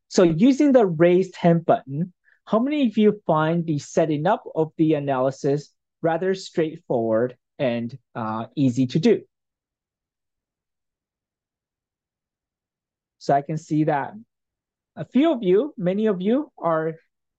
So 0.08 0.24
using 0.24 0.72
the 0.72 0.86
raised 0.86 1.36
hand 1.36 1.66
button, 1.66 2.14
how 2.46 2.60
many 2.60 2.88
of 2.88 2.98
you 2.98 3.22
find 3.28 3.66
the 3.66 3.80
setting 3.80 4.26
up 4.26 4.46
of 4.56 4.72
the 4.78 4.94
analysis 4.94 5.74
rather 6.02 6.34
straightforward 6.34 7.36
and 7.60 7.98
uh, 8.16 8.46
easy 8.56 8.88
to 8.88 9.00
do? 9.00 9.24
So 13.20 13.34
I 13.34 13.42
can 13.42 13.58
see 13.58 13.84
that 13.84 14.14
a 14.96 15.06
few 15.06 15.32
of 15.32 15.42
you, 15.42 15.74
many 15.78 16.06
of 16.08 16.22
you 16.22 16.52
are 16.58 16.94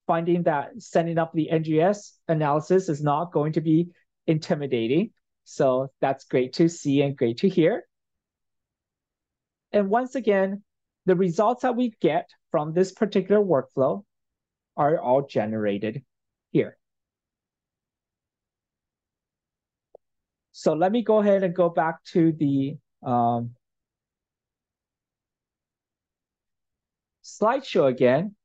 finding 0.07 0.43
that 0.43 0.71
setting 0.79 1.19
up 1.19 1.33
the 1.33 1.49
NGS 1.53 2.13
analysis 2.29 2.89
is 2.89 3.03
not 3.03 3.33
going 3.33 3.53
to 3.53 3.61
be 3.61 3.91
intimidating. 4.27 5.11
So 5.45 5.91
that's 6.01 6.25
great 6.25 6.55
to 6.55 6.69
see 6.69 7.03
and 7.03 7.17
great 7.17 7.39
to 7.39 7.49
hear. 7.49 7.85
And 9.73 9.91
once 9.91 10.15
again, 10.15 10.63
the 11.07 11.17
results 11.17 11.63
that 11.63 11.77
we 11.77 11.95
get 12.01 12.29
from 12.51 12.73
this 12.73 12.93
particular 12.93 13.43
workflow 13.43 14.05
are 14.77 14.99
all 14.99 15.23
generated 15.23 16.03
here. 16.51 16.77
So 20.53 20.73
let 20.73 20.93
me 20.93 21.03
go 21.03 21.19
ahead 21.19 21.43
and 21.43 21.55
go 21.55 21.69
back 21.69 22.03
to 22.13 22.33
the 22.33 22.77
um, 23.05 23.51
slideshow 27.25 27.89
again, 27.89 28.37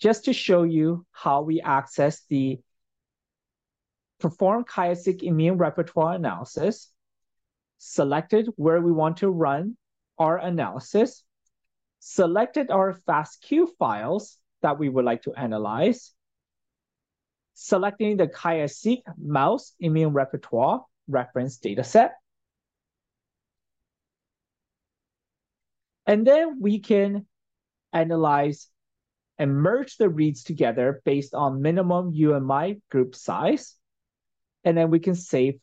just 0.00 0.24
to 0.24 0.32
show 0.32 0.64
you 0.64 1.06
how 1.12 1.42
we 1.42 1.60
access 1.60 2.22
the 2.28 2.60
perform 4.18 4.64
QIAseq 4.64 5.22
immune 5.22 5.58
repertoire 5.58 6.14
analysis, 6.14 6.90
selected 7.78 8.48
where 8.56 8.80
we 8.80 8.92
want 8.92 9.18
to 9.18 9.30
run 9.30 9.76
our 10.18 10.38
analysis, 10.38 11.22
selected 12.00 12.70
our 12.70 12.94
FASTQ 13.06 13.68
files 13.78 14.38
that 14.62 14.78
we 14.78 14.88
would 14.88 15.04
like 15.04 15.22
to 15.22 15.34
analyze, 15.34 16.12
selecting 17.54 18.16
the 18.16 18.26
QIAseq 18.26 19.02
mouse 19.18 19.72
immune 19.78 20.12
repertoire 20.12 20.84
reference 21.08 21.58
dataset. 21.58 22.10
And 26.06 26.26
then 26.26 26.60
we 26.60 26.78
can 26.78 27.26
analyze 27.96 28.68
and 29.38 29.54
merge 29.54 29.96
the 29.96 30.08
reads 30.08 30.42
together 30.42 31.02
based 31.04 31.34
on 31.34 31.62
minimum 31.62 32.10
UMI 32.12 32.80
group 32.90 33.14
size. 33.14 33.74
And 34.64 34.76
then 34.76 34.90
we 34.90 35.00
can 35.00 35.14
save 35.14 35.54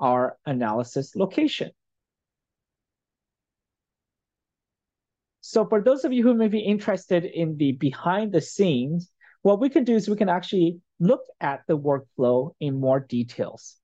our 0.00 0.36
analysis 0.46 1.16
location. 1.16 1.70
So 5.40 5.66
for 5.66 5.82
those 5.82 6.04
of 6.04 6.12
you 6.12 6.22
who 6.22 6.34
may 6.34 6.48
be 6.48 6.60
interested 6.60 7.24
in 7.24 7.56
the 7.56 7.72
behind 7.72 8.32
the 8.32 8.40
scenes, 8.40 9.10
what 9.42 9.60
we 9.60 9.68
can 9.68 9.84
do 9.84 9.94
is 9.94 10.08
we 10.08 10.16
can 10.16 10.28
actually 10.28 10.80
look 11.00 11.20
at 11.40 11.60
the 11.68 11.76
workflow 11.78 12.54
in 12.60 12.80
more 12.80 13.00
details. 13.00 13.76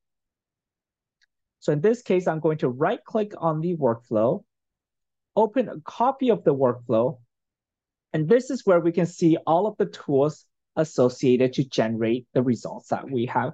So 1.60 1.72
in 1.72 1.80
this 1.80 2.02
case, 2.02 2.26
I'm 2.26 2.40
going 2.40 2.58
to 2.58 2.68
right 2.68 3.04
click 3.04 3.32
on 3.36 3.60
the 3.60 3.76
workflow, 3.76 4.42
open 5.36 5.68
a 5.68 5.80
copy 5.84 6.30
of 6.30 6.42
the 6.44 6.54
workflow, 6.54 7.18
and 8.12 8.28
this 8.28 8.50
is 8.50 8.66
where 8.66 8.80
we 8.80 8.92
can 8.92 9.06
see 9.06 9.36
all 9.46 9.66
of 9.66 9.76
the 9.76 9.86
tools 9.86 10.46
associated 10.76 11.52
to 11.54 11.64
generate 11.64 12.26
the 12.34 12.42
results 12.42 12.88
that 12.88 13.10
we 13.10 13.26
have. 13.26 13.52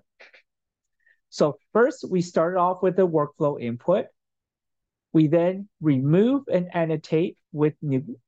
So 1.28 1.59
first, 1.72 2.04
we 2.09 2.22
started 2.22 2.59
off 2.59 2.82
with 2.82 2.96
the 2.96 3.07
workflow 3.07 3.61
input. 3.61 4.07
We 5.12 5.28
then 5.28 5.68
remove 5.80 6.44
and 6.52 6.74
annotate 6.74 7.36
with 7.52 7.74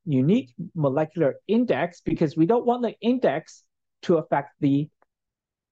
unique 0.05 0.55
molecular 0.75 1.37
index 1.47 2.01
because 2.01 2.37
we 2.37 2.47
don't 2.47 2.67
want 2.67 2.83
the 2.83 2.95
index 3.01 3.63
to 4.03 4.17
affect 4.17 4.53
the 4.61 4.89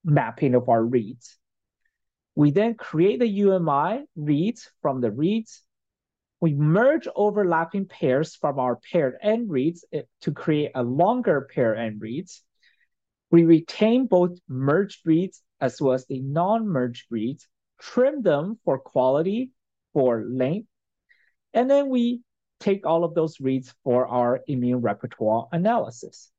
mapping 0.05 0.55
of 0.55 0.69
our 0.69 0.85
reads. 0.85 1.39
We 2.35 2.51
then 2.51 2.75
create 2.75 3.19
the 3.19 3.29
UMI 3.29 4.05
reads 4.15 4.71
from 4.83 5.01
the 5.01 5.11
reads. 5.11 5.63
We 6.41 6.55
merge 6.55 7.09
overlapping 7.17 7.87
pairs 7.87 8.37
from 8.37 8.59
our 8.59 8.77
paired 8.77 9.17
end 9.23 9.51
reads 9.51 9.85
eh, 9.93 10.03
to 10.23 10.33
create 10.33 10.73
a 10.75 10.83
longer 10.83 11.49
pair 11.53 11.75
end 11.75 12.01
reads. 12.01 12.43
We 13.31 13.45
retain 13.45 14.07
both 14.07 14.39
merged 14.49 15.07
reads 15.07 15.43
as 15.61 15.81
well 15.81 15.95
as 15.95 16.07
the 16.07 16.21
non-merged 16.21 17.07
reads, 17.11 17.49
trim 17.81 18.23
them 18.23 18.59
for 18.65 18.79
quality, 18.79 19.53
for 19.95 20.25
length, 20.29 20.69
and 21.55 21.71
then 21.71 21.89
we 21.89 22.21
take 22.61 22.87
all 22.87 23.05
of 23.05 23.15
those 23.15 23.41
reads 23.41 23.75
for 23.83 24.07
our 24.07 24.41
immune 24.47 24.83
repertoire 24.83 25.49
analysis. 25.53 26.31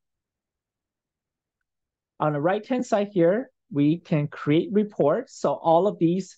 On 2.19 2.33
the 2.33 2.41
right-hand 2.41 2.85
side 2.85 3.09
here, 3.11 3.51
we 3.71 3.97
can 3.97 4.27
create 4.27 4.69
reports. 4.71 5.39
So 5.39 5.53
all 5.53 5.87
of 5.87 5.99
these 5.99 6.37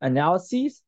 analyses 0.00 0.82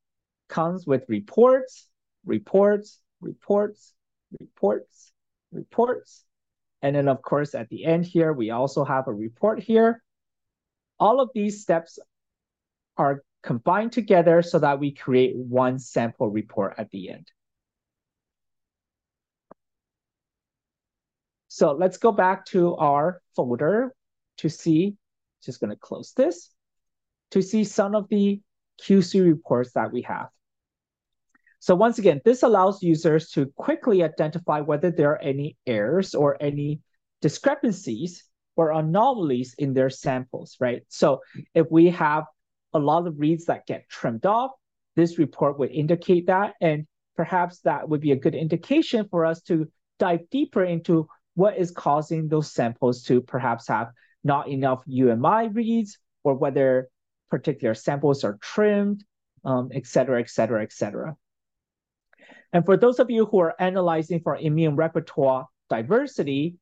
comes 0.48 0.86
with 0.86 1.05
reports, 1.09 1.88
reports, 2.24 3.00
reports, 3.20 3.92
reports, 4.40 5.12
reports. 5.50 6.24
And 6.82 6.96
then 6.96 7.08
of 7.08 7.22
course, 7.22 7.54
at 7.54 7.68
the 7.68 7.84
end 7.84 8.04
here, 8.04 8.32
we 8.32 8.50
also 8.50 8.84
have 8.84 9.06
a 9.06 9.12
report 9.12 9.60
here. 9.60 10.02
All 10.98 11.20
of 11.20 11.30
these 11.34 11.62
steps 11.62 11.98
are 12.96 13.22
combined 13.42 13.92
together 13.92 14.42
so 14.42 14.58
that 14.58 14.78
we 14.78 14.92
create 14.92 15.36
one 15.36 15.78
sample 15.78 16.30
report 16.30 16.74
at 16.78 16.90
the 16.90 17.10
end. 17.10 17.30
So 21.48 21.72
let's 21.72 21.98
go 21.98 22.12
back 22.12 22.46
to 22.46 22.76
our 22.76 23.20
folder 23.36 23.94
to 24.38 24.48
see, 24.48 24.96
just 25.44 25.60
gonna 25.60 25.76
close 25.76 26.12
this, 26.12 26.50
to 27.32 27.42
see 27.42 27.64
some 27.64 27.94
of 27.94 28.08
the 28.08 28.40
QC 28.80 29.24
reports 29.24 29.72
that 29.72 29.92
we 29.92 30.02
have. 30.02 30.28
So 31.62 31.76
once 31.76 32.00
again, 32.00 32.20
this 32.24 32.42
allows 32.42 32.82
users 32.82 33.30
to 33.30 33.46
quickly 33.54 34.02
identify 34.02 34.58
whether 34.60 34.90
there 34.90 35.12
are 35.12 35.22
any 35.22 35.56
errors 35.64 36.12
or 36.12 36.36
any 36.40 36.80
discrepancies 37.20 38.24
or 38.56 38.72
anomalies 38.72 39.54
in 39.58 39.72
their 39.72 39.88
samples, 39.88 40.56
right? 40.58 40.82
So 40.88 41.20
if 41.54 41.70
we 41.70 41.88
have 41.90 42.24
a 42.74 42.78
lot 42.78 43.06
of 43.06 43.18
reads 43.18 43.44
that 43.46 43.66
get 43.66 43.88
trimmed 43.88 44.26
off. 44.26 44.50
This 44.96 45.18
report 45.18 45.58
would 45.58 45.70
indicate 45.70 46.26
that, 46.26 46.54
and 46.60 46.86
perhaps 47.16 47.60
that 47.60 47.88
would 47.88 48.00
be 48.00 48.12
a 48.12 48.16
good 48.16 48.34
indication 48.34 49.06
for 49.08 49.24
us 49.24 49.40
to 49.42 49.68
dive 49.98 50.28
deeper 50.30 50.64
into 50.64 51.08
what 51.34 51.56
is 51.56 51.70
causing 51.70 52.28
those 52.28 52.52
samples 52.52 53.02
to 53.04 53.20
perhaps 53.20 53.68
have 53.68 53.88
not 54.24 54.48
enough 54.48 54.82
UMI 54.86 55.48
reads, 55.48 55.98
or 56.24 56.34
whether 56.34 56.88
particular 57.30 57.74
samples 57.74 58.24
are 58.24 58.38
trimmed, 58.40 59.04
um, 59.44 59.70
et 59.72 59.86
cetera, 59.86 60.20
et 60.20 60.30
cetera, 60.30 60.62
et 60.62 60.72
cetera. 60.72 61.16
And 62.53 62.64
for 62.64 62.76
those 62.76 62.98
of 62.98 63.11
you 63.11 63.26
who 63.26 63.40
are 63.40 63.55
analyzing 63.59 64.20
for 64.20 64.36
immune 64.36 64.76
repertoire 64.76 65.46
diversity, 65.70 66.57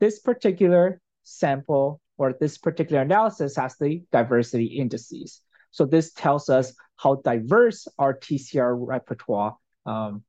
this 0.00 0.18
particular 0.20 1.00
sample 1.22 2.00
or 2.16 2.32
this 2.32 2.58
particular 2.58 3.02
analysis 3.02 3.56
has 3.56 3.76
the 3.76 4.02
diversity 4.12 4.66
indices. 4.66 5.40
So 5.70 5.84
this 5.84 6.12
tells 6.12 6.48
us 6.48 6.72
how 6.96 7.16
diverse 7.16 7.88
our 7.98 8.14
TCR 8.14 8.74
repertoire 8.78 9.56
um, 9.84 10.22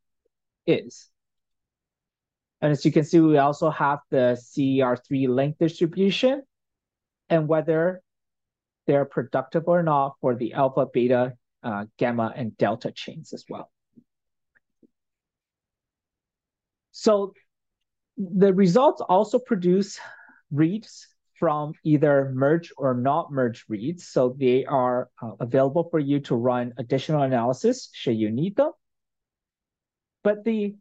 is. 0.65 1.07
And 2.61 2.71
as 2.71 2.83
you 2.83 2.91
can 2.91 3.03
see, 3.03 3.19
we 3.19 3.37
also 3.37 3.69
have 3.69 3.99
the 4.09 4.37
CDR3 4.39 5.29
length 5.29 5.59
distribution 5.59 6.41
and 7.29 7.47
whether 7.47 8.01
they're 8.87 9.05
productive 9.05 9.63
or 9.67 9.83
not 9.83 10.15
for 10.19 10.35
the 10.35 10.53
alpha, 10.53 10.87
beta, 10.91 11.33
uh, 11.63 11.85
gamma, 11.97 12.33
and 12.35 12.57
delta 12.57 12.91
chains 12.91 13.33
as 13.33 13.45
well. 13.49 13.69
So 16.97 17.33
the 18.17 18.53
results 18.53 19.01
also 19.01 19.37
produce 19.37 19.99
reads 20.49 21.09
from 21.37 21.73
either 21.83 22.31
merge 22.33 22.71
or 22.77 22.93
not 22.93 23.33
merge 23.33 23.65
reads. 23.67 24.07
So 24.07 24.33
they 24.39 24.63
are 24.63 25.09
uh, 25.21 25.31
available 25.41 25.89
for 25.91 25.99
you 25.99 26.21
to 26.21 26.35
run 26.35 26.73
additional 26.77 27.23
analysis 27.23 27.89
should 27.91 28.15
you 28.15 28.31
need 28.31 28.55
them. 28.55 28.71
But 30.23 30.45
the 30.45 30.75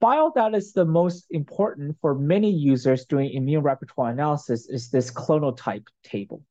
file 0.00 0.32
that 0.34 0.56
is 0.56 0.72
the 0.72 0.84
most 0.84 1.26
important 1.30 1.98
for 2.00 2.16
many 2.16 2.50
users 2.50 3.04
doing 3.04 3.30
immune 3.30 3.62
repertoire 3.62 4.10
analysis 4.10 4.68
is 4.68 4.90
this 4.90 5.12
clonotype 5.12 5.86
table. 6.02 6.42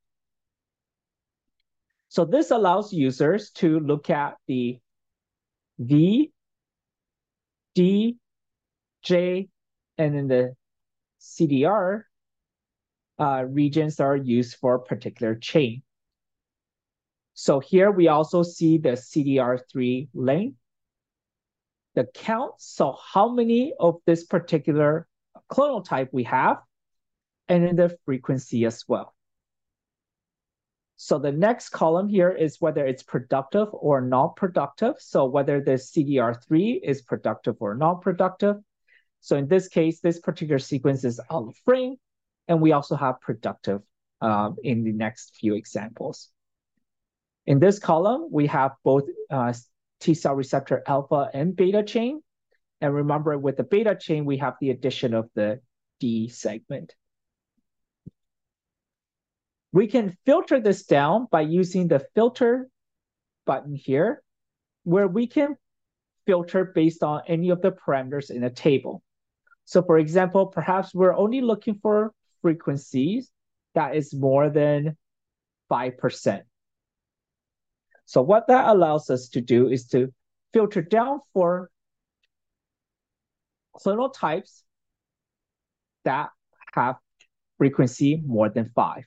So 2.07 2.23
this 2.23 2.51
allows 2.51 2.93
users 2.93 3.51
to 3.59 3.81
look 3.81 4.09
at 4.09 4.37
the 4.47 4.79
V, 5.77 6.31
D, 7.75 8.17
J, 9.03 9.49
and 9.97 10.15
then 10.15 10.27
the 10.27 10.55
CDR 11.19 12.03
uh, 13.19 13.45
regions 13.47 13.99
are 13.99 14.15
used 14.15 14.57
for 14.57 14.75
a 14.75 14.79
particular 14.79 15.35
chain. 15.35 15.81
So 17.33 17.59
here 17.59 17.91
we 17.91 18.07
also 18.07 18.43
see 18.43 18.77
the 18.77 18.93
CDR3 18.93 20.09
length, 20.13 20.57
the 21.93 22.05
count, 22.13 22.53
so 22.57 22.97
how 23.13 23.29
many 23.29 23.73
of 23.79 23.97
this 24.05 24.23
particular 24.23 25.07
clonal 25.51 25.83
type 25.83 26.09
we 26.11 26.23
have, 26.23 26.57
and 27.47 27.63
then 27.63 27.75
the 27.75 27.97
frequency 28.05 28.65
as 28.65 28.83
well. 28.87 29.13
So 30.95 31.19
the 31.19 31.31
next 31.31 31.69
column 31.69 32.09
here 32.09 32.31
is 32.31 32.59
whether 32.59 32.85
it's 32.85 33.03
productive 33.03 33.67
or 33.71 34.01
not 34.01 34.35
productive. 34.35 34.95
So 34.97 35.25
whether 35.25 35.61
the 35.61 35.73
CDR3 35.73 36.79
is 36.83 37.03
productive 37.03 37.55
or 37.59 37.75
not 37.75 38.01
productive. 38.01 38.57
So 39.27 39.35
in 39.35 39.49
this 39.49 39.67
case, 39.67 39.99
this 39.99 40.21
particular 40.21 40.57
sequence 40.57 41.03
is 41.03 41.19
out 41.29 41.49
of 41.49 41.57
frame, 41.65 41.97
and 42.47 42.61
we 42.61 42.71
also 42.71 42.95
have 42.95 43.19
productive 43.19 43.81
um, 44.21 44.55
in 44.63 44.85
the 44.85 44.93
next 44.93 45.35
few 45.35 45.53
examples. 45.53 46.29
In 47.45 47.59
this 47.59 47.77
column, 47.77 48.29
we 48.31 48.47
have 48.47 48.71
both 48.85 49.03
uh, 49.29 49.51
T 49.99 50.13
cell 50.13 50.33
receptor 50.33 50.81
alpha 50.87 51.29
and 51.33 51.53
beta 51.53 51.83
chain. 51.83 52.21
And 52.79 52.95
remember, 52.95 53.37
with 53.37 53.57
the 53.57 53.65
beta 53.65 53.97
chain, 53.99 54.23
we 54.23 54.37
have 54.37 54.53
the 54.61 54.69
addition 54.69 55.13
of 55.13 55.29
the 55.35 55.59
D 55.99 56.29
segment. 56.29 56.95
We 59.73 59.87
can 59.87 60.15
filter 60.25 60.61
this 60.61 60.85
down 60.85 61.27
by 61.29 61.41
using 61.41 61.89
the 61.89 61.99
filter 62.15 62.69
button 63.45 63.75
here, 63.75 64.23
where 64.85 65.09
we 65.09 65.27
can 65.27 65.57
filter 66.25 66.63
based 66.63 67.03
on 67.03 67.23
any 67.27 67.49
of 67.49 67.61
the 67.61 67.73
parameters 67.73 68.31
in 68.31 68.45
a 68.45 68.49
table. 68.49 69.03
So 69.67 69.83
for 69.83 69.99
example, 69.99 70.45
perhaps 70.45 70.95
we're 70.95 71.13
only 71.13 71.41
looking 71.41 71.75
for 71.81 72.13
frequencies 72.41 73.29
that 73.75 73.97
is 73.97 74.13
more 74.13 74.49
than 74.49 74.95
5%. 75.69 76.41
So 78.05 78.21
what 78.21 78.47
that 78.47 78.69
allows 78.69 79.09
us 79.09 79.27
to 79.29 79.41
do 79.41 79.67
is 79.67 79.87
to 79.87 80.13
filter 80.53 80.81
down 80.81 81.19
for 81.33 81.69
clonal 83.75 84.13
types 84.13 84.63
that 86.05 86.29
have 86.71 86.95
frequency 87.57 88.21
more 88.25 88.47
than 88.47 88.71
five. 88.73 89.03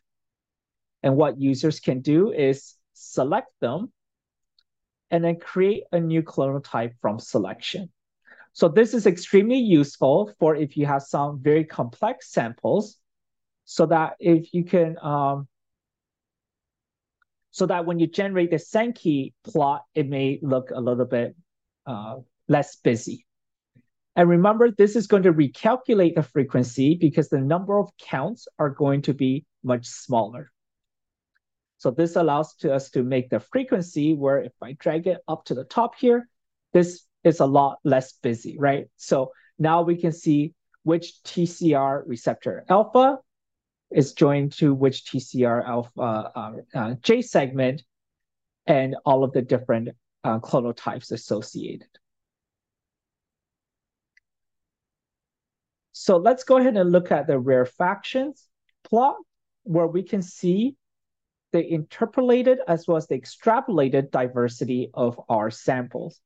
And 1.02 1.16
what 1.16 1.40
users 1.40 1.80
can 1.80 2.00
do 2.00 2.32
is 2.32 2.74
select 2.92 3.48
them 3.62 3.90
and 5.10 5.24
then 5.24 5.40
create 5.40 5.84
a 5.90 5.98
new 5.98 6.22
clonal 6.22 6.62
type 6.62 6.92
from 7.00 7.18
selection. 7.18 7.90
So 8.60 8.68
this 8.68 8.92
is 8.92 9.06
extremely 9.06 9.56
useful 9.56 10.34
for 10.38 10.54
if 10.54 10.76
you 10.76 10.84
have 10.84 11.00
some 11.00 11.40
very 11.40 11.64
complex 11.64 12.30
samples 12.30 12.98
so 13.64 13.86
that 13.86 14.16
if 14.20 14.52
you 14.52 14.64
can, 14.64 14.98
um, 15.00 15.48
so 17.52 17.64
that 17.64 17.86
when 17.86 17.98
you 17.98 18.06
generate 18.06 18.50
the 18.50 18.58
Sankey 18.58 19.32
plot, 19.44 19.84
it 19.94 20.10
may 20.10 20.40
look 20.42 20.72
a 20.72 20.78
little 20.78 21.06
bit 21.06 21.34
uh, 21.86 22.16
less 22.48 22.76
busy. 22.76 23.24
And 24.14 24.28
remember, 24.28 24.70
this 24.70 24.94
is 24.94 25.06
going 25.06 25.22
to 25.22 25.32
recalculate 25.32 26.14
the 26.14 26.22
frequency 26.22 26.98
because 27.00 27.30
the 27.30 27.40
number 27.40 27.78
of 27.78 27.88
counts 27.96 28.46
are 28.58 28.68
going 28.68 29.00
to 29.08 29.14
be 29.14 29.46
much 29.64 29.86
smaller. 29.86 30.52
So 31.78 31.90
this 31.90 32.14
allows 32.14 32.56
to 32.56 32.74
us 32.74 32.90
to 32.90 33.04
make 33.04 33.30
the 33.30 33.40
frequency 33.40 34.12
where 34.12 34.42
if 34.42 34.52
I 34.60 34.72
drag 34.72 35.06
it 35.06 35.22
up 35.28 35.46
to 35.46 35.54
the 35.54 35.64
top 35.64 35.94
here, 35.94 36.28
this 36.74 37.06
is 37.24 37.40
a 37.40 37.46
lot 37.46 37.78
less 37.84 38.12
busy, 38.12 38.56
right? 38.58 38.86
So 38.96 39.32
now 39.58 39.82
we 39.82 39.96
can 39.96 40.12
see 40.12 40.54
which 40.82 41.22
TCR 41.24 42.02
receptor 42.06 42.64
alpha 42.68 43.18
is 43.90 44.12
joined 44.12 44.52
to 44.52 44.72
which 44.72 45.04
TCR 45.04 45.66
alpha 45.66 46.00
uh, 46.00 46.52
uh, 46.74 46.94
J 47.02 47.22
segment 47.22 47.82
and 48.66 48.96
all 49.04 49.24
of 49.24 49.32
the 49.32 49.42
different 49.42 49.90
uh, 50.24 50.38
clonal 50.38 50.74
types 50.76 51.10
associated. 51.10 51.88
So 55.92 56.16
let's 56.16 56.44
go 56.44 56.56
ahead 56.56 56.76
and 56.76 56.90
look 56.90 57.12
at 57.12 57.26
the 57.26 57.34
rarefactions 57.34 58.46
plot 58.84 59.16
where 59.64 59.86
we 59.86 60.02
can 60.02 60.22
see 60.22 60.76
the 61.52 61.66
interpolated 61.66 62.58
as 62.66 62.86
well 62.86 62.96
as 62.96 63.06
the 63.06 63.20
extrapolated 63.20 64.10
diversity 64.10 64.90
of 64.94 65.20
our 65.28 65.50
samples. 65.50 66.20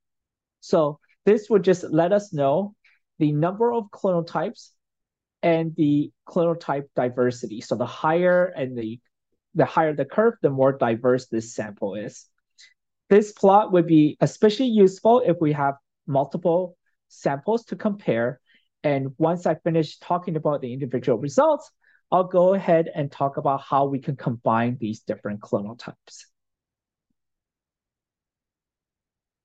So 0.64 0.98
this 1.26 1.50
would 1.50 1.62
just 1.62 1.84
let 1.84 2.12
us 2.12 2.32
know 2.32 2.74
the 3.18 3.32
number 3.32 3.70
of 3.70 3.90
clonal 3.92 4.26
types 4.26 4.72
and 5.42 5.76
the 5.76 6.10
clonal 6.26 6.58
type 6.58 6.90
diversity. 6.96 7.60
So 7.60 7.76
the 7.76 7.84
higher 7.84 8.46
and 8.46 8.76
the 8.76 8.98
the 9.54 9.66
higher 9.66 9.94
the 9.94 10.06
curve, 10.06 10.34
the 10.40 10.48
more 10.50 10.72
diverse 10.72 11.26
this 11.26 11.54
sample 11.54 11.94
is. 11.94 12.26
This 13.10 13.30
plot 13.30 13.72
would 13.72 13.86
be 13.86 14.16
especially 14.20 14.66
useful 14.66 15.20
if 15.20 15.36
we 15.38 15.52
have 15.52 15.74
multiple 16.06 16.78
samples 17.08 17.66
to 17.66 17.76
compare. 17.76 18.40
And 18.82 19.08
once 19.18 19.44
I 19.46 19.56
finish 19.56 19.98
talking 19.98 20.34
about 20.34 20.62
the 20.62 20.72
individual 20.72 21.18
results, 21.18 21.70
I'll 22.10 22.24
go 22.24 22.54
ahead 22.54 22.88
and 22.92 23.12
talk 23.12 23.36
about 23.36 23.60
how 23.60 23.84
we 23.84 23.98
can 23.98 24.16
combine 24.16 24.78
these 24.80 25.00
different 25.00 25.40
clonal 25.40 25.78
types. 25.78 26.26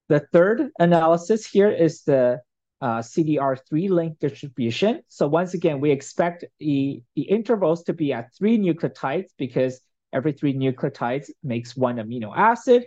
The 0.10 0.22
third 0.34 0.72
analysis 0.80 1.46
here 1.46 1.70
is 1.70 2.02
the 2.02 2.42
uh, 2.82 3.00
CDR3 3.00 3.90
length 3.90 4.20
distribution. 4.20 5.04
So 5.08 5.28
once 5.28 5.54
again, 5.54 5.80
we 5.80 5.92
expect 5.92 6.46
the, 6.60 7.04
the 7.16 7.22
intervals 7.22 7.84
to 7.84 7.94
be 7.94 8.12
at 8.12 8.34
three 8.36 8.58
nucleotides 8.58 9.28
because 9.38 9.80
every 10.12 10.32
three 10.32 10.56
nucleotides 10.56 11.30
makes 11.44 11.78
one 11.78 11.98
amino 11.98 12.36
acid. 12.36 12.86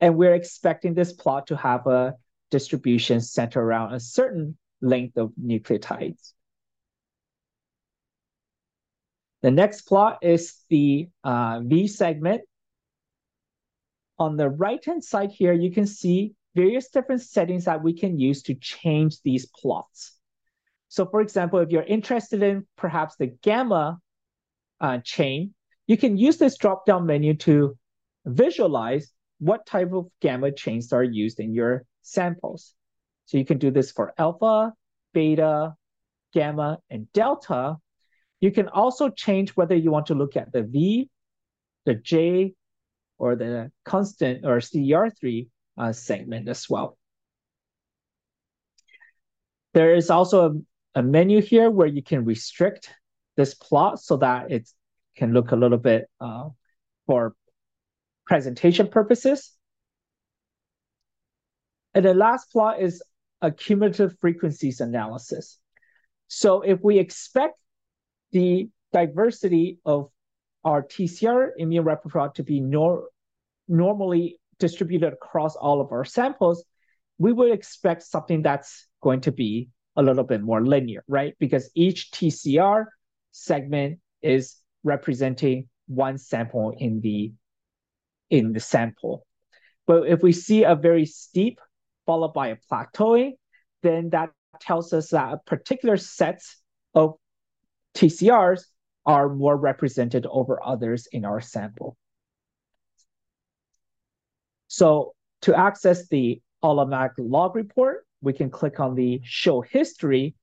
And 0.00 0.16
we're 0.16 0.34
expecting 0.34 0.94
this 0.94 1.12
plot 1.12 1.48
to 1.48 1.56
have 1.56 1.86
a 1.88 2.14
distribution 2.52 3.20
centered 3.20 3.62
around 3.62 3.94
a 3.94 4.00
certain 4.00 4.56
length 4.80 5.16
of 5.16 5.32
nucleotides. 5.42 6.32
The 9.42 9.50
next 9.50 9.82
plot 9.82 10.18
is 10.22 10.60
the 10.68 11.08
uh, 11.24 11.60
V 11.64 11.88
segment. 11.88 12.42
On 14.20 14.36
the 14.36 14.48
right-hand 14.48 15.02
side 15.02 15.32
here, 15.32 15.52
you 15.52 15.72
can 15.72 15.86
see 15.86 16.34
various 16.54 16.88
different 16.88 17.22
settings 17.22 17.64
that 17.64 17.82
we 17.82 17.94
can 17.94 18.18
use 18.18 18.42
to 18.42 18.54
change 18.54 19.20
these 19.22 19.46
plots. 19.46 20.18
So 20.88 21.06
for 21.06 21.20
example, 21.20 21.60
if 21.60 21.70
you're 21.70 21.82
interested 21.82 22.42
in 22.42 22.66
perhaps 22.76 23.16
the 23.16 23.28
gamma 23.42 23.98
uh, 24.80 24.98
chain, 24.98 25.54
you 25.86 25.96
can 25.96 26.16
use 26.16 26.36
this 26.36 26.56
drop-down 26.58 27.06
menu 27.06 27.34
to 27.38 27.76
visualize 28.26 29.12
what 29.38 29.66
type 29.66 29.92
of 29.92 30.08
gamma 30.20 30.52
chains 30.52 30.92
are 30.92 31.02
used 31.02 31.40
in 31.40 31.54
your 31.54 31.84
samples. 32.02 32.74
So 33.24 33.38
you 33.38 33.44
can 33.44 33.58
do 33.58 33.70
this 33.70 33.90
for 33.90 34.12
alpha, 34.18 34.72
beta, 35.12 35.74
gamma, 36.32 36.78
and 36.90 37.12
delta, 37.12 37.76
You 38.40 38.50
can 38.50 38.68
also 38.68 39.08
change 39.08 39.50
whether 39.50 39.76
you 39.76 39.92
want 39.92 40.06
to 40.06 40.14
look 40.14 40.36
at 40.36 40.52
the 40.52 40.62
V, 40.64 41.08
the 41.86 41.94
J, 41.94 42.54
or 43.18 43.36
the 43.36 43.70
constant 43.84 44.44
or 44.44 44.58
CDR3 44.58 45.46
uh, 45.46 45.48
segment 45.92 46.48
as 46.48 46.68
well. 46.68 46.96
There 49.74 49.94
is 49.94 50.10
also 50.10 50.50
a, 50.50 51.00
a 51.00 51.02
menu 51.02 51.40
here 51.40 51.70
where 51.70 51.86
you 51.86 52.02
can 52.02 52.24
restrict 52.24 52.90
this 53.36 53.54
plot 53.54 54.00
so 54.00 54.18
that 54.18 54.50
it 54.50 54.68
can 55.16 55.32
look 55.32 55.52
a 55.52 55.56
little 55.56 55.78
bit 55.78 56.08
uh, 56.20 56.48
for 57.06 57.34
presentation 58.26 58.88
purposes. 58.88 59.52
And 61.94 62.04
the 62.04 62.14
last 62.14 62.50
plot 62.50 62.80
is 62.80 63.02
a 63.40 63.50
cumulative 63.50 64.16
frequencies 64.20 64.80
analysis. 64.80 65.58
So 66.28 66.62
if 66.62 66.80
we 66.82 66.98
expect 66.98 67.58
the 68.30 68.68
diversity 68.92 69.78
of 69.84 70.08
our 70.64 70.82
TCR 70.82 71.50
immune 71.56 71.84
repertoire 71.84 72.30
to 72.30 72.42
be 72.42 72.60
nor 72.60 73.08
normally 73.68 74.38
distributed 74.62 75.12
across 75.12 75.56
all 75.56 75.80
of 75.80 75.90
our 75.90 76.04
samples, 76.04 76.64
we 77.18 77.32
would 77.32 77.52
expect 77.52 78.04
something 78.04 78.42
that's 78.42 78.86
going 79.02 79.20
to 79.22 79.32
be 79.32 79.68
a 79.96 80.02
little 80.02 80.22
bit 80.24 80.40
more 80.40 80.64
linear, 80.64 81.02
right? 81.08 81.34
Because 81.40 81.68
each 81.74 82.12
TCR 82.12 82.86
segment 83.32 83.98
is 84.22 84.56
representing 84.84 85.68
one 85.88 86.16
sample 86.16 86.72
in 86.78 87.00
the 87.00 87.32
in 88.30 88.52
the 88.52 88.60
sample. 88.60 89.26
But 89.86 90.06
if 90.06 90.22
we 90.22 90.32
see 90.32 90.62
a 90.62 90.76
very 90.76 91.06
steep 91.06 91.58
followed 92.06 92.32
by 92.32 92.48
a 92.48 92.56
plateauing, 92.70 93.32
then 93.82 94.10
that 94.10 94.30
tells 94.60 94.92
us 94.92 95.10
that 95.10 95.32
a 95.34 95.38
particular 95.38 95.96
set 95.96 96.40
of 96.94 97.16
TCRs 97.94 98.62
are 99.04 99.28
more 99.28 99.56
represented 99.56 100.24
over 100.26 100.64
others 100.64 101.08
in 101.10 101.24
our 101.24 101.40
sample. 101.40 101.96
So 104.72 105.12
to 105.42 105.54
access 105.54 106.08
the 106.08 106.40
automatic 106.62 107.12
log 107.18 107.54
report, 107.54 108.06
we 108.22 108.32
can 108.32 108.48
click 108.48 108.80
on 108.80 108.94
the 108.94 109.20
show 109.22 109.60
history 109.60 110.34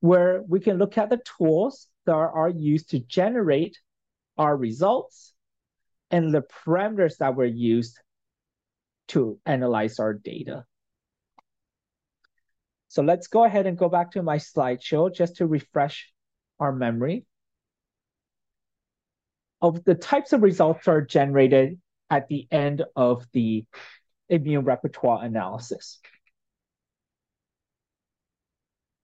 where 0.00 0.42
we 0.48 0.58
can 0.58 0.76
look 0.76 0.98
at 0.98 1.08
the 1.08 1.20
tools 1.38 1.86
that 2.04 2.12
are 2.12 2.48
used 2.48 2.90
to 2.90 2.98
generate 2.98 3.78
our 4.38 4.56
results 4.56 5.32
and 6.10 6.34
the 6.34 6.42
parameters 6.42 7.18
that 7.18 7.36
were 7.36 7.44
used 7.44 7.96
to 9.08 9.38
analyze 9.46 10.00
our 10.00 10.14
data. 10.14 10.64
So 12.88 13.04
let's 13.04 13.28
go 13.28 13.44
ahead 13.44 13.68
and 13.68 13.78
go 13.78 13.88
back 13.88 14.10
to 14.12 14.22
my 14.24 14.38
slideshow 14.38 15.14
just 15.14 15.36
to 15.36 15.46
refresh 15.46 16.12
our 16.58 16.72
memory 16.72 17.24
of 19.62 19.84
the 19.84 19.94
types 19.94 20.32
of 20.32 20.42
results 20.42 20.86
that 20.86 20.90
are 20.90 21.02
generated 21.02 21.78
at 22.10 22.28
the 22.28 22.46
end 22.50 22.82
of 22.94 23.26
the 23.32 23.64
immune 24.28 24.64
repertoire 24.64 25.24
analysis. 25.24 25.98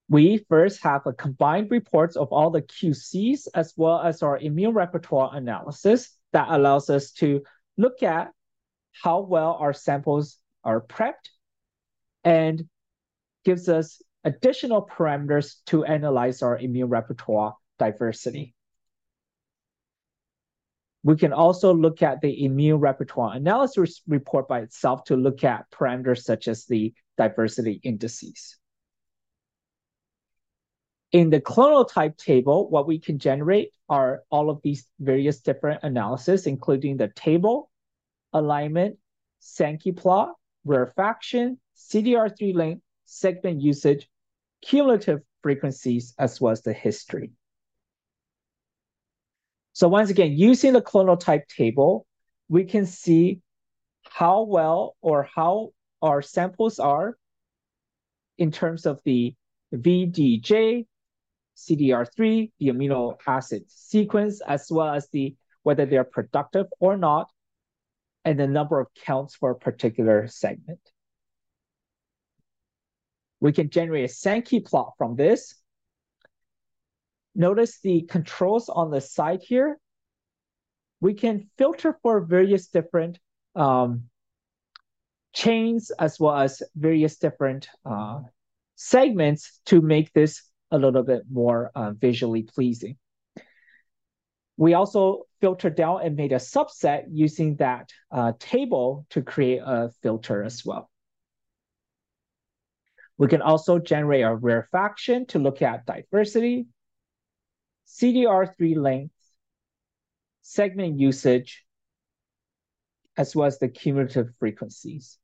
We 0.08 0.44
first 0.48 0.82
have 0.82 1.06
a 1.06 1.12
combined 1.12 1.70
reports 1.70 2.16
of 2.16 2.28
all 2.32 2.50
the 2.50 2.62
QCs 2.62 3.48
as 3.54 3.72
well 3.76 4.00
as 4.00 4.22
our 4.22 4.38
immune 4.38 4.74
repertoire 4.74 5.30
analysis 5.34 6.10
that 6.32 6.48
allows 6.50 6.90
us 6.90 7.12
to 7.12 7.42
look 7.78 8.02
at 8.02 8.30
how 8.92 9.20
well 9.20 9.56
our 9.58 9.72
samples 9.72 10.36
are 10.64 10.80
prepped 10.80 11.30
and 12.24 12.68
gives 13.44 13.68
us 13.68 14.02
additional 14.24 14.86
parameters 14.86 15.56
to 15.66 15.84
analyze 15.84 16.42
our 16.42 16.58
immune 16.58 16.88
repertoire 16.88 17.56
diversity. 17.78 18.54
We 21.04 21.16
can 21.16 21.32
also 21.32 21.74
look 21.74 22.02
at 22.02 22.20
the 22.20 22.44
immune 22.44 22.78
repertoire 22.78 23.34
analysis 23.34 24.02
report 24.06 24.46
by 24.46 24.60
itself 24.60 25.04
to 25.04 25.16
look 25.16 25.42
at 25.42 25.70
parameters 25.70 26.22
such 26.22 26.46
as 26.46 26.64
the 26.66 26.94
diversity 27.18 27.80
indices. 27.82 28.56
In 31.10 31.28
the 31.28 31.40
clonal 31.40 31.86
type 31.86 32.16
table, 32.16 32.70
what 32.70 32.86
we 32.86 32.98
can 32.98 33.18
generate 33.18 33.72
are 33.88 34.22
all 34.30 34.48
of 34.48 34.62
these 34.62 34.86
various 34.98 35.40
different 35.40 35.82
analyses, 35.82 36.46
including 36.46 36.96
the 36.96 37.08
table, 37.08 37.70
alignment, 38.32 38.96
Sankey 39.40 39.92
plot, 39.92 40.34
rarefaction, 40.64 41.58
CDR3 41.76 42.54
length, 42.54 42.82
segment 43.04 43.60
usage, 43.60 44.08
cumulative 44.62 45.20
frequencies, 45.42 46.14
as 46.18 46.40
well 46.40 46.52
as 46.52 46.62
the 46.62 46.72
history. 46.72 47.32
So 49.72 49.88
once 49.88 50.10
again, 50.10 50.32
using 50.32 50.74
the 50.74 50.82
clonal 50.82 51.18
type 51.18 51.48
table, 51.48 52.06
we 52.48 52.64
can 52.64 52.86
see 52.86 53.40
how 54.04 54.42
well 54.42 54.96
or 55.00 55.28
how 55.34 55.70
our 56.02 56.20
samples 56.20 56.78
are 56.78 57.16
in 58.36 58.50
terms 58.50 58.86
of 58.86 59.00
the 59.04 59.34
VDJ, 59.74 60.86
CDR3, 61.56 62.52
the 62.58 62.66
amino 62.68 63.16
acid 63.26 63.64
sequence, 63.68 64.42
as 64.46 64.66
well 64.70 64.94
as 64.94 65.08
the 65.08 65.34
whether 65.62 65.86
they're 65.86 66.04
productive 66.04 66.66
or 66.80 66.96
not, 66.96 67.30
and 68.24 68.38
the 68.38 68.48
number 68.48 68.80
of 68.80 68.88
counts 69.04 69.36
for 69.36 69.52
a 69.52 69.56
particular 69.56 70.26
segment. 70.26 70.80
We 73.40 73.52
can 73.52 73.70
generate 73.70 74.04
a 74.04 74.12
Sankey 74.12 74.60
plot 74.60 74.94
from 74.98 75.16
this 75.16 75.61
Notice 77.34 77.80
the 77.80 78.02
controls 78.02 78.68
on 78.68 78.90
the 78.90 79.00
side 79.00 79.40
here. 79.42 79.78
We 81.00 81.14
can 81.14 81.48
filter 81.58 81.98
for 82.02 82.20
various 82.20 82.68
different 82.68 83.18
um, 83.56 84.04
chains 85.32 85.90
as 85.98 86.20
well 86.20 86.36
as 86.36 86.62
various 86.76 87.16
different 87.16 87.68
uh, 87.84 88.20
segments 88.76 89.60
to 89.66 89.80
make 89.80 90.12
this 90.12 90.42
a 90.70 90.78
little 90.78 91.02
bit 91.02 91.22
more 91.30 91.70
uh, 91.74 91.92
visually 91.92 92.42
pleasing. 92.42 92.96
We 94.56 94.74
also 94.74 95.24
filtered 95.40 95.74
down 95.74 96.02
and 96.02 96.16
made 96.16 96.32
a 96.32 96.36
subset 96.36 97.04
using 97.10 97.56
that 97.56 97.90
uh, 98.10 98.32
table 98.38 99.06
to 99.10 99.22
create 99.22 99.60
a 99.64 99.90
filter 100.02 100.44
as 100.44 100.64
well. 100.64 100.90
We 103.18 103.28
can 103.28 103.42
also 103.42 103.78
generate 103.78 104.24
a 104.24 104.34
rarefaction 104.34 105.26
to 105.26 105.38
look 105.38 105.62
at 105.62 105.86
diversity, 105.86 106.66
CDR3 107.86 108.76
length, 108.76 109.14
segment 110.42 110.98
usage, 110.98 111.64
as 113.16 113.36
well 113.36 113.46
as 113.46 113.58
the 113.58 113.68
cumulative 113.68 114.34
frequencies. 114.38 115.18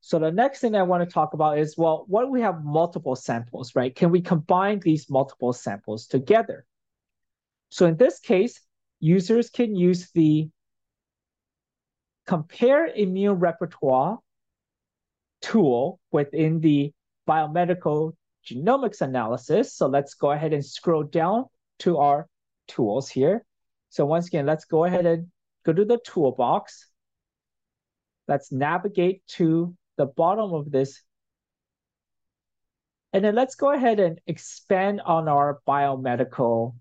So 0.00 0.18
the 0.18 0.32
next 0.32 0.60
thing 0.60 0.74
I 0.74 0.82
want 0.82 1.08
to 1.08 1.12
talk 1.12 1.34
about 1.34 1.58
is, 1.58 1.76
well, 1.76 2.04
what 2.08 2.30
we 2.30 2.40
have 2.40 2.64
multiple 2.64 3.16
samples, 3.16 3.74
right? 3.74 3.94
Can 3.94 4.10
we 4.10 4.20
combine 4.20 4.80
these 4.80 5.10
multiple 5.10 5.52
samples 5.52 6.06
together? 6.06 6.64
So 7.70 7.86
in 7.86 7.96
this 7.96 8.18
case, 8.18 8.60
users 9.00 9.50
can 9.50 9.76
use 9.76 10.10
the 10.12 10.48
compare 12.26 12.86
immune 12.86 13.38
repertoire 13.38 14.18
tool 15.40 16.00
within 16.10 16.60
the 16.60 16.92
biomedical 17.28 18.14
genomics 18.46 19.00
analysis. 19.00 19.74
So 19.74 19.86
let's 19.86 20.14
go 20.14 20.30
ahead 20.30 20.52
and 20.52 20.64
scroll 20.64 21.04
down 21.04 21.46
to 21.80 21.98
our 21.98 22.28
tools 22.66 23.08
here. 23.08 23.44
So 23.90 24.04
once 24.04 24.26
again, 24.26 24.46
let's 24.46 24.64
go 24.64 24.84
ahead 24.84 25.06
and 25.06 25.28
go 25.64 25.72
to 25.72 25.84
the 25.84 25.98
toolbox. 26.04 26.90
Let's 28.26 28.52
navigate 28.52 29.26
to 29.38 29.74
the 29.96 30.06
bottom 30.06 30.52
of 30.52 30.70
this. 30.70 31.02
And 33.12 33.24
then 33.24 33.34
let's 33.34 33.54
go 33.54 33.72
ahead 33.72 34.00
and 34.00 34.20
expand 34.26 35.00
on 35.00 35.28
our 35.28 35.60
biomedical 35.66 36.74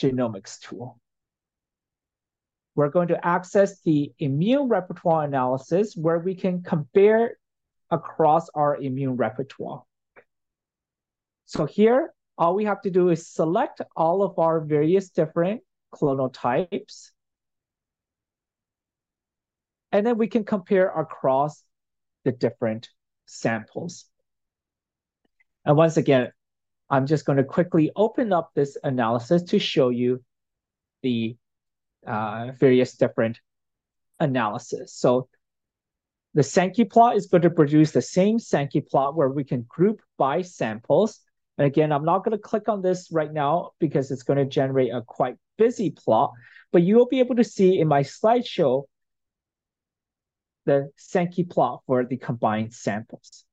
genomics 0.00 0.60
tool. 0.60 0.98
We're 2.74 2.88
going 2.88 3.08
to 3.08 3.26
access 3.26 3.80
the 3.82 4.12
immune 4.18 4.68
repertoire 4.68 5.24
analysis 5.24 5.94
where 5.94 6.18
we 6.18 6.34
can 6.34 6.62
compare 6.62 7.36
across 7.92 8.48
our 8.54 8.76
immune 8.76 9.16
repertoire. 9.16 9.84
So 11.44 11.66
here, 11.66 12.12
all 12.38 12.56
we 12.56 12.64
have 12.64 12.80
to 12.80 12.90
do 12.90 13.10
is 13.10 13.28
select 13.28 13.82
all 13.94 14.22
of 14.22 14.38
our 14.38 14.60
various 14.60 15.10
different 15.10 15.60
clonal 15.94 16.32
types. 16.32 17.12
And 19.92 20.06
then 20.06 20.16
we 20.16 20.26
can 20.26 20.44
compare 20.44 20.88
across 20.88 21.62
the 22.24 22.32
different 22.32 22.88
samples. 23.26 24.06
And 25.66 25.76
once 25.76 25.98
again, 25.98 26.32
I'm 26.88 27.06
just 27.06 27.26
going 27.26 27.36
to 27.36 27.44
quickly 27.44 27.90
open 27.94 28.32
up 28.32 28.52
this 28.54 28.78
analysis 28.82 29.42
to 29.44 29.58
show 29.58 29.90
you 29.90 30.24
the 31.02 31.36
uh, 32.06 32.52
various 32.58 32.94
different 32.96 33.38
analysis. 34.18 34.94
So 34.94 35.28
the 36.34 36.42
Sankey 36.42 36.84
plot 36.84 37.16
is 37.16 37.26
going 37.26 37.42
to 37.42 37.50
produce 37.50 37.92
the 37.92 38.02
same 38.02 38.38
Sankey 38.38 38.80
plot 38.80 39.14
where 39.14 39.28
we 39.28 39.44
can 39.44 39.66
group 39.68 40.00
by 40.16 40.42
samples 40.42 41.20
And 41.58 41.66
again, 41.66 41.92
I'm 41.92 42.04
not 42.04 42.24
going 42.24 42.36
to 42.36 42.42
click 42.42 42.68
on 42.68 42.82
this 42.82 43.10
right 43.12 43.32
now 43.32 43.72
because 43.78 44.10
it's 44.10 44.24
going 44.24 44.38
to 44.38 44.46
generate 44.46 44.92
a 44.92 45.02
quite 45.02 45.36
busy 45.58 45.90
plot, 45.90 46.32
but 46.72 46.82
you 46.82 46.96
will 46.96 47.06
be 47.06 47.20
able 47.20 47.36
to 47.36 47.44
see 47.44 47.78
in 47.78 47.86
my 47.88 48.02
slideshow 48.02 48.84
the 50.64 50.90
Sankey 50.96 51.44
plot 51.44 51.82
for 51.86 52.04
the 52.04 52.16
combined 52.16 52.72
samples. 52.72 53.44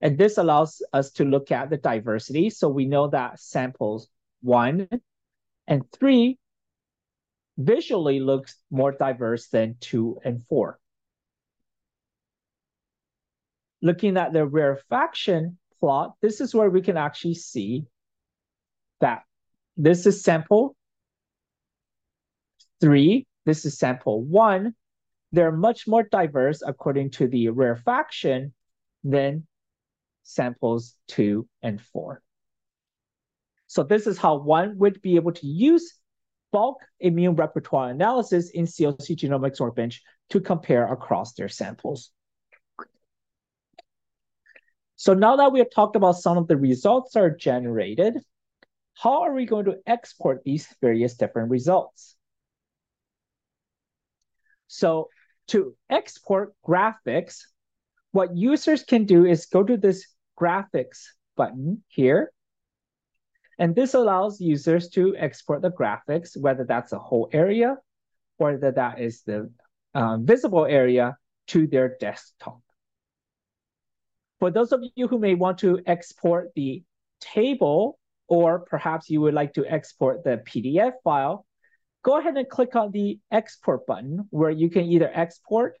And 0.00 0.16
this 0.16 0.38
allows 0.38 0.82
us 0.92 1.12
to 1.12 1.24
look 1.24 1.52
at 1.52 1.70
the 1.70 1.76
diversity. 1.76 2.50
So 2.50 2.68
we 2.68 2.86
know 2.86 3.08
that 3.10 3.38
samples 3.38 4.08
one 4.40 4.88
and 5.68 5.82
three 5.92 6.38
visually 7.58 8.18
looks 8.18 8.56
more 8.70 8.90
diverse 8.90 9.48
than 9.48 9.76
two 9.78 10.18
and 10.24 10.42
four. 10.48 10.79
Looking 13.82 14.16
at 14.16 14.32
the 14.32 14.46
rarefaction 14.46 15.58
plot, 15.78 16.14
this 16.20 16.40
is 16.40 16.54
where 16.54 16.68
we 16.70 16.82
can 16.82 16.96
actually 16.96 17.34
see 17.34 17.86
that 19.00 19.22
this 19.76 20.06
is 20.06 20.22
sample 20.22 20.76
three, 22.80 23.26
this 23.46 23.64
is 23.64 23.78
sample 23.78 24.22
one. 24.22 24.74
They're 25.32 25.52
much 25.52 25.86
more 25.86 26.02
diverse 26.02 26.62
according 26.66 27.10
to 27.12 27.28
the 27.28 27.50
rarefaction 27.50 28.52
than 29.04 29.46
samples 30.22 30.94
two 31.08 31.48
and 31.62 31.80
four. 31.80 32.22
So 33.66 33.84
this 33.84 34.06
is 34.06 34.18
how 34.18 34.38
one 34.38 34.78
would 34.78 35.00
be 35.00 35.16
able 35.16 35.32
to 35.32 35.46
use 35.46 35.94
bulk 36.52 36.78
immune 36.98 37.36
repertoire 37.36 37.90
analysis 37.90 38.50
in 38.50 38.64
CLC 38.64 39.16
Genomics 39.16 39.60
Workbench 39.60 40.02
to 40.30 40.40
compare 40.40 40.92
across 40.92 41.34
their 41.34 41.48
samples. 41.48 42.10
So 45.00 45.14
now 45.14 45.36
that 45.36 45.50
we 45.50 45.60
have 45.60 45.70
talked 45.70 45.96
about 45.96 46.18
some 46.18 46.36
of 46.36 46.46
the 46.46 46.58
results 46.58 47.16
are 47.16 47.30
generated, 47.30 48.18
how 48.92 49.22
are 49.22 49.32
we 49.32 49.46
going 49.46 49.64
to 49.64 49.78
export 49.86 50.44
these 50.44 50.68
various 50.82 51.14
different 51.14 51.48
results? 51.48 52.16
So 54.66 55.08
to 55.46 55.74
export 55.88 56.52
graphics, 56.68 57.38
what 58.12 58.36
users 58.36 58.82
can 58.82 59.06
do 59.06 59.24
is 59.24 59.46
go 59.46 59.62
to 59.62 59.78
this 59.78 60.06
graphics 60.38 61.06
button 61.34 61.82
here. 61.88 62.30
And 63.58 63.74
this 63.74 63.94
allows 63.94 64.38
users 64.38 64.90
to 64.90 65.16
export 65.16 65.62
the 65.62 65.70
graphics, 65.70 66.36
whether 66.36 66.64
that's 66.64 66.92
a 66.92 66.98
whole 66.98 67.30
area 67.32 67.78
or 68.38 68.58
that 68.58 68.74
that 68.74 69.00
is 69.00 69.22
the 69.22 69.50
uh, 69.94 70.18
visible 70.18 70.66
area 70.66 71.16
to 71.46 71.66
their 71.66 71.96
desktop. 71.98 72.60
For 74.40 74.50
those 74.50 74.72
of 74.72 74.82
you 74.96 75.06
who 75.06 75.18
may 75.18 75.34
want 75.34 75.58
to 75.58 75.80
export 75.86 76.50
the 76.56 76.82
table, 77.20 77.98
or 78.26 78.60
perhaps 78.60 79.10
you 79.10 79.20
would 79.20 79.34
like 79.34 79.52
to 79.54 79.66
export 79.66 80.24
the 80.24 80.42
PDF 80.48 80.92
file, 81.04 81.46
go 82.02 82.18
ahead 82.18 82.36
and 82.36 82.48
click 82.48 82.74
on 82.74 82.90
the 82.90 83.18
export 83.30 83.86
button 83.86 84.26
where 84.30 84.50
you 84.50 84.70
can 84.70 84.84
either 84.84 85.10
export 85.12 85.76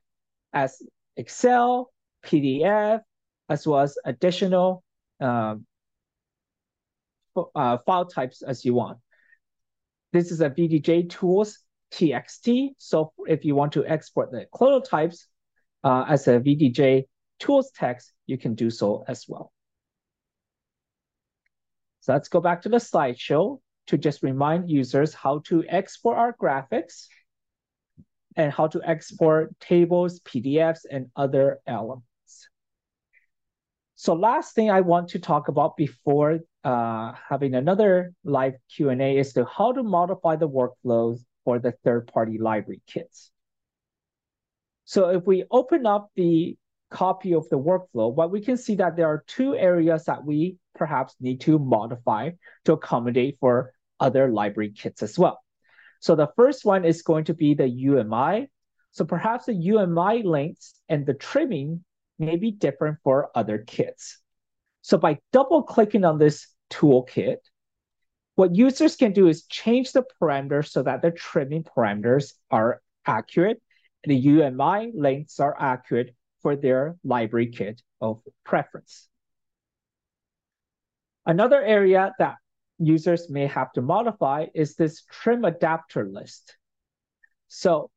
as 0.52 0.82
Excel, 1.16 1.90
PDF, 2.24 3.00
as 3.48 3.66
well 3.66 3.80
as 3.80 3.96
additional 4.04 4.82
um, 5.20 5.66
uh, 7.54 7.78
file 7.86 8.06
types 8.06 8.42
as 8.42 8.64
you 8.64 8.74
want. 8.74 8.98
This 10.12 10.30
is 10.30 10.40
a 10.42 10.50
VDJ 10.50 11.08
tools 11.08 11.58
TXT. 11.92 12.70
So 12.76 13.12
if 13.26 13.44
you 13.44 13.54
want 13.54 13.72
to 13.72 13.86
export 13.86 14.30
the 14.32 14.46
clonotypes 14.52 15.24
uh, 15.82 16.04
as 16.08 16.28
a 16.28 16.40
VDJ 16.40 17.04
tools 17.40 17.72
text, 17.74 18.12
you 18.26 18.38
can 18.38 18.54
do 18.54 18.70
so 18.70 19.04
as 19.08 19.24
well. 19.26 19.52
So 22.00 22.12
let's 22.12 22.28
go 22.28 22.40
back 22.40 22.62
to 22.62 22.68
the 22.68 22.76
slideshow 22.76 23.60
to 23.88 23.98
just 23.98 24.22
remind 24.22 24.70
users 24.70 25.12
how 25.12 25.40
to 25.46 25.64
export 25.68 26.16
our 26.16 26.34
graphics 26.40 27.06
and 28.36 28.52
how 28.52 28.68
to 28.68 28.80
export 28.84 29.58
tables, 29.58 30.20
PDFs, 30.20 30.80
and 30.90 31.10
other 31.16 31.58
elements. 31.66 32.04
So 33.96 34.14
last 34.14 34.54
thing 34.54 34.70
I 34.70 34.80
want 34.80 35.08
to 35.10 35.18
talk 35.18 35.48
about 35.48 35.76
before 35.76 36.38
uh, 36.64 37.12
having 37.28 37.54
another 37.54 38.12
live 38.24 38.54
Q&A 38.74 39.18
is 39.18 39.32
to 39.34 39.44
how 39.44 39.72
to 39.72 39.82
modify 39.82 40.36
the 40.36 40.48
workflows 40.48 41.18
for 41.44 41.58
the 41.58 41.72
third-party 41.84 42.38
library 42.38 42.80
kits. 42.86 43.30
So 44.84 45.10
if 45.10 45.26
we 45.26 45.44
open 45.50 45.86
up 45.86 46.10
the 46.16 46.56
copy 46.90 47.34
of 47.34 47.48
the 47.48 47.58
workflow, 47.58 48.14
but 48.14 48.30
we 48.30 48.40
can 48.40 48.56
see 48.56 48.74
that 48.76 48.96
there 48.96 49.06
are 49.06 49.24
two 49.26 49.54
areas 49.54 50.04
that 50.04 50.24
we 50.24 50.56
perhaps 50.74 51.14
need 51.20 51.40
to 51.42 51.58
modify 51.58 52.30
to 52.64 52.72
accommodate 52.72 53.38
for 53.40 53.72
other 53.98 54.30
library 54.30 54.72
kits 54.72 55.02
as 55.02 55.18
well. 55.18 55.40
So 56.00 56.14
the 56.14 56.30
first 56.36 56.64
one 56.64 56.84
is 56.84 57.02
going 57.02 57.24
to 57.24 57.34
be 57.34 57.54
the 57.54 57.68
UMI. 57.68 58.48
So 58.92 59.04
perhaps 59.04 59.46
the 59.46 59.54
UMI 59.54 60.22
lengths 60.22 60.74
and 60.88 61.06
the 61.06 61.14
trimming 61.14 61.84
may 62.18 62.36
be 62.36 62.50
different 62.50 62.98
for 63.04 63.30
other 63.34 63.58
kits. 63.58 64.18
So 64.82 64.98
by 64.98 65.18
double 65.32 65.62
clicking 65.62 66.04
on 66.04 66.18
this 66.18 66.48
toolkit, 66.70 67.36
what 68.34 68.54
users 68.54 68.96
can 68.96 69.12
do 69.12 69.28
is 69.28 69.44
change 69.44 69.92
the 69.92 70.04
parameters 70.20 70.70
so 70.70 70.82
that 70.82 71.02
the 71.02 71.10
trimming 71.10 71.64
parameters 71.64 72.32
are 72.50 72.80
accurate 73.06 73.60
the 74.04 74.16
UMI 74.16 74.92
lengths 74.94 75.40
are 75.40 75.56
accurate 75.58 76.14
for 76.42 76.56
their 76.56 76.96
library 77.04 77.48
kit 77.48 77.82
of 78.00 78.22
preference. 78.44 79.08
Another 81.26 81.62
area 81.62 82.12
that 82.18 82.36
users 82.78 83.28
may 83.28 83.46
have 83.46 83.72
to 83.72 83.82
modify 83.82 84.46
is 84.54 84.74
this 84.74 85.02
trim 85.10 85.44
adapter 85.44 86.08
list. 86.08 86.56
So 87.48 87.90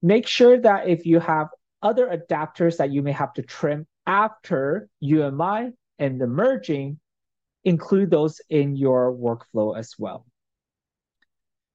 make 0.00 0.26
sure 0.26 0.58
that 0.58 0.88
if 0.88 1.06
you 1.06 1.20
have 1.20 1.48
other 1.82 2.06
adapters 2.08 2.78
that 2.78 2.90
you 2.90 3.02
may 3.02 3.12
have 3.12 3.34
to 3.34 3.42
trim 3.42 3.86
after 4.06 4.88
UMI 5.00 5.72
and 5.98 6.20
the 6.20 6.26
merging, 6.26 6.98
include 7.64 8.10
those 8.10 8.40
in 8.48 8.74
your 8.76 9.12
workflow 9.12 9.78
as 9.78 9.94
well. 9.98 10.26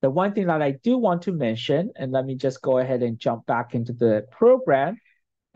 The 0.02 0.10
one 0.10 0.34
thing 0.34 0.48
that 0.48 0.62
I 0.62 0.72
do 0.72 0.98
want 0.98 1.24
to 1.24 1.32
mention, 1.32 1.92
and 1.96 2.12
let 2.12 2.26
me 2.26 2.36
just 2.36 2.62
go 2.62 2.78
ahead 2.78 3.02
and 3.02 3.18
jump 3.18 3.46
back 3.46 3.74
into 3.74 3.94
the 3.94 4.26
program 4.32 4.98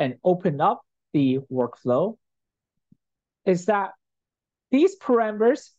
and 0.01 0.15
open 0.23 0.59
up 0.59 0.81
the 1.13 1.37
workflow, 1.51 2.17
is 3.45 3.65
that 3.65 3.91
these 4.71 4.97
parameters 4.97 5.69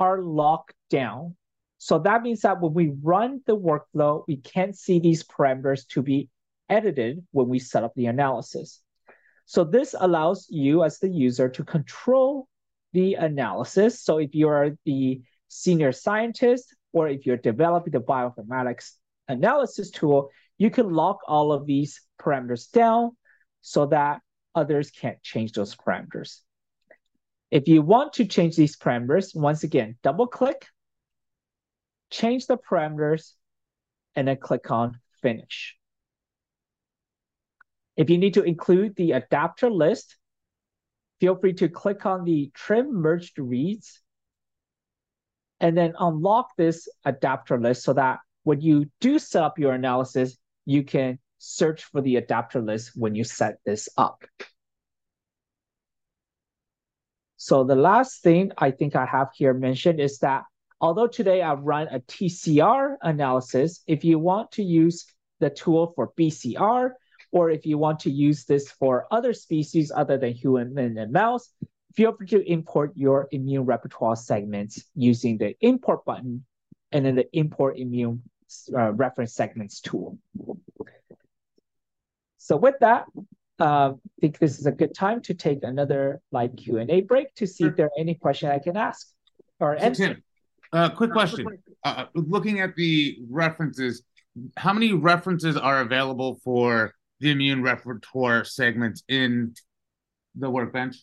are 0.00 0.20
locked 0.20 0.74
down. 0.90 1.36
So 1.78 2.00
that 2.00 2.22
means 2.22 2.40
that 2.40 2.60
when 2.60 2.74
we 2.74 2.92
run 3.02 3.40
the 3.46 3.56
workflow, 3.56 4.24
we 4.26 4.38
can't 4.38 4.76
see 4.76 4.98
these 4.98 5.22
parameters 5.22 5.86
to 5.88 6.02
be 6.02 6.28
edited 6.68 7.24
when 7.30 7.48
we 7.48 7.60
set 7.60 7.84
up 7.84 7.92
the 7.94 8.06
analysis. 8.06 8.82
So 9.44 9.62
this 9.62 9.94
allows 9.96 10.48
you 10.50 10.82
as 10.82 10.98
the 10.98 11.08
user 11.08 11.48
to 11.48 11.62
control 11.62 12.48
the 12.94 13.14
analysis. 13.14 14.02
So 14.02 14.18
if 14.18 14.34
you 14.34 14.48
are 14.48 14.76
the 14.84 15.20
senior 15.46 15.92
scientist 15.92 16.74
or 16.92 17.06
if 17.08 17.24
you're 17.24 17.36
developing 17.36 17.92
the 17.92 18.00
bioinformatics 18.00 18.94
analysis 19.28 19.92
tool, 19.92 20.30
you 20.58 20.70
can 20.70 20.90
lock 20.90 21.18
all 21.28 21.52
of 21.52 21.64
these 21.64 22.00
parameters 22.20 22.68
down 22.72 23.12
so 23.66 23.84
that 23.84 24.20
others 24.54 24.92
can't 24.92 25.20
change 25.24 25.50
those 25.50 25.74
parameters. 25.74 26.38
If 27.50 27.66
you 27.66 27.82
want 27.82 28.12
to 28.12 28.24
change 28.24 28.54
these 28.54 28.76
parameters, 28.76 29.34
once 29.34 29.64
again, 29.64 29.96
double 30.04 30.28
click, 30.28 30.66
change 32.08 32.46
the 32.46 32.58
parameters, 32.58 33.32
and 34.14 34.28
then 34.28 34.36
click 34.36 34.70
on 34.70 35.00
finish. 35.20 35.76
If 37.96 38.08
you 38.08 38.18
need 38.18 38.34
to 38.34 38.44
include 38.44 38.94
the 38.94 39.12
adapter 39.12 39.68
list, 39.68 40.16
feel 41.18 41.34
free 41.34 41.54
to 41.54 41.68
click 41.68 42.06
on 42.06 42.22
the 42.22 42.52
trim 42.54 42.94
merged 42.94 43.36
reads 43.36 44.00
and 45.58 45.76
then 45.76 45.92
unlock 45.98 46.50
this 46.56 46.88
adapter 47.04 47.58
list 47.58 47.82
so 47.82 47.94
that 47.94 48.20
when 48.44 48.60
you 48.60 48.88
do 49.00 49.18
set 49.18 49.42
up 49.42 49.58
your 49.58 49.72
analysis, 49.72 50.38
you 50.66 50.84
can 50.84 51.18
search 51.38 51.84
for 51.84 52.00
the 52.00 52.16
adapter 52.16 52.60
list 52.60 52.92
when 52.94 53.14
you 53.14 53.24
set 53.24 53.58
this 53.64 53.88
up. 53.96 54.24
So 57.36 57.64
the 57.64 57.76
last 57.76 58.22
thing 58.22 58.52
I 58.56 58.70
think 58.70 58.96
I 58.96 59.06
have 59.06 59.28
here 59.34 59.54
mentioned 59.54 60.00
is 60.00 60.18
that 60.18 60.44
although 60.80 61.06
today 61.06 61.42
I've 61.42 61.62
run 61.62 61.88
a 61.88 62.00
TCR 62.00 62.96
analysis, 63.02 63.82
if 63.86 64.04
you 64.04 64.18
want 64.18 64.52
to 64.52 64.62
use 64.62 65.06
the 65.40 65.50
tool 65.50 65.92
for 65.94 66.12
BCR, 66.18 66.92
or 67.32 67.50
if 67.50 67.66
you 67.66 67.76
want 67.76 68.00
to 68.00 68.10
use 68.10 68.44
this 68.44 68.70
for 68.70 69.06
other 69.10 69.32
species 69.34 69.92
other 69.94 70.16
than 70.16 70.32
human 70.32 70.96
and 70.96 71.12
mouse, 71.12 71.50
feel 71.94 72.12
free 72.16 72.26
to 72.28 72.50
import 72.50 72.92
your 72.94 73.28
immune 73.30 73.64
repertoire 73.64 74.16
segments 74.16 74.82
using 74.94 75.38
the 75.38 75.54
import 75.60 76.04
button 76.04 76.44
and 76.92 77.04
then 77.04 77.16
the 77.16 77.28
import 77.36 77.78
immune 77.78 78.22
uh, 78.74 78.92
reference 78.92 79.34
segments 79.34 79.80
tool. 79.80 80.18
So 82.46 82.56
with 82.56 82.76
that, 82.78 83.06
uh, 83.58 83.64
I 83.64 84.20
think 84.20 84.38
this 84.38 84.60
is 84.60 84.66
a 84.66 84.70
good 84.70 84.94
time 84.94 85.20
to 85.22 85.34
take 85.34 85.64
another 85.64 86.20
like 86.30 86.56
Q 86.56 86.78
and 86.78 86.88
A 86.90 87.00
break 87.00 87.34
to 87.34 87.46
see 87.46 87.64
sure. 87.64 87.70
if 87.70 87.76
there 87.76 87.86
are 87.86 87.98
any 87.98 88.14
questions 88.14 88.52
I 88.52 88.60
can 88.60 88.76
ask 88.76 89.08
or 89.58 89.76
so 89.76 89.84
answer. 89.84 90.06
Tim, 90.06 90.22
uh, 90.72 90.90
quick 90.90 91.10
question: 91.10 91.44
uh, 91.82 92.04
Looking 92.14 92.60
at 92.60 92.76
the 92.76 93.18
references, 93.28 94.04
how 94.56 94.72
many 94.72 94.92
references 94.92 95.56
are 95.56 95.80
available 95.80 96.38
for 96.44 96.94
the 97.18 97.32
immune 97.32 97.64
repertoire 97.64 98.44
segments 98.44 99.02
in 99.08 99.52
the 100.36 100.48
workbench? 100.48 100.98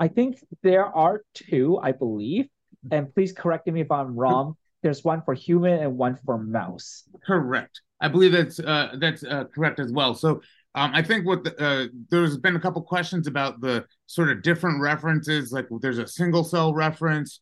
I 0.00 0.08
think 0.08 0.38
there 0.62 0.86
are 0.86 1.22
two, 1.34 1.78
I 1.82 1.92
believe. 1.92 2.48
And 2.90 3.14
please 3.14 3.32
correct 3.32 3.66
me 3.66 3.82
if 3.82 3.90
I'm 3.90 4.16
wrong. 4.16 4.56
There's 4.82 5.04
one 5.04 5.20
for 5.22 5.34
human 5.34 5.80
and 5.80 5.98
one 5.98 6.16
for 6.24 6.38
mouse. 6.38 7.04
Correct. 7.26 7.82
I 8.00 8.08
believe 8.08 8.32
that's 8.32 8.58
uh, 8.58 8.96
that's 8.98 9.22
uh, 9.22 9.44
correct 9.54 9.78
as 9.78 9.92
well. 9.92 10.14
So 10.14 10.42
um, 10.74 10.92
I 10.94 11.02
think 11.02 11.26
what 11.26 11.44
the, 11.44 11.62
uh, 11.62 11.86
there's 12.10 12.38
been 12.38 12.56
a 12.56 12.60
couple 12.60 12.82
questions 12.82 13.26
about 13.26 13.60
the 13.60 13.84
sort 14.06 14.30
of 14.30 14.42
different 14.42 14.80
references. 14.80 15.52
Like 15.52 15.66
there's 15.80 15.98
a 15.98 16.06
single 16.06 16.44
cell 16.44 16.72
reference, 16.72 17.40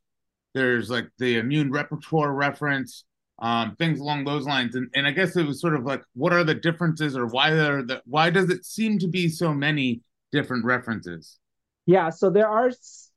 there's 0.55 0.91
like 0.91 1.09
the 1.19 1.39
immune 1.39 1.71
repertoire 1.71 2.33
reference, 2.33 3.05
um, 3.39 3.77
things 3.77 4.01
along 4.01 4.25
those 4.25 4.47
lines. 4.47 4.75
And 4.75 4.89
and 4.95 5.07
I 5.07 5.13
guess 5.13 5.37
it 5.37 5.47
was 5.47 5.61
sort 5.61 5.75
of 5.75 5.85
like 5.85 6.03
what 6.15 6.33
are 6.33 6.43
the 6.43 6.55
differences 6.55 7.17
or 7.17 7.27
why 7.27 7.51
are 7.51 7.83
the 7.83 8.03
why 8.05 8.31
does 8.31 8.51
it 8.51 8.65
seem 8.65 8.99
to 8.99 9.09
be 9.09 9.29
so 9.29 9.55
many 9.55 10.01
different 10.33 10.65
references? 10.65 11.39
Yeah, 11.87 12.11
so 12.11 12.31
there 12.31 12.49
are 12.49 12.73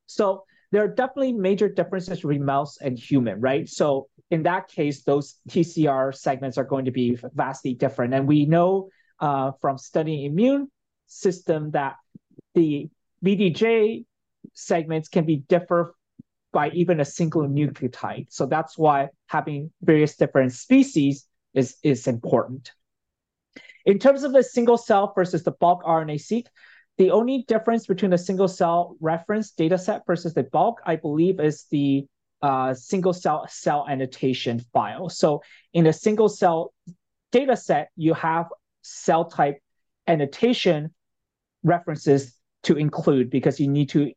so 0.05 0.43
there 0.71 0.83
are 0.83 0.87
definitely 0.87 1.33
major 1.33 1.69
differences 1.69 2.17
between 2.17 2.45
mouse 2.45 2.77
and 2.81 2.97
human, 2.97 3.41
right? 3.41 3.67
So 3.67 4.09
in 4.29 4.43
that 4.43 4.67
case, 4.67 5.03
those 5.03 5.35
TCR 5.49 6.15
segments 6.15 6.57
are 6.57 6.63
going 6.63 6.85
to 6.85 6.91
be 6.91 7.17
vastly 7.33 7.73
different. 7.73 8.13
And 8.13 8.27
we 8.27 8.45
know 8.45 8.89
uh, 9.23 9.53
from 9.61 9.77
studying 9.77 10.25
immune 10.25 10.67
system 11.07 11.71
that 11.71 11.95
the 12.55 12.89
VDJ 13.25 14.03
segments 14.53 15.07
can 15.07 15.25
be 15.25 15.37
differ 15.37 15.95
by 16.51 16.69
even 16.71 16.99
a 16.99 17.05
single 17.05 17.43
nucleotide. 17.43 18.27
So 18.29 18.45
that's 18.45 18.77
why 18.77 19.07
having 19.27 19.71
various 19.81 20.17
different 20.17 20.51
species 20.51 21.25
is, 21.53 21.77
is 21.83 22.05
important. 22.05 22.73
In 23.85 23.97
terms 23.97 24.23
of 24.23 24.33
the 24.33 24.43
single 24.43 24.77
cell 24.77 25.13
versus 25.15 25.43
the 25.43 25.51
bulk 25.51 25.83
RNA-seq, 25.83 26.43
the 26.97 27.11
only 27.11 27.45
difference 27.47 27.87
between 27.87 28.11
a 28.11 28.17
single 28.17 28.49
cell 28.49 28.97
reference 28.99 29.51
data 29.51 29.77
set 29.77 30.01
versus 30.05 30.33
the 30.33 30.43
bulk, 30.43 30.81
I 30.85 30.97
believe, 30.97 31.39
is 31.39 31.65
the 31.71 32.05
uh, 32.41 32.73
single 32.73 33.13
cell 33.13 33.45
cell 33.47 33.85
annotation 33.89 34.59
file. 34.73 35.07
So 35.07 35.41
in 35.71 35.87
a 35.87 35.93
single 35.93 36.27
cell 36.27 36.73
data 37.31 37.55
set, 37.55 37.89
you 37.95 38.13
have 38.15 38.47
cell 38.83 39.25
type 39.25 39.57
annotation 40.07 40.93
references 41.63 42.33
to 42.63 42.75
include 42.75 43.29
because 43.29 43.59
you 43.59 43.67
need 43.67 43.89
to, 43.89 44.11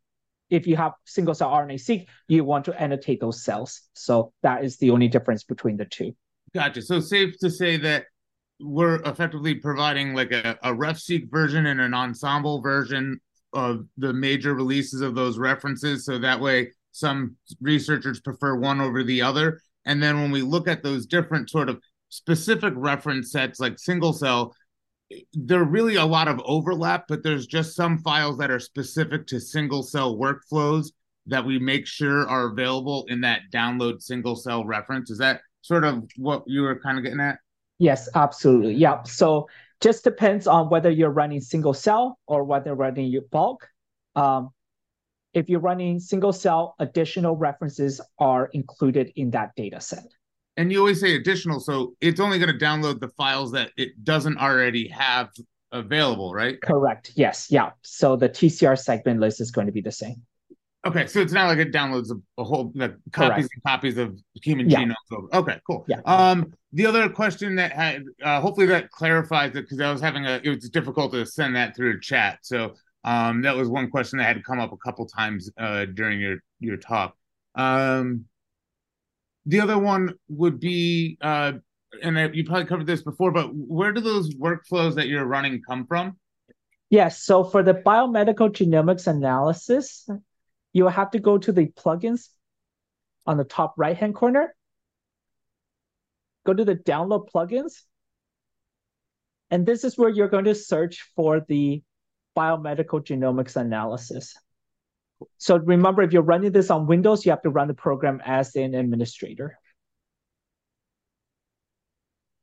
if 0.51 0.67
you 0.67 0.77
have 0.77 0.93
single 1.05 1.35
cell 1.35 1.51
RNA-seq, 1.51 2.07
you 2.29 2.45
want 2.45 2.65
to 2.67 2.81
annotate 2.81 3.21
those 3.21 3.43
cells. 3.43 3.83
So 3.95 4.33
that 4.43 4.65
is 4.65 4.77
the 4.77 4.91
only 4.91 5.09
difference 5.09 5.45
between 5.45 5.77
the 5.77 5.85
two. 5.87 6.15
Gotcha. 6.55 6.83
So 6.83 7.01
safe 7.01 7.39
to 7.41 7.51
say 7.51 7.77
that 7.79 8.05
we're 8.61 8.97
effectively 9.03 9.55
providing 9.55 10.15
like 10.15 10.33
a, 10.33 10.59
a 10.63 10.73
RefSeq 10.73 11.31
version 11.31 11.67
and 11.67 11.81
an 11.81 11.93
Ensembl 11.93 12.63
version 12.63 13.21
of 13.53 13.87
the 13.97 14.13
major 14.13 14.55
releases 14.55 15.01
of 15.01 15.15
those 15.15 15.39
references. 15.39 16.05
So 16.05 16.19
that 16.19 16.41
way, 16.41 16.71
some 16.93 17.37
researchers 17.61 18.21
prefer 18.21 18.57
one 18.57 18.81
over 18.81 19.03
the 19.03 19.21
other. 19.21 19.61
And 19.85 20.03
then 20.03 20.21
when 20.21 20.31
we 20.31 20.43
look 20.43 20.67
at 20.67 20.83
those 20.83 21.07
different 21.07 21.51
sort 21.51 21.69
of 21.69 21.81
specific 22.09 22.73
reference 22.77 23.33
sets 23.33 23.61
like 23.61 23.79
single 23.79 24.13
cell, 24.13 24.55
there 25.33 25.61
are 25.61 25.65
really 25.65 25.97
a 25.97 26.05
lot 26.05 26.29
of 26.29 26.41
overlap, 26.45 27.07
but 27.09 27.23
there's 27.23 27.47
just 27.47 27.77
some 27.77 27.99
files 27.99 28.39
that 28.39 28.51
are 28.51 28.59
specific 28.59 29.27
to 29.29 29.41
single 29.41 29.83
cell 29.83 30.17
workflows 30.17 30.89
that 31.27 31.45
we 31.45 31.59
make 31.59 31.87
sure 31.87 32.29
are 32.29 32.47
available 32.47 33.05
in 33.09 33.21
that 33.21 33.41
download 33.53 34.01
single 34.01 34.37
cell 34.37 34.65
reference. 34.65 35.11
Is 35.11 35.19
that 35.19 35.41
sort 35.63 35.85
of 35.85 36.05
what 36.17 36.45
you 36.47 36.63
were 36.63 36.79
kind 36.81 36.99
of 36.99 37.05
getting 37.05 37.21
at? 37.21 37.39
Yes, 37.79 38.09
absolutely. 38.15 38.75
Yeah. 38.75 39.03
So 39.03 39.49
just 39.81 40.05
depends 40.05 40.47
on 40.47 40.71
whether 40.71 40.91
you're 40.91 41.11
running 41.11 41.41
single 41.41 41.75
cell 41.75 42.19
or 42.27 42.45
whether 42.45 42.75
running 42.75 43.09
your 43.09 43.23
bulk. 43.31 43.69
Um, 44.15 44.51
if 45.35 45.51
you're 45.51 45.61
running 45.61 46.01
single 46.01 46.33
cell, 46.33 46.75
additional 46.79 47.37
references 47.37 48.01
are 48.19 48.49
included 48.55 49.13
in 49.17 49.33
that 49.33 49.51
data 49.55 49.81
set. 49.81 50.07
And 50.57 50.73
you 50.73 50.79
always 50.79 51.01
say 51.01 51.17
additional, 51.17 51.61
so 51.61 51.95
it's 52.01 52.21
only 52.21 52.39
going 52.39 52.57
to 52.57 52.65
download 52.65 53.01
the 53.01 53.09
files 53.11 53.53
that 53.53 53.73
it 53.77 54.05
doesn't 54.05 54.39
already 54.39 54.89
have 54.89 55.31
available, 55.73 56.33
right? 56.33 56.61
Correct. 56.63 57.13
Yes. 57.15 57.49
Yeah. 57.51 57.71
So 57.83 58.17
the 58.17 58.29
TCR 58.29 58.79
segment 58.79 59.21
list 59.21 59.41
is 59.41 59.51
going 59.51 59.67
to 59.67 59.73
be 59.73 59.83
the 59.83 59.93
same. 59.93 60.23
Okay, 60.87 61.09
so 61.09 61.21
it's 61.21 61.33
not 61.33 61.49
like 61.49 61.59
it 61.59 61.73
downloads 61.73 62.13
a, 62.13 62.41
a 62.41 62.45
whole 62.45 62.71
like 62.77 62.95
copies 63.11 63.49
Correct. 63.49 63.55
and 63.55 63.63
copies 63.67 63.99
of 63.99 64.21
human 64.41 64.71
yeah. 64.71 64.85
genomes. 64.85 65.33
Okay, 65.33 65.59
cool. 65.67 65.85
Yeah. 65.89 66.01
Um, 66.05 66.55
the 66.73 66.87
other 66.87 67.09
question 67.09 67.57
that 67.57 67.73
had, 67.73 68.05
uh, 68.23 68.41
hopefully 68.41 68.67
that 68.67 68.91
clarifies 68.93 69.51
it 69.57 69.63
because 69.63 69.81
I 69.81 69.91
was 69.91 70.01
having 70.01 70.27
a, 70.27 70.41
it 70.45 70.49
was 70.49 70.71
difficult 70.71 71.13
to 71.13 71.27
send 71.27 71.57
that 71.57 71.75
through 71.75 72.01
chat. 72.01 72.39
So 72.43 72.75
um, 73.03 73.43
that 73.43 73.57
was 73.57 73.69
one 73.69 73.91
question 73.91 74.21
that 74.21 74.27
had 74.27 74.45
come 74.45 74.61
up 74.61 74.73
a 74.73 74.77
couple 74.77 75.07
times 75.07 75.51
uh, 75.59 75.87
during 75.87 76.21
your 76.21 76.37
your 76.61 76.77
talk. 76.77 77.17
Um, 77.57 78.27
the 79.47 79.61
other 79.61 79.79
one 79.79 80.13
would 80.29 80.61
be, 80.61 81.17
uh, 81.21 81.53
and 82.03 82.35
you 82.35 82.45
probably 82.45 82.67
covered 82.67 82.87
this 82.87 83.03
before, 83.03 83.31
but 83.31 83.49
where 83.55 83.93
do 83.93 84.01
those 84.01 84.35
workflows 84.35 84.97
that 84.97 85.07
you're 85.07 85.25
running 85.25 85.63
come 85.63 85.87
from? 85.87 86.19
Yes. 86.91 87.23
So 87.23 87.45
for 87.45 87.63
the 87.63 87.75
biomedical 87.75 88.51
genomics 88.51 89.07
analysis, 89.07 90.09
you 90.73 90.87
have 90.87 91.11
to 91.13 91.19
go 91.19 91.39
to 91.39 91.53
the 91.53 91.67
plugins 91.69 92.29
on 93.25 93.37
the 93.37 93.45
top 93.45 93.75
right 93.77 93.97
hand 93.97 94.15
corner. 94.15 94.55
Go 96.45 96.53
to 96.53 96.65
the 96.65 96.77
download 96.77 97.29
plugins. 97.35 97.73
And 99.51 99.65
this 99.65 99.85
is 99.85 99.97
where 99.97 100.11
you're 100.11 100.29
going 100.29 100.45
to 100.45 100.55
search 100.55 101.09
for 101.15 101.41
the 101.49 101.83
biomedical 102.37 103.01
genomics 103.05 103.57
analysis. 103.57 104.35
So 105.39 105.57
remember, 105.59 106.03
if 106.03 106.13
you're 106.13 106.23
running 106.23 106.53
this 106.53 106.71
on 106.71 106.87
Windows, 106.87 107.25
you 107.25 107.31
have 107.31 107.43
to 107.43 107.51
run 107.51 107.69
the 107.69 107.75
program 107.75 108.21
as 108.25 108.55
an 108.57 108.75
administrator. 108.75 109.59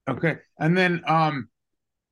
Okay. 0.09 0.37
And 0.59 0.77
then 0.77 1.01
um, 1.07 1.49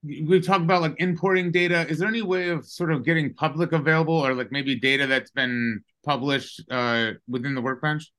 we 0.04 0.40
talk 0.40 0.62
about 0.62 0.82
like 0.82 0.96
importing 1.00 1.52
data. 1.52 1.88
Is 1.88 2.00
there 2.00 2.08
any 2.08 2.22
way 2.22 2.50
of 2.50 2.66
sort 2.66 2.92
of 2.92 3.04
getting 3.04 3.34
public 3.34 3.72
available 3.72 4.14
or 4.14 4.34
like 4.34 4.52
maybe 4.52 4.80
data 4.80 5.08
that's 5.08 5.32
been 5.32 5.84
published 6.06 6.62
uh, 6.72 7.12
within 7.28 7.56
the 7.56 7.62
workbench? 7.62 8.12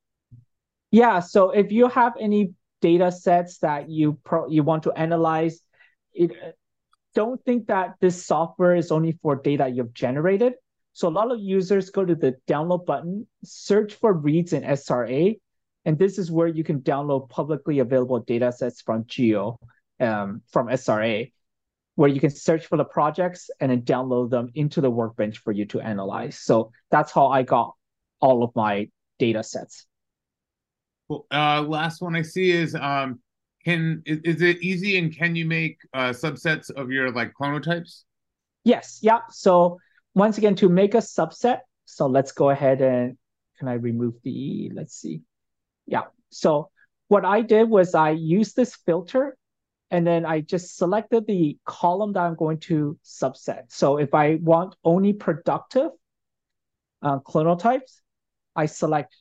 Yeah. 0.90 1.20
So 1.20 1.50
if 1.50 1.72
you 1.72 1.88
have 1.88 2.12
any 2.20 2.52
data 2.80 3.10
sets 3.10 3.58
that 3.58 3.88
you 3.88 4.18
pro- 4.24 4.48
you 4.48 4.62
want 4.62 4.82
to 4.82 4.92
analyze, 4.92 5.60
it, 6.12 6.32
don't 7.14 7.42
think 7.44 7.68
that 7.68 7.94
this 8.00 8.24
software 8.24 8.74
is 8.74 8.90
only 8.90 9.18
for 9.22 9.36
data 9.36 9.68
you've 9.68 9.94
generated. 9.94 10.54
So 10.92 11.08
a 11.08 11.10
lot 11.10 11.32
of 11.32 11.40
users 11.40 11.90
go 11.90 12.04
to 12.04 12.14
the 12.14 12.36
download 12.46 12.84
button, 12.86 13.26
search 13.44 13.94
for 13.94 14.12
reads 14.12 14.52
in 14.52 14.62
SRA, 14.62 15.38
and 15.84 15.98
this 15.98 16.18
is 16.18 16.30
where 16.30 16.48
you 16.48 16.64
can 16.64 16.80
download 16.80 17.28
publicly 17.28 17.78
available 17.78 18.20
data 18.20 18.52
sets 18.52 18.80
from 18.82 19.04
Geo, 19.06 19.58
um, 20.00 20.42
from 20.50 20.68
SRA 20.68 21.30
where 21.94 22.08
you 22.08 22.20
can 22.20 22.30
search 22.30 22.66
for 22.66 22.76
the 22.76 22.84
projects 22.84 23.50
and 23.60 23.70
then 23.70 23.82
download 23.82 24.30
them 24.30 24.50
into 24.54 24.80
the 24.80 24.90
workbench 24.90 25.38
for 25.38 25.52
you 25.52 25.66
to 25.66 25.80
analyze. 25.80 26.38
So 26.38 26.72
that's 26.90 27.12
how 27.12 27.28
I 27.28 27.42
got 27.42 27.74
all 28.20 28.42
of 28.42 28.50
my 28.54 28.88
data 29.18 29.42
sets. 29.42 29.86
Cool. 31.08 31.26
Uh, 31.30 31.62
last 31.62 32.00
one 32.00 32.16
I 32.16 32.22
see 32.22 32.50
is 32.50 32.74
um, 32.74 33.20
can 33.64 34.02
is, 34.06 34.20
is 34.24 34.42
it 34.42 34.62
easy 34.62 34.98
and 34.98 35.14
can 35.14 35.36
you 35.36 35.44
make 35.44 35.78
uh, 35.92 36.10
subsets 36.10 36.70
of 36.70 36.90
your 36.90 37.12
like 37.12 37.32
clonotypes? 37.38 38.04
Yes. 38.64 39.00
Yeah. 39.02 39.20
So 39.30 39.78
once 40.14 40.38
again, 40.38 40.54
to 40.56 40.68
make 40.68 40.94
a 40.94 40.98
subset, 40.98 41.60
so 41.84 42.06
let's 42.06 42.32
go 42.32 42.50
ahead 42.50 42.80
and 42.80 43.16
can 43.58 43.68
I 43.68 43.74
remove 43.74 44.14
the? 44.22 44.70
Let's 44.74 44.94
see. 44.94 45.22
Yeah. 45.86 46.02
So 46.30 46.70
what 47.08 47.24
I 47.24 47.42
did 47.42 47.68
was 47.68 47.94
I 47.94 48.10
used 48.10 48.56
this 48.56 48.74
filter 48.74 49.36
and 49.90 50.06
then 50.06 50.24
I 50.24 50.40
just 50.40 50.76
selected 50.76 51.26
the 51.26 51.58
column 51.66 52.14
that 52.14 52.20
I'm 52.20 52.34
going 52.34 52.58
to 52.60 52.98
subset. 53.04 53.64
So 53.68 53.98
if 53.98 54.14
I 54.14 54.36
want 54.36 54.74
only 54.84 55.12
productive 55.12 55.90
uh, 57.02 57.18
clonotypes, 57.18 58.00
I 58.56 58.66
select 58.66 59.14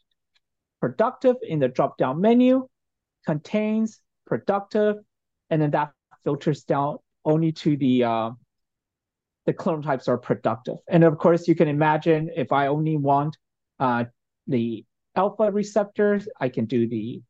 productive 0.80 1.36
in 1.44 1.60
the 1.60 1.68
drop-down 1.68 2.22
menu, 2.22 2.68
contains 3.26 4.00
productive, 4.26 4.96
and 5.50 5.62
then 5.62 5.72
that 5.72 5.92
filters 6.24 6.64
down 6.64 6.98
only 7.26 7.52
to 7.52 7.76
the 7.78 8.04
uh, 8.06 8.32
the 9.46 9.54
clonotypes 9.54 10.08
are 10.08 10.18
productive. 10.18 10.76
And 10.88 11.04
of 11.04 11.18
course, 11.18 11.48
you 11.48 11.56
can 11.56 11.68
imagine 11.68 12.30
if 12.36 12.52
I 12.52 12.68
only 12.68 12.98
want 12.98 13.38
uh, 13.80 14.06
the 14.48 14.86
alpha 15.16 15.52
receptors, 15.52 16.28
I 16.39 16.50
can 16.50 16.66
do 16.66 16.88
the 16.88 17.22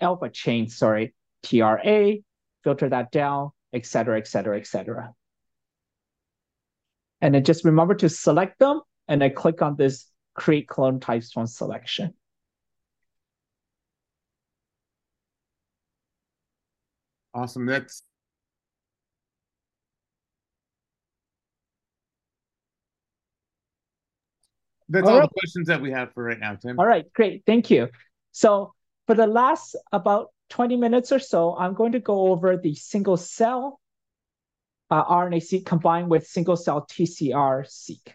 alpha 0.00 0.30
chain, 0.30 0.68
sorry, 0.68 1.14
TRA, 1.42 2.16
filter 2.64 2.88
that 2.88 3.12
down, 3.12 3.50
et 3.72 3.86
cetera, 3.86 4.18
et 4.18 4.26
cetera, 4.26 4.58
et 4.58 4.66
cetera. 4.66 5.14
And 7.20 7.34
then 7.34 7.44
just 7.44 7.64
remember 7.64 7.94
to 7.96 8.08
select 8.08 8.58
them 8.58 8.80
and 9.08 9.22
I 9.22 9.28
click 9.28 9.62
on 9.62 9.76
this 9.76 10.06
create 10.34 10.68
clonotypes 10.68 11.32
from 11.32 11.46
selection. 11.46 12.14
Awesome. 17.34 17.66
That's 17.66 18.02
That's 24.88 25.06
all, 25.06 25.14
all 25.14 25.20
right. 25.20 25.28
the 25.28 25.40
questions 25.40 25.68
that 25.68 25.80
we 25.80 25.90
have 25.90 26.12
for 26.12 26.24
right 26.24 26.38
now, 26.38 26.54
Tim. 26.54 26.78
All 26.78 26.86
right, 26.86 27.04
great. 27.12 27.42
Thank 27.46 27.70
you. 27.70 27.88
So 28.32 28.72
for 29.06 29.14
the 29.14 29.26
last 29.26 29.76
about 29.92 30.28
20 30.50 30.76
minutes 30.76 31.12
or 31.12 31.18
so, 31.18 31.56
I'm 31.56 31.74
going 31.74 31.92
to 31.92 32.00
go 32.00 32.28
over 32.28 32.56
the 32.56 32.74
single 32.74 33.16
cell 33.16 33.80
uh, 34.90 35.04
RNA-seq 35.04 35.66
combined 35.66 36.08
with 36.08 36.26
single 36.26 36.56
cell 36.56 36.86
TCR-seq. 36.86 38.14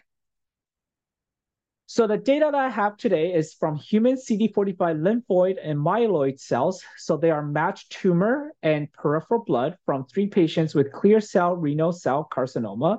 So 1.86 2.06
the 2.06 2.16
data 2.16 2.48
that 2.50 2.58
I 2.58 2.70
have 2.70 2.96
today 2.96 3.34
is 3.34 3.54
from 3.54 3.76
human 3.76 4.16
CD45 4.16 4.76
lymphoid 4.76 5.58
and 5.62 5.78
myeloid 5.78 6.40
cells. 6.40 6.82
So 6.96 7.16
they 7.16 7.30
are 7.30 7.44
matched 7.44 7.92
tumor 7.92 8.52
and 8.62 8.92
peripheral 8.92 9.44
blood 9.44 9.76
from 9.84 10.04
three 10.06 10.26
patients 10.26 10.74
with 10.74 10.90
clear 10.90 11.20
cell 11.20 11.54
renal 11.54 11.92
cell 11.92 12.26
carcinoma. 12.32 12.98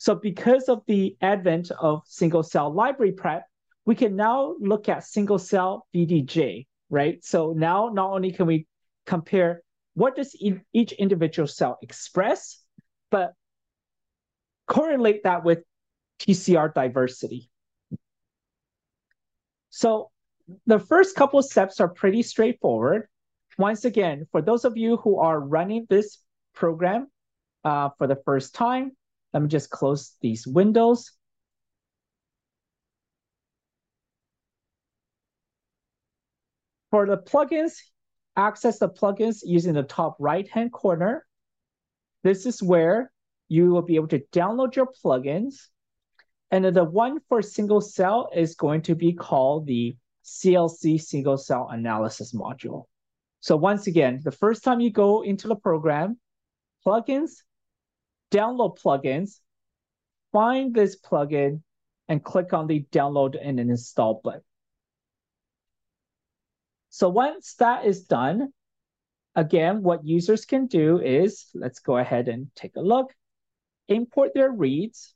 So 0.00 0.14
because 0.14 0.70
of 0.70 0.80
the 0.86 1.14
advent 1.20 1.70
of 1.72 2.04
single 2.06 2.42
cell 2.42 2.72
library 2.72 3.12
prep, 3.12 3.44
we 3.84 3.94
can 3.94 4.16
now 4.16 4.54
look 4.58 4.88
at 4.88 5.04
single 5.04 5.38
cell 5.38 5.86
VDJ, 5.94 6.66
right? 6.88 7.22
So 7.22 7.52
now 7.52 7.90
not 7.92 8.10
only 8.10 8.32
can 8.32 8.46
we 8.46 8.66
compare 9.04 9.62
what 9.92 10.16
does 10.16 10.34
each 10.72 10.92
individual 10.92 11.46
cell 11.46 11.78
express, 11.82 12.64
but 13.10 13.34
correlate 14.66 15.24
that 15.24 15.44
with 15.44 15.58
TCR 16.20 16.72
diversity. 16.72 17.50
So 19.68 20.10
the 20.64 20.78
first 20.78 21.14
couple 21.14 21.42
steps 21.42 21.78
are 21.78 21.88
pretty 21.88 22.22
straightforward. 22.22 23.06
Once 23.58 23.84
again, 23.84 24.26
for 24.32 24.40
those 24.40 24.64
of 24.64 24.78
you 24.78 24.96
who 24.96 25.18
are 25.18 25.38
running 25.38 25.86
this 25.90 26.16
program 26.54 27.08
uh, 27.64 27.90
for 27.98 28.06
the 28.06 28.16
first 28.24 28.54
time, 28.54 28.92
let 29.32 29.42
me 29.42 29.48
just 29.48 29.70
close 29.70 30.16
these 30.20 30.46
windows. 30.46 31.12
For 36.90 37.06
the 37.06 37.18
plugins, 37.18 37.74
access 38.36 38.78
the 38.78 38.88
plugins 38.88 39.38
using 39.44 39.74
the 39.74 39.84
top 39.84 40.16
right-hand 40.18 40.72
corner. 40.72 41.24
This 42.24 42.46
is 42.46 42.62
where 42.62 43.12
you 43.48 43.70
will 43.70 43.82
be 43.82 43.96
able 43.96 44.08
to 44.08 44.24
download 44.32 44.74
your 44.74 44.88
plugins. 45.04 45.68
And 46.50 46.64
the 46.64 46.84
one 46.84 47.20
for 47.28 47.42
single 47.42 47.80
cell 47.80 48.30
is 48.34 48.56
going 48.56 48.82
to 48.82 48.96
be 48.96 49.12
called 49.12 49.66
the 49.66 49.96
CLC 50.24 51.00
single 51.00 51.38
cell 51.38 51.68
analysis 51.70 52.34
module. 52.34 52.84
So 53.38 53.56
once 53.56 53.86
again, 53.86 54.20
the 54.24 54.32
first 54.32 54.64
time 54.64 54.80
you 54.80 54.90
go 54.90 55.22
into 55.22 55.46
the 55.48 55.56
program, 55.56 56.18
plugins, 56.84 57.30
download 58.30 58.78
plugins, 58.78 59.40
find 60.32 60.74
this 60.74 61.00
plugin, 61.00 61.62
and 62.08 62.24
click 62.24 62.52
on 62.52 62.66
the 62.66 62.84
download 62.90 63.36
and 63.40 63.60
install 63.60 64.20
button. 64.22 64.42
So 66.88 67.08
once 67.08 67.54
that 67.54 67.86
is 67.86 68.02
done, 68.04 68.52
again, 69.36 69.82
what 69.82 70.04
users 70.04 70.44
can 70.44 70.66
do 70.66 71.00
is, 71.00 71.46
let's 71.54 71.78
go 71.78 71.98
ahead 71.98 72.28
and 72.28 72.48
take 72.56 72.74
a 72.76 72.80
look, 72.80 73.14
import 73.88 74.34
their 74.34 74.50
reads, 74.50 75.14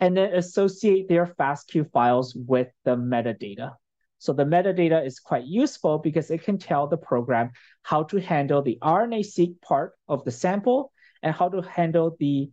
and 0.00 0.16
then 0.16 0.34
associate 0.34 1.08
their 1.08 1.26
FASTQ 1.26 1.90
files 1.92 2.34
with 2.34 2.68
the 2.84 2.94
metadata. 2.94 3.72
So 4.18 4.32
the 4.32 4.44
metadata 4.44 5.04
is 5.04 5.18
quite 5.18 5.44
useful 5.44 5.98
because 5.98 6.30
it 6.30 6.42
can 6.44 6.58
tell 6.58 6.86
the 6.86 6.96
program 6.96 7.52
how 7.82 8.04
to 8.04 8.20
handle 8.20 8.60
the 8.60 8.78
RNA-seq 8.82 9.60
part 9.62 9.92
of 10.08 10.24
the 10.24 10.30
sample 10.30 10.92
and 11.24 11.34
how 11.34 11.48
to 11.48 11.62
handle 11.62 12.14
the 12.20 12.50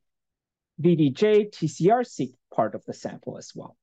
VDJ 0.81 1.51
TCR-seq 1.51 2.29
part 2.55 2.73
of 2.73 2.83
the 2.85 2.93
sample 2.93 3.37
as 3.37 3.51
well. 3.53 3.75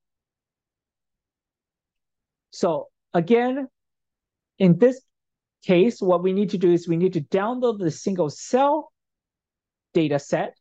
So 2.51 2.87
again, 3.13 3.67
in 4.57 4.79
this 4.79 4.99
case, 5.63 6.01
what 6.01 6.23
we 6.23 6.33
need 6.33 6.49
to 6.49 6.57
do 6.57 6.71
is 6.71 6.87
we 6.87 6.97
need 6.97 7.13
to 7.13 7.21
download 7.21 7.77
the 7.79 7.91
single 7.91 8.29
cell 8.31 8.91
data 9.93 10.17
set. 10.17 10.55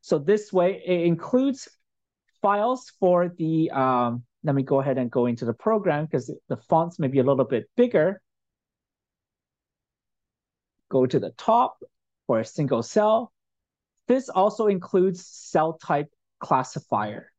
So 0.00 0.18
this 0.18 0.52
way 0.52 0.82
it 0.84 1.06
includes 1.06 1.68
files 2.40 2.90
for 2.98 3.28
the, 3.36 3.70
um, 3.70 4.24
let 4.42 4.54
me 4.54 4.62
go 4.62 4.80
ahead 4.80 4.96
and 4.96 5.10
go 5.10 5.26
into 5.26 5.44
the 5.44 5.52
program 5.52 6.06
because 6.06 6.34
the 6.48 6.56
fonts 6.56 6.98
may 6.98 7.08
be 7.08 7.18
a 7.18 7.22
little 7.22 7.44
bit 7.44 7.68
bigger. 7.76 8.20
Go 10.90 11.06
to 11.06 11.20
the 11.20 11.30
top 11.32 11.76
for 12.26 12.40
a 12.40 12.44
single 12.44 12.82
cell. 12.82 13.31
This 14.08 14.28
also 14.28 14.66
includes 14.66 15.26
cell 15.26 15.74
type 15.74 16.08
classifier. 16.40 17.32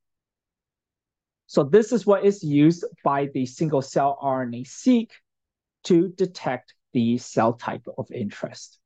So 1.48 1.64
this 1.64 1.92
is 1.92 2.06
what 2.06 2.26
is 2.26 2.44
used 2.44 2.86
by 3.04 3.28
the 3.34 3.46
single 3.46 3.82
cell 3.82 4.18
RNA-seq 4.22 5.10
to 5.84 6.08
detect 6.10 6.74
the 6.94 7.18
cell 7.18 7.54
type 7.54 7.86
of 7.98 8.10
interest. 8.12 8.80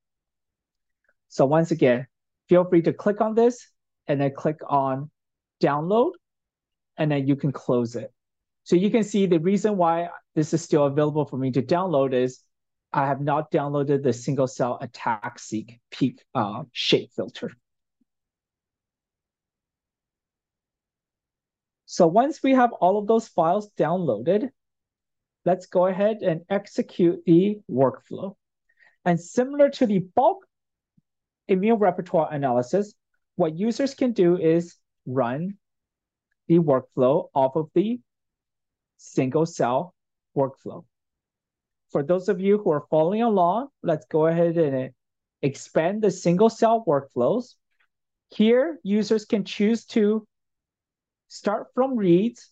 So 1.29 1.45
once 1.45 1.71
again, 1.71 2.07
feel 2.49 2.65
free 2.65 2.81
to 2.81 2.93
click 2.93 3.21
on 3.21 3.35
this 3.35 3.69
and 4.07 4.19
then 4.19 4.33
click 4.35 4.59
on 4.67 5.11
download, 5.61 6.11
and 6.97 7.11
then 7.11 7.27
you 7.27 7.35
can 7.35 7.51
close 7.51 7.95
it. 7.95 8.11
So 8.63 8.75
you 8.75 8.89
can 8.89 9.03
see 9.03 9.25
the 9.25 9.39
reason 9.39 9.77
why 9.77 10.09
this 10.35 10.53
is 10.53 10.61
still 10.61 10.85
available 10.85 11.25
for 11.25 11.37
me 11.37 11.51
to 11.51 11.61
download 11.61 12.13
is 12.13 12.41
I 12.91 13.05
have 13.05 13.21
not 13.21 13.51
downloaded 13.51 14.03
the 14.03 14.13
single 14.13 14.47
cell 14.47 14.79
ATAC-seq 14.81 15.79
peak 15.91 16.23
uh, 16.33 16.63
shape 16.71 17.11
filter. 17.13 17.51
So 21.89 22.05
once 22.05 22.43
we 22.43 22.51
have 22.51 22.73
all 22.73 22.99
of 22.99 23.07
those 23.07 23.29
files 23.29 23.71
downloaded, 23.77 24.49
let's 25.45 25.67
go 25.67 25.87
ahead 25.87 26.17
and 26.21 26.41
execute 26.49 27.23
the 27.25 27.61
workflow. 27.71 28.35
And 29.05 29.17
similar 29.17 29.69
to 29.69 29.85
the 29.85 29.99
bulk 29.99 30.45
immune 31.47 31.79
repertoire 31.79 32.27
analysis, 32.29 32.93
what 33.37 33.57
users 33.57 33.93
can 33.93 34.11
do 34.11 34.37
is 34.37 34.75
run 35.05 35.57
the 36.49 36.59
workflow 36.59 37.29
off 37.33 37.55
of 37.55 37.69
the 37.73 38.01
single 38.97 39.45
cell 39.45 39.95
workflow. 40.35 40.83
For 41.91 42.03
those 42.03 42.27
of 42.27 42.41
you 42.41 42.57
who 42.57 42.71
are 42.71 42.85
following 42.89 43.21
along, 43.21 43.69
let's 43.81 44.05
go 44.07 44.27
ahead 44.27 44.57
and 44.57 44.91
expand 45.41 46.01
the 46.01 46.11
single 46.11 46.49
cell 46.49 46.83
workflows. 46.85 47.55
Here, 48.29 48.77
users 48.83 49.23
can 49.23 49.45
choose 49.45 49.85
to 49.85 50.27
start 51.27 51.67
from 51.73 51.95
reads 51.95 52.49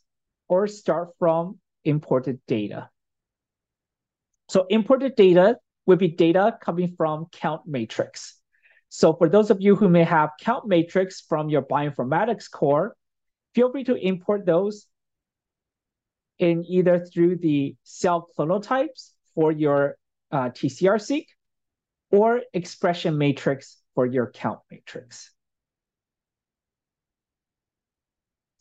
or 0.48 0.68
start 0.68 1.10
from 1.20 1.60
imported 1.84 2.40
data. 2.48 2.90
So 4.50 4.66
imported 4.70 5.16
data 5.16 5.58
would 5.86 6.00
be 6.00 6.08
data 6.08 6.58
coming 6.62 6.94
from 6.98 7.28
count 7.32 7.62
matrix. 7.66 8.40
So 8.90 9.14
for 9.14 9.28
those 9.30 9.50
of 9.50 9.62
you 9.62 9.76
who 9.76 9.90
may 9.90 10.04
have 10.04 10.32
count 10.40 10.68
matrix 10.68 11.22
from 11.22 11.50
your 11.50 11.62
bioinformatics 11.62 12.50
core, 12.50 12.96
feel 13.54 13.72
free 13.72 13.84
to 13.86 13.96
import 13.96 14.46
those 14.46 14.88
in 16.38 16.64
either 16.68 17.06
through 17.06 17.38
the 17.38 17.76
cell 17.84 18.28
clonotypes 18.38 19.12
for 19.34 19.52
your 19.52 19.98
uh, 20.32 20.50
TCR-seq 20.50 21.24
or 22.12 22.42
expression 22.54 23.18
matrix 23.18 23.78
for 23.96 24.06
your 24.06 24.32
count 24.32 24.60
matrix. 24.70 25.32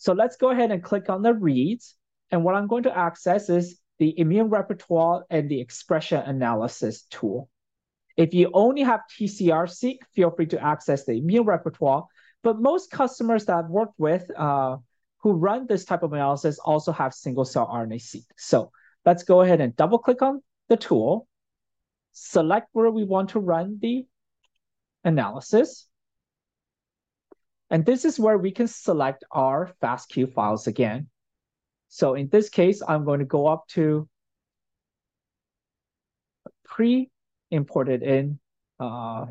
So 0.04 0.12
let's 0.12 0.36
go 0.36 0.50
ahead 0.50 0.70
and 0.70 0.82
click 0.82 1.08
on 1.08 1.22
the 1.22 1.32
reads. 1.32 1.94
And 2.30 2.44
what 2.44 2.54
I'm 2.54 2.66
going 2.66 2.82
to 2.82 2.94
access 2.94 3.48
is 3.48 3.80
the 3.98 4.12
immune 4.20 4.50
repertoire 4.50 5.24
and 5.30 5.48
the 5.48 5.62
expression 5.62 6.20
analysis 6.20 7.06
tool. 7.08 7.48
If 8.14 8.34
you 8.34 8.50
only 8.52 8.82
have 8.82 9.00
TCR-seq, 9.18 9.96
feel 10.14 10.30
free 10.30 10.44
to 10.48 10.62
access 10.62 11.06
the 11.06 11.12
immune 11.12 11.46
repertoire. 11.46 12.04
But 12.42 12.60
most 12.60 12.90
customers 12.90 13.46
that 13.46 13.56
I've 13.56 13.70
worked 13.70 13.94
with 13.96 14.30
uh, 14.36 14.76
who 15.20 15.32
run 15.32 15.66
this 15.66 15.86
type 15.86 16.02
of 16.02 16.12
analysis 16.12 16.58
also 16.58 16.92
have 16.92 17.14
single 17.14 17.46
cell 17.46 17.66
RNA-seq. 17.66 18.24
So 18.36 18.72
let's 19.06 19.22
go 19.22 19.40
ahead 19.40 19.62
and 19.62 19.74
double 19.74 19.98
click 19.98 20.20
on 20.20 20.42
the 20.68 20.76
tool, 20.76 21.26
select 22.12 22.68
where 22.72 22.90
we 22.90 23.04
want 23.04 23.30
to 23.30 23.40
run 23.40 23.78
the 23.80 24.04
analysis. 25.02 25.88
And 27.74 27.84
this 27.84 28.04
is 28.04 28.20
where 28.20 28.38
we 28.38 28.52
can 28.52 28.68
select 28.68 29.24
our 29.32 29.74
FASTQ 29.82 30.32
files 30.32 30.68
again. 30.68 31.08
So 31.88 32.14
in 32.14 32.28
this 32.28 32.48
case, 32.48 32.80
I'm 32.86 33.04
going 33.04 33.18
to 33.18 33.24
go 33.24 33.48
up 33.48 33.66
to 33.70 34.08
pre-imported 36.64 38.04
in, 38.04 38.38
uh, 38.78 39.26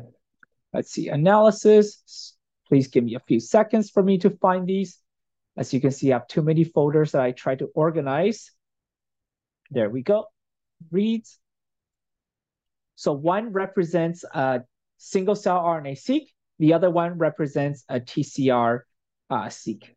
let's 0.74 0.90
see, 0.90 1.08
analysis, 1.08 2.34
Please 2.68 2.88
give 2.88 3.04
me 3.04 3.14
a 3.14 3.20
few 3.20 3.40
seconds 3.40 3.88
for 3.88 4.02
me 4.02 4.18
to 4.18 4.28
find 4.28 4.66
these. 4.66 4.98
As 5.56 5.72
you 5.72 5.80
can 5.80 5.90
see, 5.90 6.12
I 6.12 6.16
have 6.16 6.26
too 6.26 6.42
many 6.42 6.64
folders 6.64 7.12
that 7.12 7.22
I 7.22 7.32
try 7.32 7.54
to 7.54 7.70
organize. 7.74 8.50
There 9.70 9.88
we 9.88 10.02
go. 10.02 10.26
Reads. 10.90 11.38
So 12.96 13.14
one 13.14 13.52
represents 13.52 14.22
a 14.34 14.64
single 14.98 15.34
cell 15.34 15.62
RNA-seq. 15.62 16.33
The 16.58 16.74
other 16.74 16.90
one 16.90 17.18
represents 17.18 17.84
a 17.88 18.00
TCR 18.00 18.80
uh, 19.30 19.48
seq. 19.48 19.94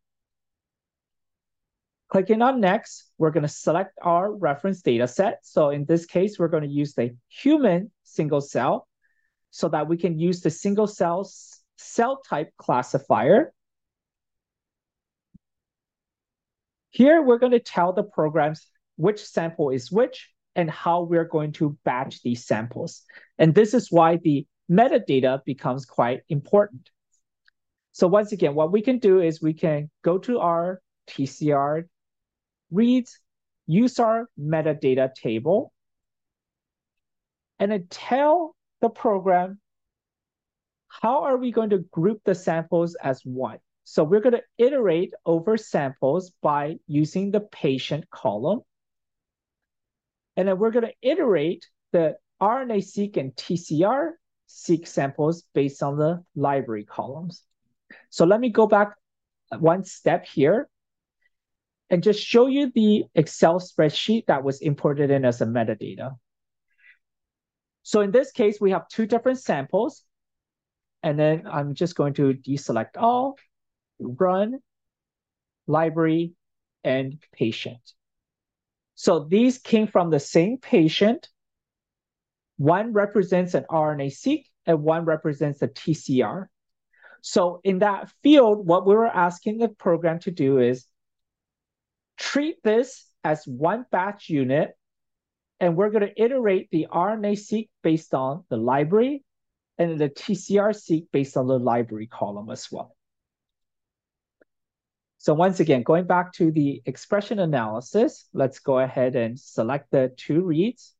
Clicking 2.10 2.42
on 2.42 2.62
next, 2.62 3.12
we're 3.18 3.32
going 3.32 3.44
to 3.44 3.50
select 3.50 3.98
our 4.02 4.32
reference 4.32 4.82
data 4.82 5.08
set. 5.08 5.40
So 5.44 5.70
in 5.70 5.86
this 5.86 6.06
case, 6.06 6.40
we're 6.40 6.48
going 6.48 6.64
to 6.64 6.70
use 6.70 6.94
the 6.94 7.16
human 7.28 7.92
single 8.04 8.40
cell 8.40 8.88
so 9.52 9.68
that 9.70 9.88
we 9.88 9.98
can 9.98 10.18
use 10.18 10.42
the 10.42 10.50
single 10.50 10.88
cell 10.88 11.30
cell 11.78 12.22
type 12.28 12.52
classifier. 12.58 13.54
Here, 16.92 17.22
we're 17.22 17.38
going 17.38 17.52
to 17.52 17.60
tell 17.60 17.94
the 17.94 18.04
programs 18.04 18.66
which 18.96 19.24
sample 19.24 19.70
is 19.70 19.92
which 19.92 20.30
and 20.56 20.72
how 20.72 21.04
we're 21.04 21.26
going 21.26 21.52
to 21.54 21.78
batch 21.84 22.24
these 22.24 22.46
samples. 22.46 23.04
And 23.38 23.54
this 23.54 23.74
is 23.74 23.92
why 23.92 24.18
the 24.18 24.48
metadata 24.70 25.44
becomes 25.46 25.86
quite 25.86 26.22
important. 26.30 26.90
So 27.92 28.08
once 28.08 28.32
again, 28.32 28.54
what 28.54 28.72
we 28.72 28.82
can 28.82 29.00
do 29.00 29.22
is 29.22 29.42
we 29.42 29.54
can 29.54 29.90
go 30.04 30.18
to 30.20 30.40
our 30.40 30.82
TCR 31.10 31.86
reads, 32.72 33.20
use 33.66 34.00
our 34.00 34.30
metadata 34.40 35.14
table, 35.14 35.74
and 37.60 37.72
then 37.72 37.88
tell 37.90 38.56
the 38.82 38.90
program 38.90 39.60
how 40.88 41.24
are 41.24 41.38
we 41.38 41.52
going 41.52 41.72
to 41.72 41.80
group 41.92 42.22
the 42.24 42.36
samples 42.36 42.96
as 42.96 43.22
one. 43.24 43.58
So 43.84 44.04
we're 44.04 44.22
going 44.22 44.36
to 44.36 44.44
iterate 44.58 45.14
over 45.26 45.58
samples 45.58 46.32
by 46.42 46.76
using 46.88 47.32
the 47.32 47.40
patient 47.40 48.10
column. 48.10 48.62
And 50.36 50.48
then 50.48 50.60
we're 50.60 50.72
going 50.72 50.86
to 50.86 50.94
iterate 51.02 51.66
the 51.94 52.18
RNA-seq 52.42 53.18
and 53.18 53.36
TCR-seq 54.48 54.88
samples 54.88 55.44
based 55.54 55.84
on 55.84 55.98
the 55.98 56.24
library 56.36 56.86
columns. 56.86 57.44
So 58.10 58.26
let 58.26 58.40
me 58.40 58.50
go 58.50 58.68
back 58.68 58.94
one 59.58 59.84
step 59.84 60.26
here 60.26 60.68
and 61.90 62.04
just 62.04 62.22
show 62.22 62.48
you 62.48 62.72
the 62.74 63.06
Excel 63.16 63.60
spreadsheet 63.60 64.26
that 64.28 64.44
was 64.44 64.62
imported 64.62 65.10
in 65.10 65.24
as 65.24 65.42
a 65.42 65.46
metadata. 65.46 66.18
So 67.84 68.02
in 68.02 68.12
this 68.12 68.32
case, 68.32 68.60
we 68.60 68.72
have 68.72 68.88
two 68.90 69.06
different 69.06 69.40
samples. 69.40 70.04
And 71.04 71.18
then 71.18 71.44
I'm 71.50 71.76
just 71.76 71.96
going 71.96 72.16
to 72.16 72.34
deselect 72.34 72.98
all, 72.98 73.36
run, 74.00 74.60
library, 75.68 76.34
and 76.84 77.22
patient. 77.32 77.80
So 78.96 79.20
these 79.24 79.60
came 79.60 79.88
from 79.88 80.10
the 80.10 80.20
same 80.20 80.58
patient. 80.58 81.30
One 82.58 82.94
represents 82.94 83.54
an 83.54 83.66
RNA-seq 83.70 84.42
and 84.66 84.84
one 84.84 85.06
represents 85.06 85.62
a 85.62 85.68
TCR. 85.68 86.48
So 87.22 87.62
in 87.64 87.80
that 87.80 88.12
field, 88.24 88.66
what 88.66 88.86
we 88.86 88.96
were 88.96 89.08
asking 89.08 89.60
the 89.60 89.70
program 89.70 90.20
to 90.20 90.32
do 90.32 90.60
is 90.60 90.86
treat 92.18 92.62
this 92.64 93.06
as 93.24 93.46
one 93.46 93.86
batch 93.92 94.30
unit, 94.30 94.76
and 95.60 95.76
we're 95.76 95.90
going 95.90 96.08
to 96.08 96.22
iterate 96.22 96.70
the 96.72 96.88
RNA-seq 96.92 97.66
based 97.84 98.14
on 98.14 98.44
the 98.50 98.58
library 98.58 99.24
and 99.78 100.00
the 100.00 100.10
TCR-seq 100.10 101.04
based 101.12 101.38
on 101.38 101.48
the 101.48 101.60
library 101.60 102.08
column 102.08 102.50
as 102.50 102.72
well. 102.72 102.96
So 105.20 105.34
once 105.34 105.60
again, 105.60 105.84
going 105.84 106.06
back 106.06 106.34
to 106.34 106.52
the 106.52 106.82
expression 106.86 107.40
analysis, 107.40 108.28
let's 108.34 108.60
go 108.60 108.80
ahead 108.80 109.16
and 109.16 109.40
select 109.40 109.92
the 109.92 110.14
two 110.16 110.42
reads. 110.42 110.94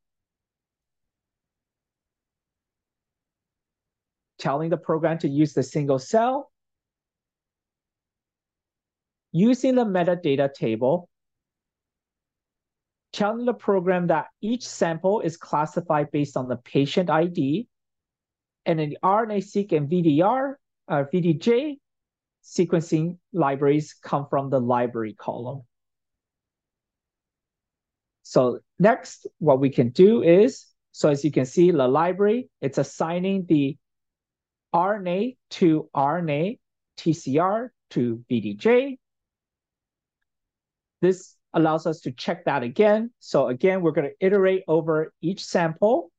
Telling 4.40 4.70
the 4.70 4.78
program 4.78 5.18
to 5.20 5.28
use 5.28 5.54
the 5.54 5.64
single 5.64 6.00
cell 6.00 6.52
using 9.32 9.76
the 9.76 9.86
metadata 9.86 10.54
table, 10.54 11.10
telling 13.14 13.46
the 13.46 13.54
program 13.54 14.08
that 14.08 14.28
each 14.42 14.68
sample 14.68 15.22
is 15.22 15.38
classified 15.38 16.12
based 16.12 16.36
on 16.38 16.48
the 16.48 16.58
patient 16.58 17.10
ID, 17.10 17.68
and 18.66 18.80
the 18.80 18.98
RNA-seq 19.04 19.72
and 19.72 19.90
VDR, 19.90 20.56
uh, 20.88 21.04
VDJ 21.14 21.78
sequencing 22.44 23.18
libraries 23.34 23.94
come 24.02 24.28
from 24.30 24.50
the 24.50 24.60
library 24.60 25.14
column. 25.14 25.64
So 28.24 28.60
next, 28.80 29.28
what 29.40 29.60
we 29.60 29.70
can 29.70 29.90
do 29.90 30.22
is, 30.22 30.66
so 30.92 31.10
as 31.10 31.24
you 31.24 31.32
can 31.32 31.46
see, 31.46 31.72
the 31.72 31.88
library, 31.88 32.50
it's 32.62 32.78
assigning 32.78 33.46
the 33.48 33.78
RNA 34.74 35.38
to 35.52 35.90
RNA, 35.96 36.60
TCR 36.98 37.70
to 37.92 38.24
VDJ, 38.30 38.98
this 41.02 41.36
allows 41.54 41.86
us 41.86 42.02
to 42.02 42.12
check 42.12 42.46
that 42.46 42.64
again. 42.64 43.12
So 43.20 43.48
again, 43.48 43.82
we're 43.82 43.92
going 43.92 44.10
to 44.10 44.26
iterate 44.26 44.64
over 44.68 45.14
each 45.22 45.46
sample. 45.46 46.12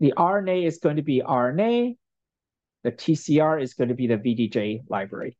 The 0.00 0.14
RNA 0.16 0.66
is 0.66 0.78
going 0.78 0.96
to 0.96 1.02
be 1.02 1.22
RNA. 1.22 1.96
The 2.82 2.92
TCR 2.92 3.62
is 3.62 3.74
going 3.74 3.88
to 3.88 3.94
be 3.94 4.08
the 4.08 4.18
VDJ 4.18 4.82
library. 4.88 5.36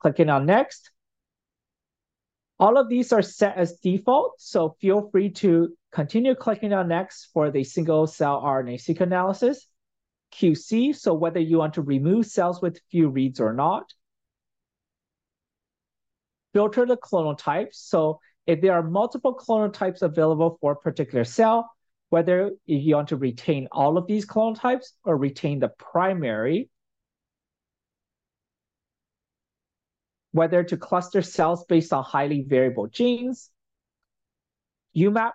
Clicking 0.00 0.30
on 0.30 0.46
next. 0.46 0.90
All 2.58 2.78
of 2.78 2.88
these 2.88 3.12
are 3.12 3.20
set 3.20 3.56
as 3.58 3.78
default, 3.80 4.40
so 4.40 4.76
feel 4.80 5.10
free 5.10 5.30
to 5.30 5.76
continue 5.92 6.34
clicking 6.34 6.72
on 6.72 6.88
next 6.88 7.28
for 7.34 7.50
the 7.50 7.64
single 7.64 8.06
cell 8.06 8.40
RNA-seq 8.40 9.02
analysis. 9.02 9.66
QC, 10.32 10.94
so 10.94 11.14
whether 11.14 11.40
you 11.40 11.58
want 11.58 11.74
to 11.74 11.82
remove 11.82 12.26
cells 12.26 12.60
with 12.60 12.80
few 12.90 13.08
reads 13.08 13.40
or 13.40 13.52
not 13.52 13.92
filter 16.56 16.86
the 16.86 16.96
clonal 16.96 17.36
types. 17.36 17.78
So 17.78 18.18
if 18.46 18.62
there 18.62 18.72
are 18.72 18.82
multiple 18.82 19.36
clonal 19.36 19.70
types 19.70 20.00
available 20.00 20.56
for 20.58 20.72
a 20.72 20.76
particular 20.76 21.22
cell, 21.22 21.70
whether 22.08 22.52
you 22.64 22.94
want 22.94 23.08
to 23.08 23.16
retain 23.16 23.68
all 23.72 23.98
of 23.98 24.06
these 24.06 24.26
clonal 24.26 24.58
types 24.58 24.94
or 25.04 25.18
retain 25.18 25.58
the 25.58 25.68
primary, 25.68 26.70
whether 30.32 30.64
to 30.64 30.78
cluster 30.78 31.20
cells 31.20 31.66
based 31.66 31.92
on 31.92 32.02
highly 32.02 32.42
variable 32.48 32.86
genes, 32.86 33.50
UMAP, 34.96 35.32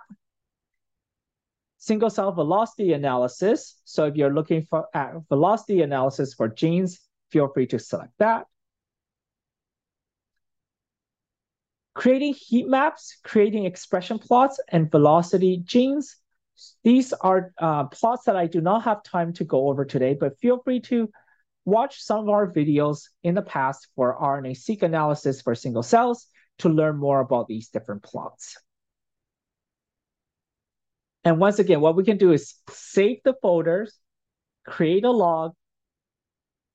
single 1.82 2.12
cell 2.12 2.32
velocity 2.32 2.94
analysis. 2.94 3.82
So 3.86 4.06
if 4.06 4.16
you're 4.16 4.34
looking 4.34 4.62
for 4.70 4.86
at 4.94 5.14
velocity 5.30 5.82
analysis 5.82 6.36
for 6.36 6.48
genes, 6.48 7.00
feel 7.32 7.48
free 7.52 7.66
to 7.68 7.80
select 7.80 8.14
that. 8.20 8.46
Creating 11.96 12.36
heat 12.36 12.68
maps, 12.68 13.18
creating 13.24 13.66
expression 13.66 14.20
plots, 14.20 14.62
and 14.70 14.92
velocity 14.92 15.58
genes. 15.66 16.18
These 16.84 17.14
are 17.14 17.52
uh, 17.58 17.86
plots 17.86 18.26
that 18.26 18.36
I 18.36 18.46
do 18.46 18.62
not 18.62 18.84
have 18.84 19.02
time 19.02 19.34
to 19.34 19.44
go 19.44 19.68
over 19.68 19.84
today, 19.84 20.14
but 20.14 20.38
feel 20.40 20.62
free 20.64 20.82
to 20.82 21.10
watch 21.66 22.00
some 22.00 22.20
of 22.20 22.30
our 22.30 22.52
videos 22.52 23.06
in 23.24 23.34
the 23.34 23.42
past 23.42 23.88
for 23.96 24.16
RNA-seq 24.22 24.84
analysis 24.84 25.42
for 25.42 25.56
single 25.56 25.84
cells 25.84 26.28
to 26.60 26.70
learn 26.70 26.98
more 26.98 27.22
about 27.22 27.48
these 27.48 27.70
different 27.70 28.04
plots. 28.04 28.56
And 31.24 31.40
once 31.40 31.60
again, 31.60 31.82
what 31.82 31.96
we 31.96 32.04
can 32.04 32.18
do 32.18 32.32
is 32.32 32.56
save 32.70 33.18
the 33.24 33.36
folders, 33.42 33.96
create 34.66 35.06
a 35.06 35.12
log, 35.12 35.54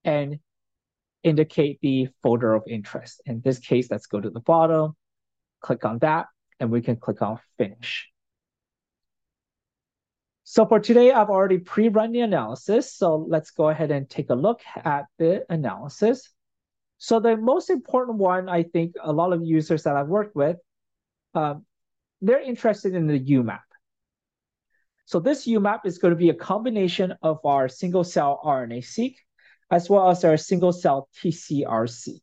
and 0.04 0.38
indicate 1.22 1.80
the 1.82 2.08
folder 2.22 2.54
of 2.54 2.62
interest. 2.68 3.20
In 3.26 3.40
this 3.44 3.58
case, 3.58 3.90
let's 3.90 4.06
go 4.06 4.20
to 4.20 4.30
the 4.30 4.40
bottom, 4.40 4.94
click 5.60 5.84
on 5.84 5.98
that, 5.98 6.26
and 6.60 6.70
we 6.70 6.80
can 6.80 6.96
click 6.96 7.22
on 7.22 7.40
finish. 7.58 8.08
So 10.44 10.64
for 10.64 10.78
today, 10.78 11.10
I've 11.10 11.28
already 11.28 11.58
pre-run 11.58 12.12
the 12.12 12.20
analysis. 12.20 12.94
So 12.94 13.26
let's 13.28 13.50
go 13.50 13.68
ahead 13.68 13.90
and 13.90 14.08
take 14.08 14.30
a 14.30 14.34
look 14.34 14.60
at 14.76 15.06
the 15.18 15.44
analysis. 15.50 16.32
So 16.98 17.18
the 17.18 17.36
most 17.36 17.68
important 17.68 18.18
one, 18.18 18.48
I 18.48 18.62
think 18.62 18.94
a 19.02 19.12
lot 19.12 19.32
of 19.32 19.42
users 19.44 19.82
that 19.82 19.96
I've 19.96 20.06
worked 20.06 20.36
with, 20.36 20.56
um, 21.34 21.66
they're 22.22 22.40
interested 22.40 22.94
in 22.94 23.08
the 23.08 23.18
UMAP. 23.18 23.65
So 25.06 25.20
this 25.20 25.46
UMAP 25.46 25.86
is 25.86 25.98
going 25.98 26.10
to 26.10 26.18
be 26.18 26.30
a 26.30 26.34
combination 26.34 27.14
of 27.22 27.38
our 27.44 27.68
single 27.68 28.04
cell 28.04 28.40
RNA-seq 28.44 29.14
as 29.70 29.88
well 29.88 30.10
as 30.10 30.24
our 30.24 30.36
single 30.36 30.72
cell 30.72 31.08
TCR-seq. 31.16 32.22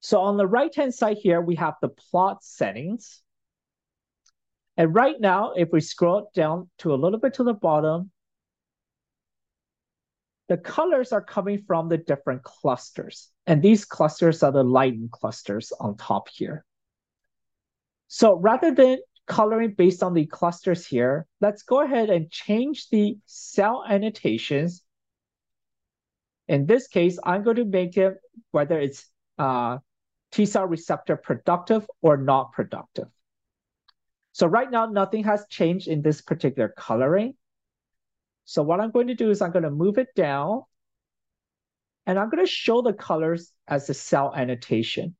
So 0.00 0.20
on 0.20 0.36
the 0.36 0.46
right-hand 0.46 0.94
side 0.94 1.18
here, 1.20 1.40
we 1.40 1.56
have 1.56 1.74
the 1.80 1.88
plot 1.88 2.42
settings. 2.42 3.20
And 4.76 4.94
right 4.94 5.20
now, 5.20 5.52
if 5.52 5.70
we 5.72 5.80
scroll 5.80 6.30
down 6.34 6.70
to 6.78 6.94
a 6.94 6.96
little 6.96 7.20
bit 7.20 7.34
to 7.34 7.44
the 7.44 7.54
bottom, 7.54 8.10
the 10.48 10.56
colors 10.56 11.12
are 11.12 11.22
coming 11.22 11.62
from 11.66 11.88
the 11.88 11.98
different 11.98 12.42
clusters. 12.42 13.28
And 13.46 13.62
these 13.62 13.84
clusters 13.84 14.42
are 14.42 14.52
the 14.52 14.64
Leiden 14.64 15.08
clusters 15.10 15.72
on 15.78 15.96
top 15.96 16.28
here. 16.28 16.64
So 18.08 18.34
rather 18.36 18.74
than 18.74 18.98
coloring 19.26 19.74
based 19.76 20.02
on 20.02 20.14
the 20.14 20.26
clusters 20.26 20.86
here, 20.86 21.26
let's 21.40 21.62
go 21.62 21.80
ahead 21.80 22.10
and 22.10 22.30
change 22.30 22.88
the 22.90 23.16
cell 23.26 23.84
annotations. 23.88 24.82
In 26.48 26.66
this 26.66 26.88
case, 26.88 27.18
I'm 27.24 27.42
going 27.42 27.56
to 27.56 27.64
make 27.64 27.96
it 27.96 28.18
whether 28.50 28.78
it's 28.78 29.06
uh, 29.38 29.78
T 30.32 30.46
cell 30.46 30.66
receptor 30.66 31.16
productive 31.16 31.86
or 32.00 32.16
not 32.16 32.52
productive. 32.52 33.08
So 34.32 34.46
right 34.46 34.70
now, 34.70 34.86
nothing 34.86 35.24
has 35.24 35.46
changed 35.48 35.88
in 35.88 36.02
this 36.02 36.22
particular 36.22 36.72
coloring. 36.76 37.34
So 38.44 38.62
what 38.62 38.80
I'm 38.80 38.90
going 38.90 39.08
to 39.08 39.14
do 39.14 39.30
is 39.30 39.40
I'm 39.40 39.52
going 39.52 39.62
to 39.62 39.70
move 39.70 39.98
it 39.98 40.14
down 40.16 40.62
and 42.06 42.18
I'm 42.18 42.30
going 42.30 42.44
to 42.44 42.50
show 42.50 42.82
the 42.82 42.92
colors 42.92 43.52
as 43.68 43.88
a 43.88 43.94
cell 43.94 44.34
annotation. 44.34 45.14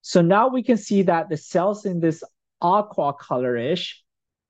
So 0.00 0.20
now 0.20 0.48
we 0.48 0.62
can 0.62 0.76
see 0.76 1.02
that 1.02 1.28
the 1.28 1.36
cells 1.36 1.86
in 1.86 2.00
this 2.00 2.22
aqua 2.64 3.14
colorish 3.14 3.98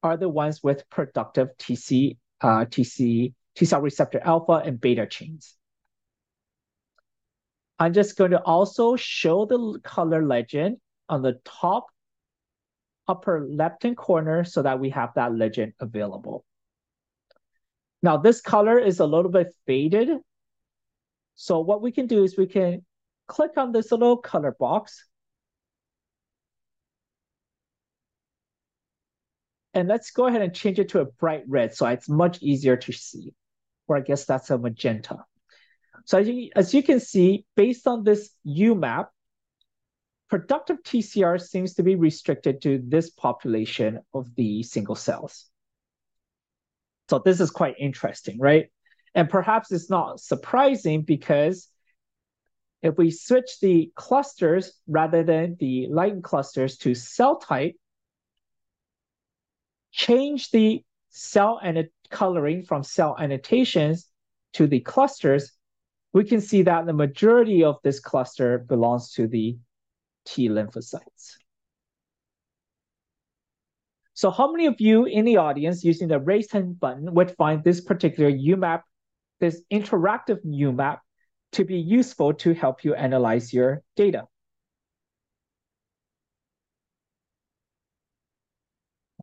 are 0.03 0.17
the 0.17 0.29
ones 0.29 0.63
with 0.63 0.89
productive 0.89 1.49
TC, 1.59 2.17
uh, 2.41 2.65
TC, 2.65 3.35
T 3.57 3.65
cell 3.65 3.81
receptor 3.81 4.21
alpha 4.23 4.63
and 4.65 4.81
beta 4.81 5.07
chains. 5.07 5.57
I'm 7.79 7.93
just 7.93 8.17
going 8.17 8.31
to 8.31 8.41
also 8.41 8.97
show 8.97 9.47
the 9.47 9.81
color 9.83 10.25
legend 10.25 10.77
on 11.09 11.23
the 11.23 11.41
top 11.45 11.87
upper 13.09 13.47
left-hand 13.47 13.97
corner 13.97 14.45
so 14.45 14.63
that 14.63 14.79
we 14.79 14.91
have 14.91 15.11
that 15.17 15.35
legend 15.35 15.73
available. 15.81 16.45
Now 18.03 18.17
this 18.17 18.41
color 18.41 18.79
is 18.79 19.01
a 19.01 19.07
little 19.07 19.31
bit 19.31 19.49
faded. 19.67 20.09
So 21.35 21.61
what 21.61 21.83
we 21.83 21.91
can 21.91 22.07
do 22.07 22.23
is 22.23 22.37
we 22.37 22.47
can 22.47 22.85
click 23.27 23.53
on 23.57 23.73
this 23.73 23.91
little 23.91 24.19
color 24.19 24.55
box. 24.59 25.07
And 29.75 29.89
let's 29.89 30.13
go 30.13 30.27
ahead 30.27 30.43
and 30.43 30.55
change 30.55 30.79
it 30.79 30.91
to 30.91 31.01
a 31.01 31.05
bright 31.05 31.43
red 31.49 31.75
so 31.75 31.87
it's 31.87 32.09
much 32.09 32.41
easier 32.41 32.77
to 32.77 32.93
see. 32.93 33.35
Or 33.89 33.97
I 33.97 34.01
guess 34.01 34.25
that's 34.25 34.51
a 34.51 34.57
magenta. 34.57 35.19
So 36.07 36.19
as 36.19 36.29
you, 36.29 36.51
as 36.55 36.73
you 36.73 36.83
can 36.83 37.01
see, 37.01 37.45
based 37.57 37.87
on 37.87 38.05
this 38.05 38.31
UMAP, 38.47 39.07
productive 40.31 40.83
TCR 40.83 41.41
seems 41.41 41.75
to 41.75 41.83
be 41.83 41.97
restricted 41.97 42.63
to 42.63 42.83
this 42.87 43.11
population 43.11 44.01
of 44.15 44.35
the 44.37 44.63
single 44.63 44.95
cells. 44.95 45.47
So 47.11 47.19
this 47.19 47.41
is 47.41 47.51
quite 47.51 47.75
interesting, 47.79 48.39
right? 48.39 48.71
And 49.15 49.29
perhaps 49.29 49.71
it's 49.73 49.91
not 49.91 50.21
surprising 50.21 51.03
because 51.03 51.69
if 52.83 52.97
we 52.97 53.11
switch 53.11 53.61
the 53.61 53.93
clusters 53.95 54.73
rather 54.87 55.23
than 55.23 55.57
the 55.59 55.89
Leiden 55.91 56.23
clusters 56.23 56.77
to 56.79 56.95
cell 56.95 57.39
type, 57.39 57.77
change 59.95 60.51
the 60.51 60.85
cell 61.11 61.61
and 61.63 61.89
coloring 62.11 62.65
from 62.65 62.83
cell 62.83 63.17
annotations 63.19 64.09
to 64.53 64.67
the 64.67 64.81
clusters, 64.81 65.53
we 66.13 66.25
can 66.25 66.41
see 66.41 66.63
that 66.63 66.87
the 66.87 66.93
majority 66.93 67.63
of 67.63 67.77
this 67.85 68.01
cluster 68.01 68.59
belongs 68.59 69.13
to 69.13 69.29
the 69.29 69.57
T 70.25 70.49
lymphocytes. 70.49 71.37
So 74.15 74.31
how 74.31 74.51
many 74.51 74.67
of 74.67 74.81
you 74.81 75.05
in 75.07 75.25
the 75.25 75.39
audience 75.39 75.85
using 75.85 76.09
the 76.09 76.21
raise 76.21 76.51
hand 76.51 76.79
button 76.79 77.15
would 77.15 77.33
find 77.37 77.63
this 77.63 77.81
particular 77.81 78.31
UMAP, 78.31 78.83
this 79.41 79.63
interactive 79.73 80.39
UMAP, 80.45 80.99
to 81.53 81.65
be 81.65 81.79
useful 81.79 82.35
to 82.35 82.55
help 82.55 82.85
you 82.85 82.95
analyze 82.95 83.53
your 83.53 83.83
data? 83.97 84.25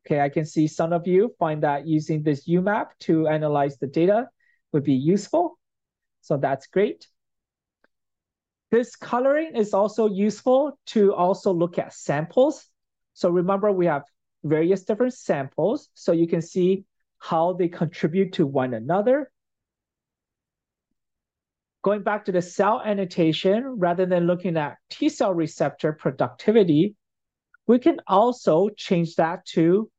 Okay, 0.06 0.20
I 0.20 0.30
can 0.30 0.46
see 0.46 0.68
some 0.68 0.94
of 0.94 1.06
you 1.08 1.34
find 1.38 1.62
that 1.64 1.88
using 1.88 2.24
this 2.24 2.48
UMAP 2.48 2.88
to 3.02 3.28
analyze 3.28 3.78
the 3.78 3.88
data 3.88 4.28
would 4.72 4.84
be 4.84 4.94
useful. 4.94 5.60
So 6.22 6.38
that's 6.38 6.68
great. 6.68 7.08
This 8.72 8.96
coloring 8.96 9.56
is 9.56 9.74
also 9.74 10.08
useful 10.08 10.80
to 10.88 11.14
also 11.14 11.54
look 11.54 11.78
at 11.78 11.94
samples. 11.94 12.68
So 13.14 13.30
remember 13.30 13.72
we 13.72 13.86
have 13.86 14.04
various 14.44 14.84
different 14.84 15.14
samples 15.14 15.90
so 15.94 16.14
you 16.14 16.28
can 16.28 16.42
see 16.42 16.86
how 17.20 17.54
they 17.54 17.68
contribute 17.68 18.34
to 18.34 18.48
one 18.48 18.74
another. 18.74 19.32
Going 21.84 22.04
back 22.04 22.26
to 22.26 22.32
the 22.32 22.42
cell 22.42 22.82
annotation, 22.84 23.64
rather 23.78 24.06
than 24.06 24.26
looking 24.26 24.56
at 24.56 24.78
T 24.90 25.10
cell 25.10 25.34
receptor 25.34 25.94
productivity, 25.94 26.96
we 27.68 27.80
can 27.80 28.00
also 28.08 28.70
change 28.70 29.16
that 29.16 29.46
to 29.46 29.90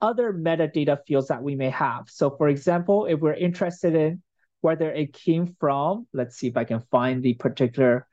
other 0.00 0.32
metadata 0.32 0.98
fields 1.06 1.28
that 1.28 1.42
we 1.42 1.54
may 1.54 1.70
have. 1.70 2.08
So 2.08 2.30
for 2.30 2.48
example, 2.48 3.06
if 3.06 3.20
we're 3.20 3.34
interested 3.34 3.94
in 3.94 4.22
whether 4.60 4.90
it 4.90 5.12
came 5.12 5.56
from, 5.60 6.06
let's 6.12 6.36
see 6.36 6.48
if 6.48 6.56
I 6.56 6.64
can 6.64 6.80
find 6.90 7.22
the 7.22 7.34
particular 7.34 8.06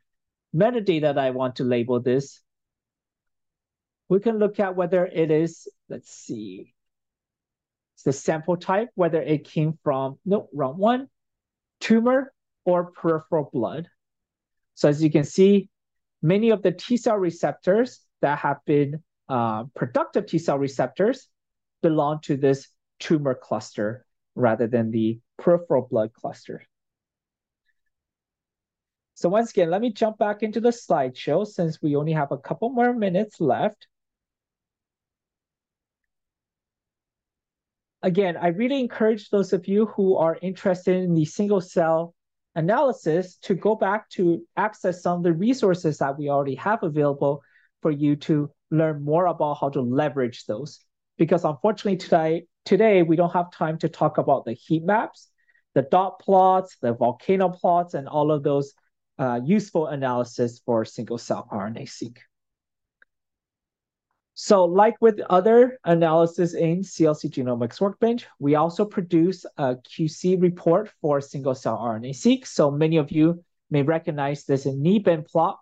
metadata 0.56 1.02
that 1.02 1.18
I 1.18 1.32
want 1.32 1.58
to 1.58 1.64
label 1.64 2.00
this 2.00 2.42
we 4.10 4.20
can 4.20 4.40
look 4.40 4.60
at 4.60 4.76
whether 4.76 5.06
it 5.06 5.32
is, 5.32 5.68
let's 5.88 6.12
see, 6.12 6.74
it's 7.94 8.04
the 8.04 8.12
sample 8.12 8.58
type, 8.58 8.90
whether 8.96 9.22
it 9.22 9.46
came 9.46 9.78
from, 9.84 10.18
no, 10.26 10.50
wrong 10.52 10.78
one, 10.78 11.08
tumor 11.80 12.34
or 12.66 12.92
peripheral 12.92 13.50
blood. 13.54 13.88
So 14.74 14.90
as 14.90 15.02
you 15.02 15.12
can 15.12 15.24
see, 15.24 15.70
many 16.22 16.50
of 16.50 16.64
the 16.64 16.72
T 16.72 16.98
cell 16.98 17.18
receptors 17.18 18.00
that 18.22 18.40
have 18.40 18.58
been 18.66 19.04
uh, 19.28 19.66
productive 19.76 20.26
T 20.26 20.40
cell 20.40 20.58
receptors 20.58 21.28
belong 21.82 22.20
to 22.24 22.38
this 22.38 22.68
tumor 23.00 23.36
cluster 23.36 24.06
rather 24.36 24.68
than 24.68 24.92
the 24.92 25.20
peripheral 25.38 25.88
blood 25.90 26.14
cluster. 26.14 26.64
So 29.14 29.30
once 29.30 29.52
again, 29.52 29.70
let 29.70 29.82
me 29.82 29.92
jump 29.92 30.18
back 30.18 30.44
into 30.44 30.62
the 30.62 30.70
slideshow 30.70 31.46
since 31.46 31.82
we 31.82 31.96
only 31.96 32.14
have 32.14 32.32
a 32.32 32.38
couple 32.38 32.70
more 32.70 32.94
minutes 32.94 33.42
left. 33.42 33.88
again, 38.02 38.38
I 38.38 38.48
really 38.48 38.80
encourage 38.80 39.30
those 39.30 39.54
of 39.54 39.68
you 39.68 39.88
who 39.88 40.16
are 40.16 40.38
interested 40.42 40.96
in 40.96 41.14
the 41.14 41.26
single 41.26 41.62
cell 41.62 42.14
analysis 42.56 43.38
to 43.38 43.54
go 43.56 43.76
back 43.76 44.10
to 44.10 44.46
access 44.58 45.02
some 45.02 45.20
of 45.20 45.24
the 45.24 45.34
resources 45.34 45.98
that 46.00 46.18
we 46.18 46.30
already 46.30 46.56
have 46.56 46.84
available 46.84 47.42
for 47.82 47.92
you 47.92 48.16
to 48.16 48.52
learn 48.72 49.04
more 49.04 49.26
about 49.28 49.56
how 49.56 49.70
to 49.70 49.82
leverage 49.82 50.46
those. 50.46 50.80
Because 51.18 51.44
unfortunately 51.44 51.98
today, 51.98 52.46
today 52.66 53.04
we 53.04 53.16
don't 53.16 53.34
have 53.34 53.52
time 53.52 53.78
to 53.80 53.90
talk 53.90 54.18
about 54.18 54.46
the 54.46 54.54
heat 54.54 54.84
maps, 54.84 55.30
the 55.76 55.82
dot 55.84 56.20
plots, 56.20 56.78
the 56.82 56.94
volcano 56.94 57.50
plots, 57.50 57.94
and 57.94 58.08
all 58.08 58.32
of 58.32 58.44
those 58.44 58.74
uh, 59.18 59.40
useful 59.44 59.88
analysis 59.88 60.62
for 60.66 60.86
single 60.86 61.18
cell 61.18 61.48
RNA-seq. 61.52 62.18
So 64.42 64.64
like 64.64 64.96
with 65.02 65.20
other 65.30 65.80
analysis 65.84 66.54
in 66.54 66.80
CLC 66.80 67.30
Genomics 67.30 67.82
Workbench, 67.82 68.26
we 68.40 68.56
also 68.56 68.86
produce 68.86 69.46
a 69.58 69.76
QC 69.76 70.42
report 70.42 70.90
for 71.02 71.20
single-cell 71.20 71.78
RNA-seq. 71.78 72.46
So 72.46 72.72
many 72.72 72.96
of 72.96 73.12
you 73.12 73.44
may 73.70 73.84
recognize 73.84 74.46
this 74.46 74.66
in 74.66 74.82
NEBIN 74.82 75.28
plot 75.28 75.60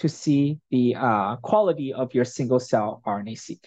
to 0.00 0.08
see 0.08 0.58
the 0.70 0.96
uh, 0.96 1.36
quality 1.36 1.92
of 1.92 2.14
your 2.14 2.24
single-cell 2.24 3.02
RNA-seq. 3.06 3.58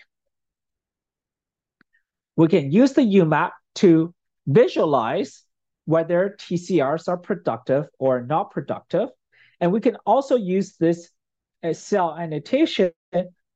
We 2.36 2.48
can 2.48 2.72
use 2.72 2.94
the 2.94 3.04
UMAP 3.04 3.52
to 3.76 4.14
visualize 4.48 5.44
whether 5.86 6.36
TCRs 6.40 7.08
are 7.08 7.18
productive 7.18 7.86
or 8.00 8.24
not 8.24 8.50
productive. 8.50 9.10
And 9.60 9.72
we 9.72 9.80
can 9.80 9.96
also 10.08 10.36
use 10.36 10.76
this 10.78 11.12
uh, 11.62 11.74
cell 11.74 12.18
annotation 12.18 12.92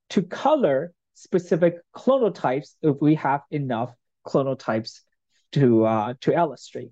to 0.10 0.22
color 0.22 0.94
specific 1.16 1.78
clonotypes 1.95 2.76
if 2.84 3.02
we 3.02 3.16
have 3.16 3.41
enough 3.49 3.91
clonotypes 4.24 5.02
to, 5.54 5.84
uh, 5.84 6.14
to 6.22 6.32
illustrate. 6.32 6.91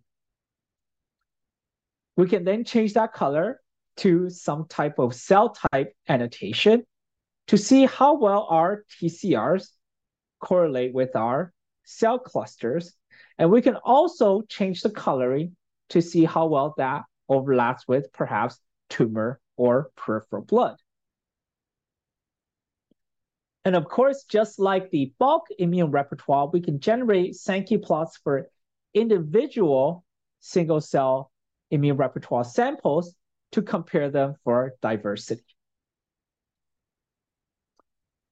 We 2.18 2.28
can 2.28 2.44
then 2.44 2.64
change 2.64 2.94
that 2.94 3.14
color 3.14 3.62
to 3.98 4.30
some 4.30 4.66
type 4.68 5.00
of 5.00 5.16
cell 5.16 5.56
type 5.72 5.94
annotation 6.08 6.84
to 7.48 7.58
see 7.58 7.86
how 7.86 8.16
well 8.16 8.48
our 8.50 8.84
TCRs 9.02 9.70
correlate 10.40 10.94
with 10.94 11.16
our 11.16 11.54
cell 11.84 12.20
clusters. 12.20 12.94
And 13.38 13.52
we 13.52 13.62
can 13.62 13.76
also 13.76 14.42
change 14.42 14.82
the 14.82 14.90
coloring 14.90 15.56
to 15.90 16.02
see 16.02 16.26
how 16.26 16.48
well 16.48 16.74
that 16.78 17.04
overlaps 17.30 17.88
with 17.88 18.12
perhaps 18.12 18.60
tumor 18.90 19.40
or 19.58 19.92
peripheral 19.96 20.44
blood. 20.44 20.78
And 23.64 23.76
of 23.76 23.86
course, 23.86 24.26
just 24.30 24.60
like 24.60 24.92
the 24.92 25.12
bulk 25.18 25.48
immune 25.58 25.90
repertoire, 25.92 26.50
we 26.52 26.62
can 26.62 26.80
generate 26.80 27.36
Sankey 27.36 27.78
plots 27.78 28.18
for 28.24 28.48
individual 28.94 30.06
single 30.40 30.82
cell 30.82 31.32
immune 31.72 31.98
repertoire 31.98 32.44
samples 32.44 33.16
to 33.56 33.62
compare 33.62 34.10
them 34.10 34.36
for 34.44 34.74
diversity. 34.82 35.44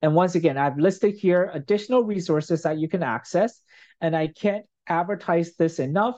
And 0.01 0.13
once 0.15 0.35
again, 0.35 0.57
I've 0.57 0.77
listed 0.77 1.15
here 1.15 1.49
additional 1.53 2.03
resources 2.03 2.63
that 2.63 2.77
you 2.77 2.89
can 2.89 3.03
access, 3.03 3.61
and 4.01 4.17
I 4.17 4.27
can't 4.27 4.65
advertise 4.85 5.55
this 5.55 5.79
enough. 5.79 6.17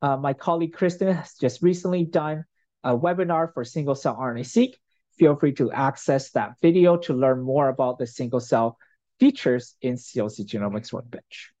Uh, 0.00 0.16
my 0.16 0.34
colleague 0.34 0.72
Kristen 0.72 1.12
has 1.12 1.34
just 1.34 1.62
recently 1.62 2.04
done 2.04 2.44
a 2.84 2.96
webinar 2.96 3.52
for 3.52 3.64
single 3.64 3.96
cell 3.96 4.16
RNA-seq. 4.16 4.78
Feel 5.18 5.34
free 5.34 5.52
to 5.54 5.72
access 5.72 6.30
that 6.30 6.52
video 6.62 6.96
to 6.96 7.12
learn 7.12 7.42
more 7.42 7.68
about 7.68 7.98
the 7.98 8.06
single 8.06 8.40
cell 8.40 8.78
features 9.18 9.74
in 9.82 9.96
CLC 9.96 10.46
Genomics 10.46 10.92
Workbench. 10.92 11.53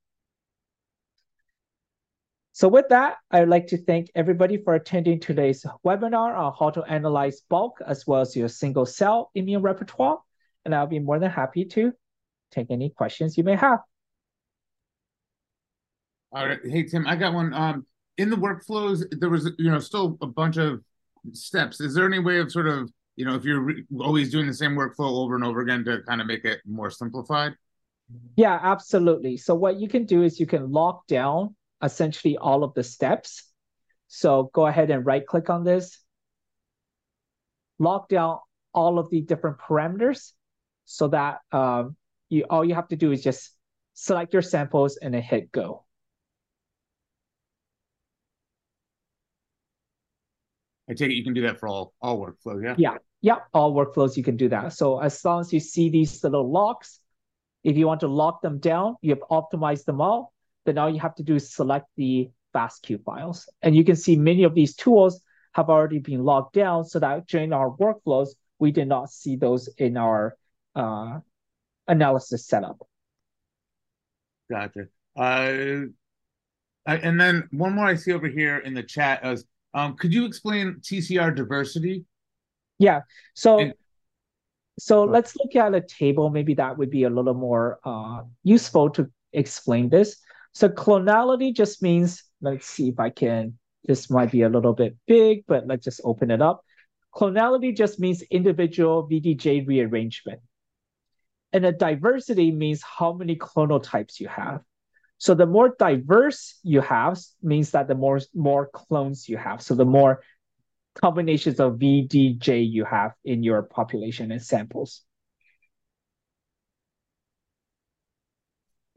So 2.54 2.68
with 2.68 2.90
that, 2.90 3.16
I'd 3.32 3.48
like 3.48 3.66
to 3.68 3.76
thank 3.76 4.12
everybody 4.14 4.58
for 4.58 4.76
attending 4.76 5.18
today's 5.18 5.66
webinar 5.84 6.38
on 6.38 6.54
how 6.56 6.70
to 6.70 6.84
analyze 6.84 7.40
bulk 7.50 7.80
as 7.84 8.06
well 8.06 8.20
as 8.20 8.36
your 8.36 8.46
single 8.46 8.86
cell 8.86 9.32
immune 9.34 9.60
repertoire. 9.60 10.20
And 10.64 10.72
I'll 10.72 10.86
be 10.86 11.00
more 11.00 11.18
than 11.18 11.32
happy 11.32 11.64
to 11.64 11.92
take 12.52 12.70
any 12.70 12.90
questions 12.90 13.36
you 13.36 13.42
may 13.42 13.56
have. 13.56 13.80
All 16.30 16.46
right. 16.46 16.60
Hey, 16.64 16.84
Tim, 16.84 17.08
I 17.08 17.16
got 17.16 17.34
one. 17.34 17.52
Um, 17.52 17.86
in 18.18 18.30
the 18.30 18.36
workflows, 18.36 19.02
there 19.18 19.30
was, 19.30 19.50
you 19.58 19.72
know, 19.72 19.80
still 19.80 20.16
a 20.22 20.26
bunch 20.28 20.56
of 20.56 20.80
steps. 21.32 21.80
Is 21.80 21.92
there 21.92 22.06
any 22.06 22.20
way 22.20 22.38
of 22.38 22.52
sort 22.52 22.68
of, 22.68 22.88
you 23.16 23.24
know, 23.24 23.34
if 23.34 23.42
you're 23.42 23.68
always 23.98 24.30
doing 24.30 24.46
the 24.46 24.54
same 24.54 24.76
workflow 24.76 25.10
over 25.24 25.34
and 25.34 25.42
over 25.42 25.60
again 25.60 25.84
to 25.86 26.02
kind 26.02 26.20
of 26.20 26.28
make 26.28 26.44
it 26.44 26.60
more 26.64 26.88
simplified? 26.88 27.54
Yeah, 28.36 28.60
absolutely. 28.62 29.38
So 29.38 29.56
what 29.56 29.80
you 29.80 29.88
can 29.88 30.06
do 30.06 30.22
is 30.22 30.38
you 30.38 30.46
can 30.46 30.70
lock 30.70 31.08
down 31.08 31.56
essentially 31.82 32.36
all 32.36 32.64
of 32.64 32.74
the 32.74 32.82
steps. 32.82 33.50
So 34.08 34.50
go 34.52 34.66
ahead 34.66 34.90
and 34.90 35.04
right 35.04 35.26
click 35.26 35.50
on 35.50 35.64
this, 35.64 35.98
lock 37.78 38.08
down 38.08 38.38
all 38.72 38.98
of 38.98 39.10
the 39.10 39.22
different 39.22 39.58
parameters 39.58 40.32
so 40.84 41.08
that 41.08 41.38
um, 41.52 41.96
you 42.28 42.44
all 42.50 42.64
you 42.64 42.74
have 42.74 42.88
to 42.88 42.96
do 42.96 43.12
is 43.12 43.22
just 43.22 43.50
select 43.94 44.32
your 44.32 44.42
samples 44.42 44.98
and 45.00 45.14
then 45.14 45.22
hit 45.22 45.50
go. 45.52 45.84
I 50.88 50.92
take 50.92 51.10
it 51.10 51.14
you 51.14 51.24
can 51.24 51.32
do 51.32 51.42
that 51.42 51.58
for 51.58 51.68
all 51.68 51.94
all 52.02 52.18
workflows, 52.18 52.62
yeah? 52.62 52.74
Yeah, 52.76 52.98
yeah, 53.22 53.38
all 53.54 53.74
workflows 53.74 54.16
you 54.16 54.22
can 54.22 54.36
do 54.36 54.50
that. 54.50 54.74
So 54.74 55.00
as 55.00 55.24
long 55.24 55.40
as 55.40 55.52
you 55.52 55.60
see 55.60 55.88
these 55.88 56.22
little 56.22 56.50
locks, 56.50 57.00
if 57.62 57.76
you 57.76 57.86
want 57.86 58.00
to 58.00 58.08
lock 58.08 58.42
them 58.42 58.58
down, 58.58 58.96
you 59.00 59.10
have 59.10 59.22
optimized 59.30 59.86
them 59.86 60.02
all 60.02 60.33
then 60.64 60.78
all 60.78 60.90
you 60.90 61.00
have 61.00 61.14
to 61.16 61.22
do 61.22 61.36
is 61.36 61.52
select 61.52 61.86
the 61.96 62.30
FASTQ 62.54 63.02
files. 63.04 63.48
And 63.62 63.74
you 63.74 63.84
can 63.84 63.96
see 63.96 64.16
many 64.16 64.44
of 64.44 64.54
these 64.54 64.74
tools 64.74 65.20
have 65.52 65.70
already 65.70 65.98
been 65.98 66.24
locked 66.24 66.54
down 66.54 66.84
so 66.84 66.98
that 66.98 67.26
during 67.26 67.52
our 67.52 67.70
workflows, 67.70 68.30
we 68.58 68.72
did 68.72 68.88
not 68.88 69.10
see 69.10 69.36
those 69.36 69.68
in 69.78 69.96
our 69.96 70.36
uh, 70.74 71.18
analysis 71.86 72.46
setup. 72.46 72.78
Gotcha. 74.50 74.86
Uh, 75.16 75.86
and 76.86 77.20
then 77.20 77.48
one 77.50 77.74
more 77.74 77.86
I 77.86 77.94
see 77.94 78.12
over 78.12 78.28
here 78.28 78.58
in 78.58 78.74
the 78.74 78.82
chat 78.82 79.24
is, 79.24 79.44
um, 79.72 79.96
could 79.96 80.12
you 80.12 80.24
explain 80.24 80.76
TCR 80.80 81.34
diversity? 81.34 82.04
Yeah. 82.78 83.00
So, 83.34 83.58
and, 83.58 83.74
so 84.78 85.04
let's 85.04 85.34
look 85.36 85.56
at 85.56 85.74
a 85.74 85.80
table. 85.80 86.30
Maybe 86.30 86.54
that 86.54 86.76
would 86.76 86.90
be 86.90 87.04
a 87.04 87.10
little 87.10 87.34
more 87.34 87.78
uh, 87.84 88.22
useful 88.42 88.90
to 88.90 89.10
explain 89.32 89.88
this. 89.88 90.16
So 90.54 90.68
clonality 90.68 91.54
just 91.54 91.82
means, 91.82 92.22
let's 92.40 92.66
see 92.66 92.88
if 92.88 93.00
I 93.00 93.10
can, 93.10 93.58
this 93.84 94.08
might 94.08 94.30
be 94.30 94.42
a 94.42 94.48
little 94.48 94.72
bit 94.72 94.96
big, 95.06 95.44
but 95.46 95.66
let's 95.66 95.84
just 95.84 96.00
open 96.04 96.30
it 96.30 96.40
up. 96.40 96.64
Clonality 97.14 97.76
just 97.76 97.98
means 97.98 98.22
individual 98.22 99.08
VDJ 99.08 99.66
rearrangement. 99.66 100.40
And 101.52 101.66
a 101.66 101.72
diversity 101.72 102.50
means 102.50 102.82
how 102.82 103.12
many 103.12 103.36
clonal 103.36 103.82
types 103.82 104.20
you 104.20 104.28
have. 104.28 104.62
So 105.18 105.34
the 105.34 105.46
more 105.46 105.74
diverse 105.78 106.58
you 106.62 106.80
have 106.80 107.18
means 107.42 107.70
that 107.72 107.88
the 107.88 107.94
more, 107.94 108.20
more 108.34 108.68
clones 108.72 109.28
you 109.28 109.36
have. 109.36 109.62
So 109.62 109.74
the 109.74 109.84
more 109.84 110.22
combinations 110.94 111.60
of 111.60 111.74
VDJ 111.74 112.70
you 112.70 112.84
have 112.84 113.12
in 113.24 113.42
your 113.42 113.62
population 113.62 114.32
and 114.32 114.42
samples. 114.42 115.02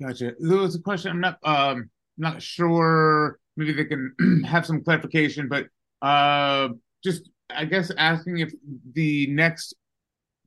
Gotcha. 0.02 0.34
There 0.40 0.58
was 0.58 0.76
a 0.76 0.82
question. 0.82 1.12
I'm 1.12 1.22
not 1.22 1.40
um 1.44 1.90
not 2.18 2.42
sure. 2.42 3.40
Maybe 3.56 3.74
they 3.74 3.86
can 3.86 4.44
have 4.48 4.66
some 4.66 4.84
clarification, 4.84 5.48
but 5.48 5.68
uh, 6.02 6.70
just 7.04 7.30
I 7.50 7.66
guess 7.66 7.92
asking 7.98 8.40
if 8.40 8.54
the 8.94 9.28
next 9.28 9.74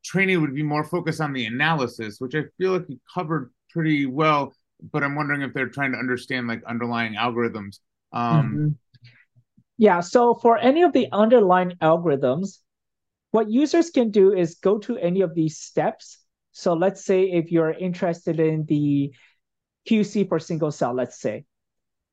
training 0.03 0.41
would 0.41 0.55
be 0.55 0.63
more 0.63 0.83
focused 0.83 1.21
on 1.21 1.33
the 1.33 1.45
analysis, 1.45 2.19
which 2.19 2.35
I 2.35 2.43
feel 2.57 2.73
like 2.73 2.85
you 2.87 2.99
covered 3.13 3.51
pretty 3.69 4.05
well. 4.05 4.53
But 4.91 5.03
I'm 5.03 5.15
wondering 5.15 5.41
if 5.41 5.53
they're 5.53 5.69
trying 5.69 5.91
to 5.91 5.97
understand 5.97 6.47
like 6.47 6.63
underlying 6.65 7.13
algorithms. 7.13 7.79
Um, 8.11 8.45
mm-hmm. 8.45 8.67
Yeah. 9.77 9.99
So 9.99 10.35
for 10.35 10.57
any 10.57 10.83
of 10.83 10.93
the 10.93 11.07
underlying 11.11 11.73
algorithms, 11.81 12.59
what 13.31 13.49
users 13.49 13.89
can 13.89 14.11
do 14.11 14.33
is 14.33 14.55
go 14.55 14.77
to 14.79 14.97
any 14.97 15.21
of 15.21 15.35
these 15.35 15.59
steps. 15.59 16.19
So 16.51 16.73
let's 16.73 17.05
say 17.05 17.23
if 17.23 17.51
you're 17.51 17.71
interested 17.71 18.39
in 18.39 18.65
the 18.65 19.13
QC 19.89 20.27
for 20.27 20.39
single 20.39 20.71
cell, 20.71 20.93
let's 20.93 21.19
say. 21.19 21.45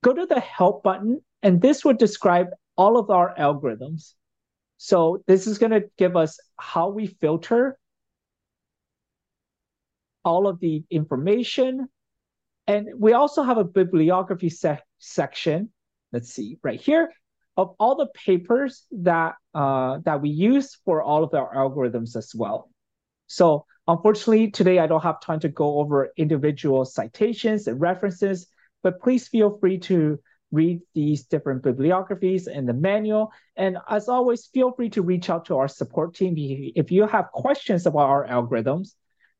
Go 0.02 0.12
to 0.12 0.26
the 0.26 0.40
help 0.40 0.82
button, 0.82 1.20
and 1.42 1.60
this 1.60 1.84
would 1.84 1.98
describe 1.98 2.48
all 2.76 2.96
of 2.96 3.10
our 3.10 3.34
algorithms. 3.36 4.14
So 4.76 5.22
this 5.26 5.46
is 5.46 5.58
going 5.58 5.72
to 5.72 5.84
give 5.98 6.16
us 6.16 6.38
how 6.56 6.90
we 6.90 7.08
filter 7.08 7.78
all 10.24 10.46
of 10.46 10.60
the 10.60 10.84
information. 10.90 11.88
And 12.66 12.88
we 12.96 13.12
also 13.12 13.42
have 13.42 13.58
a 13.58 13.64
bibliography 13.64 14.50
se 14.50 14.78
section, 14.98 15.70
let's 16.12 16.30
see, 16.30 16.58
right 16.62 16.80
here, 16.80 17.12
of 17.56 17.74
all 17.80 17.96
the 17.96 18.08
papers 18.14 18.84
that, 18.92 19.34
uh, 19.54 19.98
that 20.04 20.22
we 20.22 20.30
use 20.30 20.76
for 20.84 21.02
all 21.02 21.24
of 21.24 21.34
our 21.34 21.52
algorithms 21.54 22.14
as 22.14 22.32
well. 22.34 22.70
So 23.26 23.66
Unfortunately, 23.88 24.50
today 24.50 24.78
I 24.78 24.86
don't 24.86 25.02
have 25.02 25.18
time 25.20 25.40
to 25.40 25.48
go 25.48 25.78
over 25.78 26.12
individual 26.18 26.84
citations 26.84 27.66
and 27.66 27.80
references, 27.80 28.46
but 28.82 29.00
please 29.00 29.28
feel 29.28 29.58
free 29.58 29.78
to 29.78 30.20
read 30.52 30.80
these 30.94 31.24
different 31.24 31.62
bibliographies 31.62 32.46
and 32.48 32.68
the 32.68 32.74
manual. 32.74 33.32
And 33.56 33.78
as 33.88 34.08
always, 34.08 34.46
feel 34.46 34.72
free 34.72 34.90
to 34.90 35.00
reach 35.00 35.30
out 35.30 35.46
to 35.46 35.56
our 35.56 35.68
support 35.68 36.14
team. 36.14 36.34
If 36.36 36.90
you 36.90 37.06
have 37.06 37.32
questions 37.32 37.86
about 37.86 38.10
our 38.10 38.26
algorithms, 38.26 38.92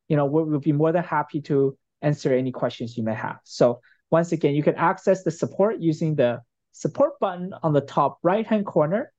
you 0.07 0.17
know, 0.17 0.25
we'll 0.25 0.59
be 0.59 0.71
more 0.71 0.91
than 0.91 1.03
happy 1.03 1.41
to 1.41 1.77
answer 2.01 2.33
any 2.33 2.51
questions 2.51 2.97
you 2.97 3.03
may 3.03 3.13
have. 3.13 3.37
So 3.43 3.81
once 4.09 4.31
again, 4.31 4.55
you 4.55 4.63
can 4.63 4.75
access 4.75 5.23
the 5.23 5.29
support 5.29 5.79
using 5.79 6.15
the 6.15 6.41
support 6.71 7.19
button 7.19 7.53
on 7.61 7.73
the 7.73 7.81
top 7.81 8.17
right-hand 8.23 8.65
corner, 8.65 9.11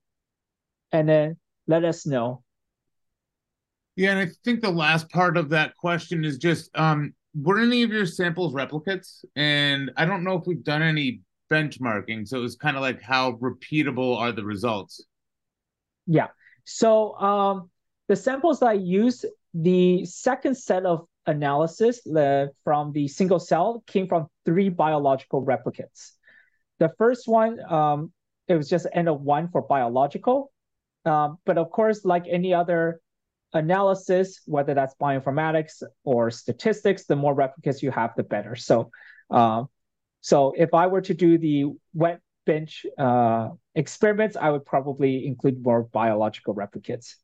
and 0.90 1.08
then 1.08 1.36
let 1.68 1.84
us 1.84 2.04
know 2.04 2.42
yeah, 4.00 4.12
and 4.12 4.18
I 4.18 4.32
think 4.46 4.62
the 4.62 4.70
last 4.70 5.10
part 5.10 5.36
of 5.36 5.50
that 5.50 5.76
question 5.76 6.24
is 6.24 6.38
just 6.38 6.70
um, 6.74 7.12
were 7.34 7.60
any 7.60 7.82
of 7.82 7.90
your 7.90 8.06
samples 8.06 8.54
replicates? 8.54 9.22
And 9.36 9.90
I 9.94 10.06
don't 10.06 10.24
know 10.24 10.38
if 10.38 10.46
we've 10.46 10.64
done 10.64 10.80
any 10.80 11.20
benchmarking. 11.52 12.26
So 12.26 12.38
it 12.38 12.40
was 12.40 12.56
kind 12.56 12.78
of 12.78 12.80
like 12.80 13.02
how 13.02 13.32
repeatable 13.32 14.16
are 14.16 14.32
the 14.32 14.42
results? 14.42 15.04
Yeah. 16.06 16.28
So 16.64 17.14
um, 17.16 17.68
the 18.08 18.16
samples 18.16 18.60
that 18.60 18.70
I 18.70 18.72
used, 18.72 19.26
the 19.52 20.06
second 20.06 20.56
set 20.56 20.86
of 20.86 21.06
analysis 21.26 22.00
from 22.64 22.92
the 22.92 23.06
single 23.06 23.38
cell 23.38 23.84
came 23.86 24.08
from 24.08 24.28
three 24.46 24.70
biological 24.70 25.44
replicates. 25.44 26.12
The 26.78 26.90
first 26.96 27.28
one, 27.28 27.60
um, 27.70 28.12
it 28.48 28.54
was 28.54 28.70
just 28.70 28.86
N 28.94 29.08
of 29.08 29.20
one 29.20 29.50
for 29.50 29.60
biological. 29.60 30.50
Um, 31.04 31.36
but 31.44 31.58
of 31.58 31.70
course, 31.70 32.06
like 32.06 32.24
any 32.26 32.54
other 32.54 33.02
analysis, 33.52 34.40
whether 34.46 34.74
that's 34.74 34.94
bioinformatics 35.00 35.82
or 36.04 36.30
statistics, 36.30 37.06
the 37.06 37.16
more 37.16 37.34
replicates 37.34 37.82
you 37.82 37.90
have, 37.90 38.12
the 38.16 38.22
better. 38.22 38.56
So, 38.56 38.90
uh, 39.30 39.64
so 40.20 40.52
if 40.56 40.74
I 40.74 40.86
were 40.86 41.00
to 41.02 41.14
do 41.14 41.38
the 41.38 41.66
wet 41.94 42.20
bench 42.46 42.86
uh, 42.98 43.50
experiments, 43.74 44.36
I 44.36 44.50
would 44.50 44.64
probably 44.64 45.26
include 45.26 45.62
more 45.62 45.82
biological 45.82 46.54
replicates. 46.54 47.14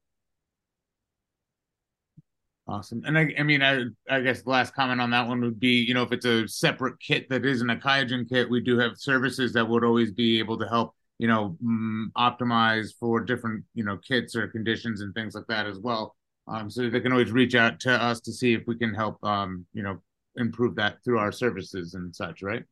Awesome. 2.68 3.02
And 3.04 3.16
I, 3.16 3.32
I 3.38 3.44
mean, 3.44 3.62
I, 3.62 3.82
I 4.10 4.20
guess 4.22 4.42
the 4.42 4.50
last 4.50 4.74
comment 4.74 5.00
on 5.00 5.10
that 5.10 5.28
one 5.28 5.40
would 5.42 5.60
be, 5.60 5.84
you 5.84 5.94
know, 5.94 6.02
if 6.02 6.10
it's 6.10 6.26
a 6.26 6.48
separate 6.48 6.98
kit 6.98 7.28
that 7.28 7.44
isn't 7.44 7.70
a 7.70 7.76
QIAGEN 7.76 8.28
kit, 8.28 8.50
we 8.50 8.60
do 8.60 8.76
have 8.78 8.96
services 8.96 9.52
that 9.52 9.68
would 9.68 9.84
always 9.84 10.10
be 10.10 10.40
able 10.40 10.58
to 10.58 10.66
help, 10.66 10.96
you 11.18 11.26
know, 11.28 11.56
mm, 11.64 12.06
optimize 12.16 12.90
for 12.98 13.20
different, 13.20 13.64
you 13.74 13.84
know, 13.84 13.96
kits 13.96 14.36
or 14.36 14.48
conditions 14.48 15.00
and 15.00 15.14
things 15.14 15.34
like 15.34 15.46
that 15.48 15.66
as 15.66 15.78
well. 15.78 16.14
Um, 16.48 16.70
so 16.70 16.88
they 16.88 17.00
can 17.00 17.12
always 17.12 17.32
reach 17.32 17.54
out 17.54 17.80
to 17.80 17.92
us 17.92 18.20
to 18.20 18.32
see 18.32 18.54
if 18.54 18.62
we 18.66 18.76
can 18.76 18.94
help, 18.94 19.22
um, 19.24 19.66
you 19.72 19.82
know, 19.82 20.00
improve 20.36 20.76
that 20.76 21.02
through 21.04 21.18
our 21.18 21.32
services 21.32 21.94
and 21.94 22.14
such, 22.14 22.42
right? 22.42 22.62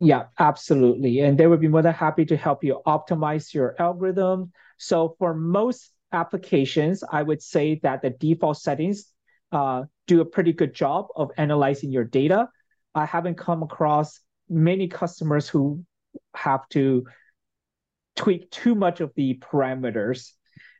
Yeah, 0.00 0.24
absolutely. 0.38 1.20
And 1.20 1.38
they 1.38 1.46
would 1.46 1.60
be 1.60 1.68
more 1.68 1.82
than 1.82 1.94
happy 1.94 2.24
to 2.24 2.36
help 2.36 2.64
you 2.64 2.80
optimize 2.86 3.54
your 3.54 3.76
algorithm. 3.78 4.50
So 4.78 5.14
for 5.18 5.34
most 5.34 5.92
applications, 6.10 7.04
I 7.08 7.22
would 7.22 7.40
say 7.40 7.78
that 7.84 8.02
the 8.02 8.10
default 8.10 8.58
settings 8.58 9.06
uh, 9.52 9.84
do 10.08 10.20
a 10.20 10.24
pretty 10.24 10.52
good 10.52 10.74
job 10.74 11.06
of 11.14 11.30
analyzing 11.36 11.92
your 11.92 12.04
data. 12.04 12.48
I 12.94 13.06
haven't 13.06 13.36
come 13.36 13.62
across 13.62 14.18
many 14.48 14.88
customers 14.88 15.48
who 15.48 15.84
have 16.34 16.68
to 16.70 17.06
tweak 18.16 18.50
too 18.50 18.74
much 18.74 19.00
of 19.00 19.12
the 19.14 19.38
parameters. 19.38 20.32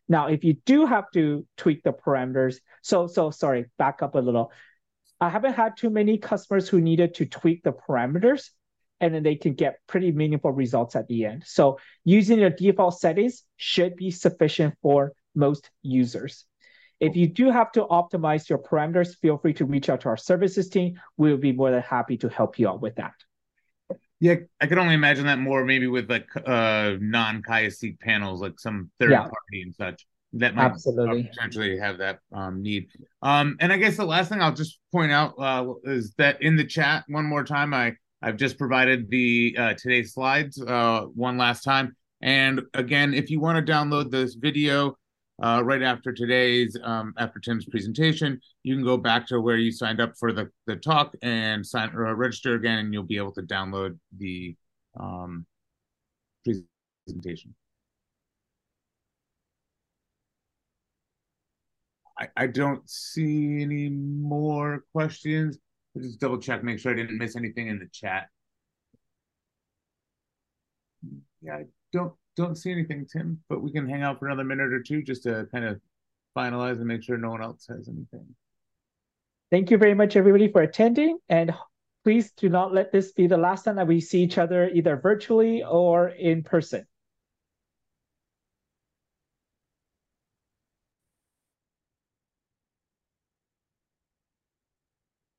Now, 0.08 0.28
if 0.28 0.44
you 0.44 0.54
do 0.66 0.86
have 0.86 1.10
to 1.12 1.46
tweak 1.56 1.82
the 1.82 1.92
parameters, 1.92 2.56
so 2.82 3.06
so 3.06 3.30
sorry, 3.30 3.66
back 3.78 4.02
up 4.02 4.14
a 4.14 4.18
little. 4.18 4.52
I 5.20 5.28
haven't 5.28 5.54
had 5.54 5.76
too 5.76 5.90
many 5.90 6.18
customers 6.18 6.68
who 6.68 6.80
needed 6.80 7.14
to 7.14 7.26
tweak 7.26 7.62
the 7.62 7.72
parameters 7.72 8.50
and 9.02 9.12
then 9.14 9.22
they 9.22 9.34
can 9.34 9.54
get 9.54 9.80
pretty 9.86 10.12
meaningful 10.12 10.52
results 10.52 10.96
at 10.96 11.08
the 11.08 11.26
end. 11.26 11.42
So 11.44 11.78
using 12.04 12.38
your 12.38 12.50
default 12.50 12.98
settings 12.98 13.42
should 13.56 13.96
be 13.96 14.10
sufficient 14.10 14.74
for 14.80 15.12
most 15.34 15.70
users. 15.82 16.44
If 17.00 17.16
you 17.16 17.26
do 17.26 17.50
have 17.50 17.72
to 17.72 17.84
optimize 17.84 18.48
your 18.48 18.58
parameters, 18.58 19.16
feel 19.16 19.38
free 19.38 19.54
to 19.54 19.64
reach 19.64 19.88
out 19.88 20.02
to 20.02 20.08
our 20.08 20.16
services 20.16 20.68
team. 20.68 21.00
We'll 21.16 21.36
be 21.36 21.52
more 21.52 21.72
than 21.72 21.82
happy 21.82 22.16
to 22.18 22.28
help 22.28 22.60
you 22.60 22.68
out 22.68 22.80
with 22.80 22.94
that. 22.94 23.14
Yeah, 24.22 24.36
I 24.60 24.68
can 24.68 24.78
only 24.78 24.94
imagine 24.94 25.26
that 25.26 25.40
more 25.40 25.64
maybe 25.64 25.88
with 25.88 26.08
like 26.08 26.28
uh 26.46 26.92
non 27.00 27.42
Seek 27.70 27.98
panels, 27.98 28.40
like 28.40 28.60
some 28.60 28.88
third 29.00 29.10
yeah. 29.10 29.22
party 29.22 29.62
and 29.62 29.74
such 29.74 30.06
that 30.34 30.54
might 30.54 30.66
absolutely 30.66 31.24
potentially 31.24 31.76
have 31.76 31.98
that 31.98 32.20
um, 32.32 32.62
need. 32.62 32.86
Um, 33.20 33.56
and 33.58 33.72
I 33.72 33.78
guess 33.78 33.96
the 33.96 34.04
last 34.04 34.28
thing 34.28 34.40
I'll 34.40 34.54
just 34.54 34.78
point 34.92 35.10
out 35.10 35.34
uh, 35.40 35.72
is 35.82 36.14
that 36.18 36.40
in 36.40 36.54
the 36.54 36.64
chat 36.64 37.02
one 37.08 37.24
more 37.24 37.42
time, 37.42 37.74
I 37.74 37.94
I've 38.22 38.36
just 38.36 38.58
provided 38.58 39.10
the 39.10 39.56
uh, 39.58 39.74
today's 39.74 40.14
slides 40.14 40.62
uh, 40.62 41.06
one 41.16 41.36
last 41.36 41.64
time. 41.64 41.96
And 42.20 42.60
again, 42.74 43.14
if 43.14 43.28
you 43.28 43.40
want 43.40 43.66
to 43.66 43.72
download 43.72 44.12
this 44.12 44.34
video 44.34 44.96
uh, 45.42 45.62
right 45.64 45.82
after 45.82 46.12
today's, 46.12 46.76
um, 46.84 47.12
after 47.18 47.40
Tim's 47.40 47.64
presentation, 47.64 48.40
you 48.62 48.74
can 48.74 48.84
go 48.84 48.96
back 48.96 49.26
to 49.26 49.40
where 49.40 49.56
you 49.56 49.72
signed 49.72 50.00
up 50.00 50.12
for 50.18 50.32
the, 50.32 50.50
the 50.66 50.76
talk 50.76 51.14
and 51.22 51.66
sign 51.66 51.90
or 51.94 52.14
register 52.14 52.54
again, 52.54 52.78
and 52.78 52.94
you'll 52.94 53.02
be 53.02 53.16
able 53.16 53.32
to 53.32 53.42
download 53.42 53.98
the 54.16 54.56
um, 54.98 55.44
presentation. 56.44 57.54
I, 62.18 62.28
I 62.36 62.46
don't 62.46 62.88
see 62.88 63.62
any 63.62 63.88
more 63.88 64.84
questions. 64.92 65.58
I'll 65.96 66.02
just 66.02 66.20
double 66.20 66.38
check, 66.38 66.62
make 66.62 66.78
sure 66.78 66.92
I 66.92 66.94
didn't 66.96 67.18
miss 67.18 67.36
anything 67.36 67.66
in 67.66 67.78
the 67.78 67.88
chat. 67.92 68.28
Yeah, 71.40 71.56
I 71.56 71.64
don't 71.92 72.12
don't 72.36 72.56
see 72.56 72.72
anything, 72.72 73.06
Tim, 73.10 73.40
but 73.48 73.62
we 73.62 73.72
can 73.72 73.88
hang 73.88 74.02
out 74.02 74.18
for 74.18 74.26
another 74.26 74.44
minute 74.44 74.72
or 74.72 74.82
two 74.82 75.02
just 75.02 75.24
to 75.24 75.46
kind 75.52 75.64
of 75.64 75.80
finalize 76.36 76.76
and 76.76 76.86
make 76.86 77.02
sure 77.02 77.18
no 77.18 77.30
one 77.30 77.42
else 77.42 77.66
has 77.68 77.88
anything. 77.88 78.26
Thank 79.50 79.70
you 79.70 79.76
very 79.76 79.94
much, 79.94 80.16
everybody, 80.16 80.50
for 80.50 80.62
attending. 80.62 81.18
And 81.28 81.54
please 82.04 82.32
do 82.32 82.48
not 82.48 82.72
let 82.72 82.90
this 82.90 83.12
be 83.12 83.26
the 83.26 83.36
last 83.36 83.64
time 83.64 83.76
that 83.76 83.86
we 83.86 84.00
see 84.00 84.22
each 84.22 84.38
other 84.38 84.70
either 84.70 84.96
virtually 84.96 85.62
or 85.62 86.08
in 86.08 86.42
person. 86.42 86.86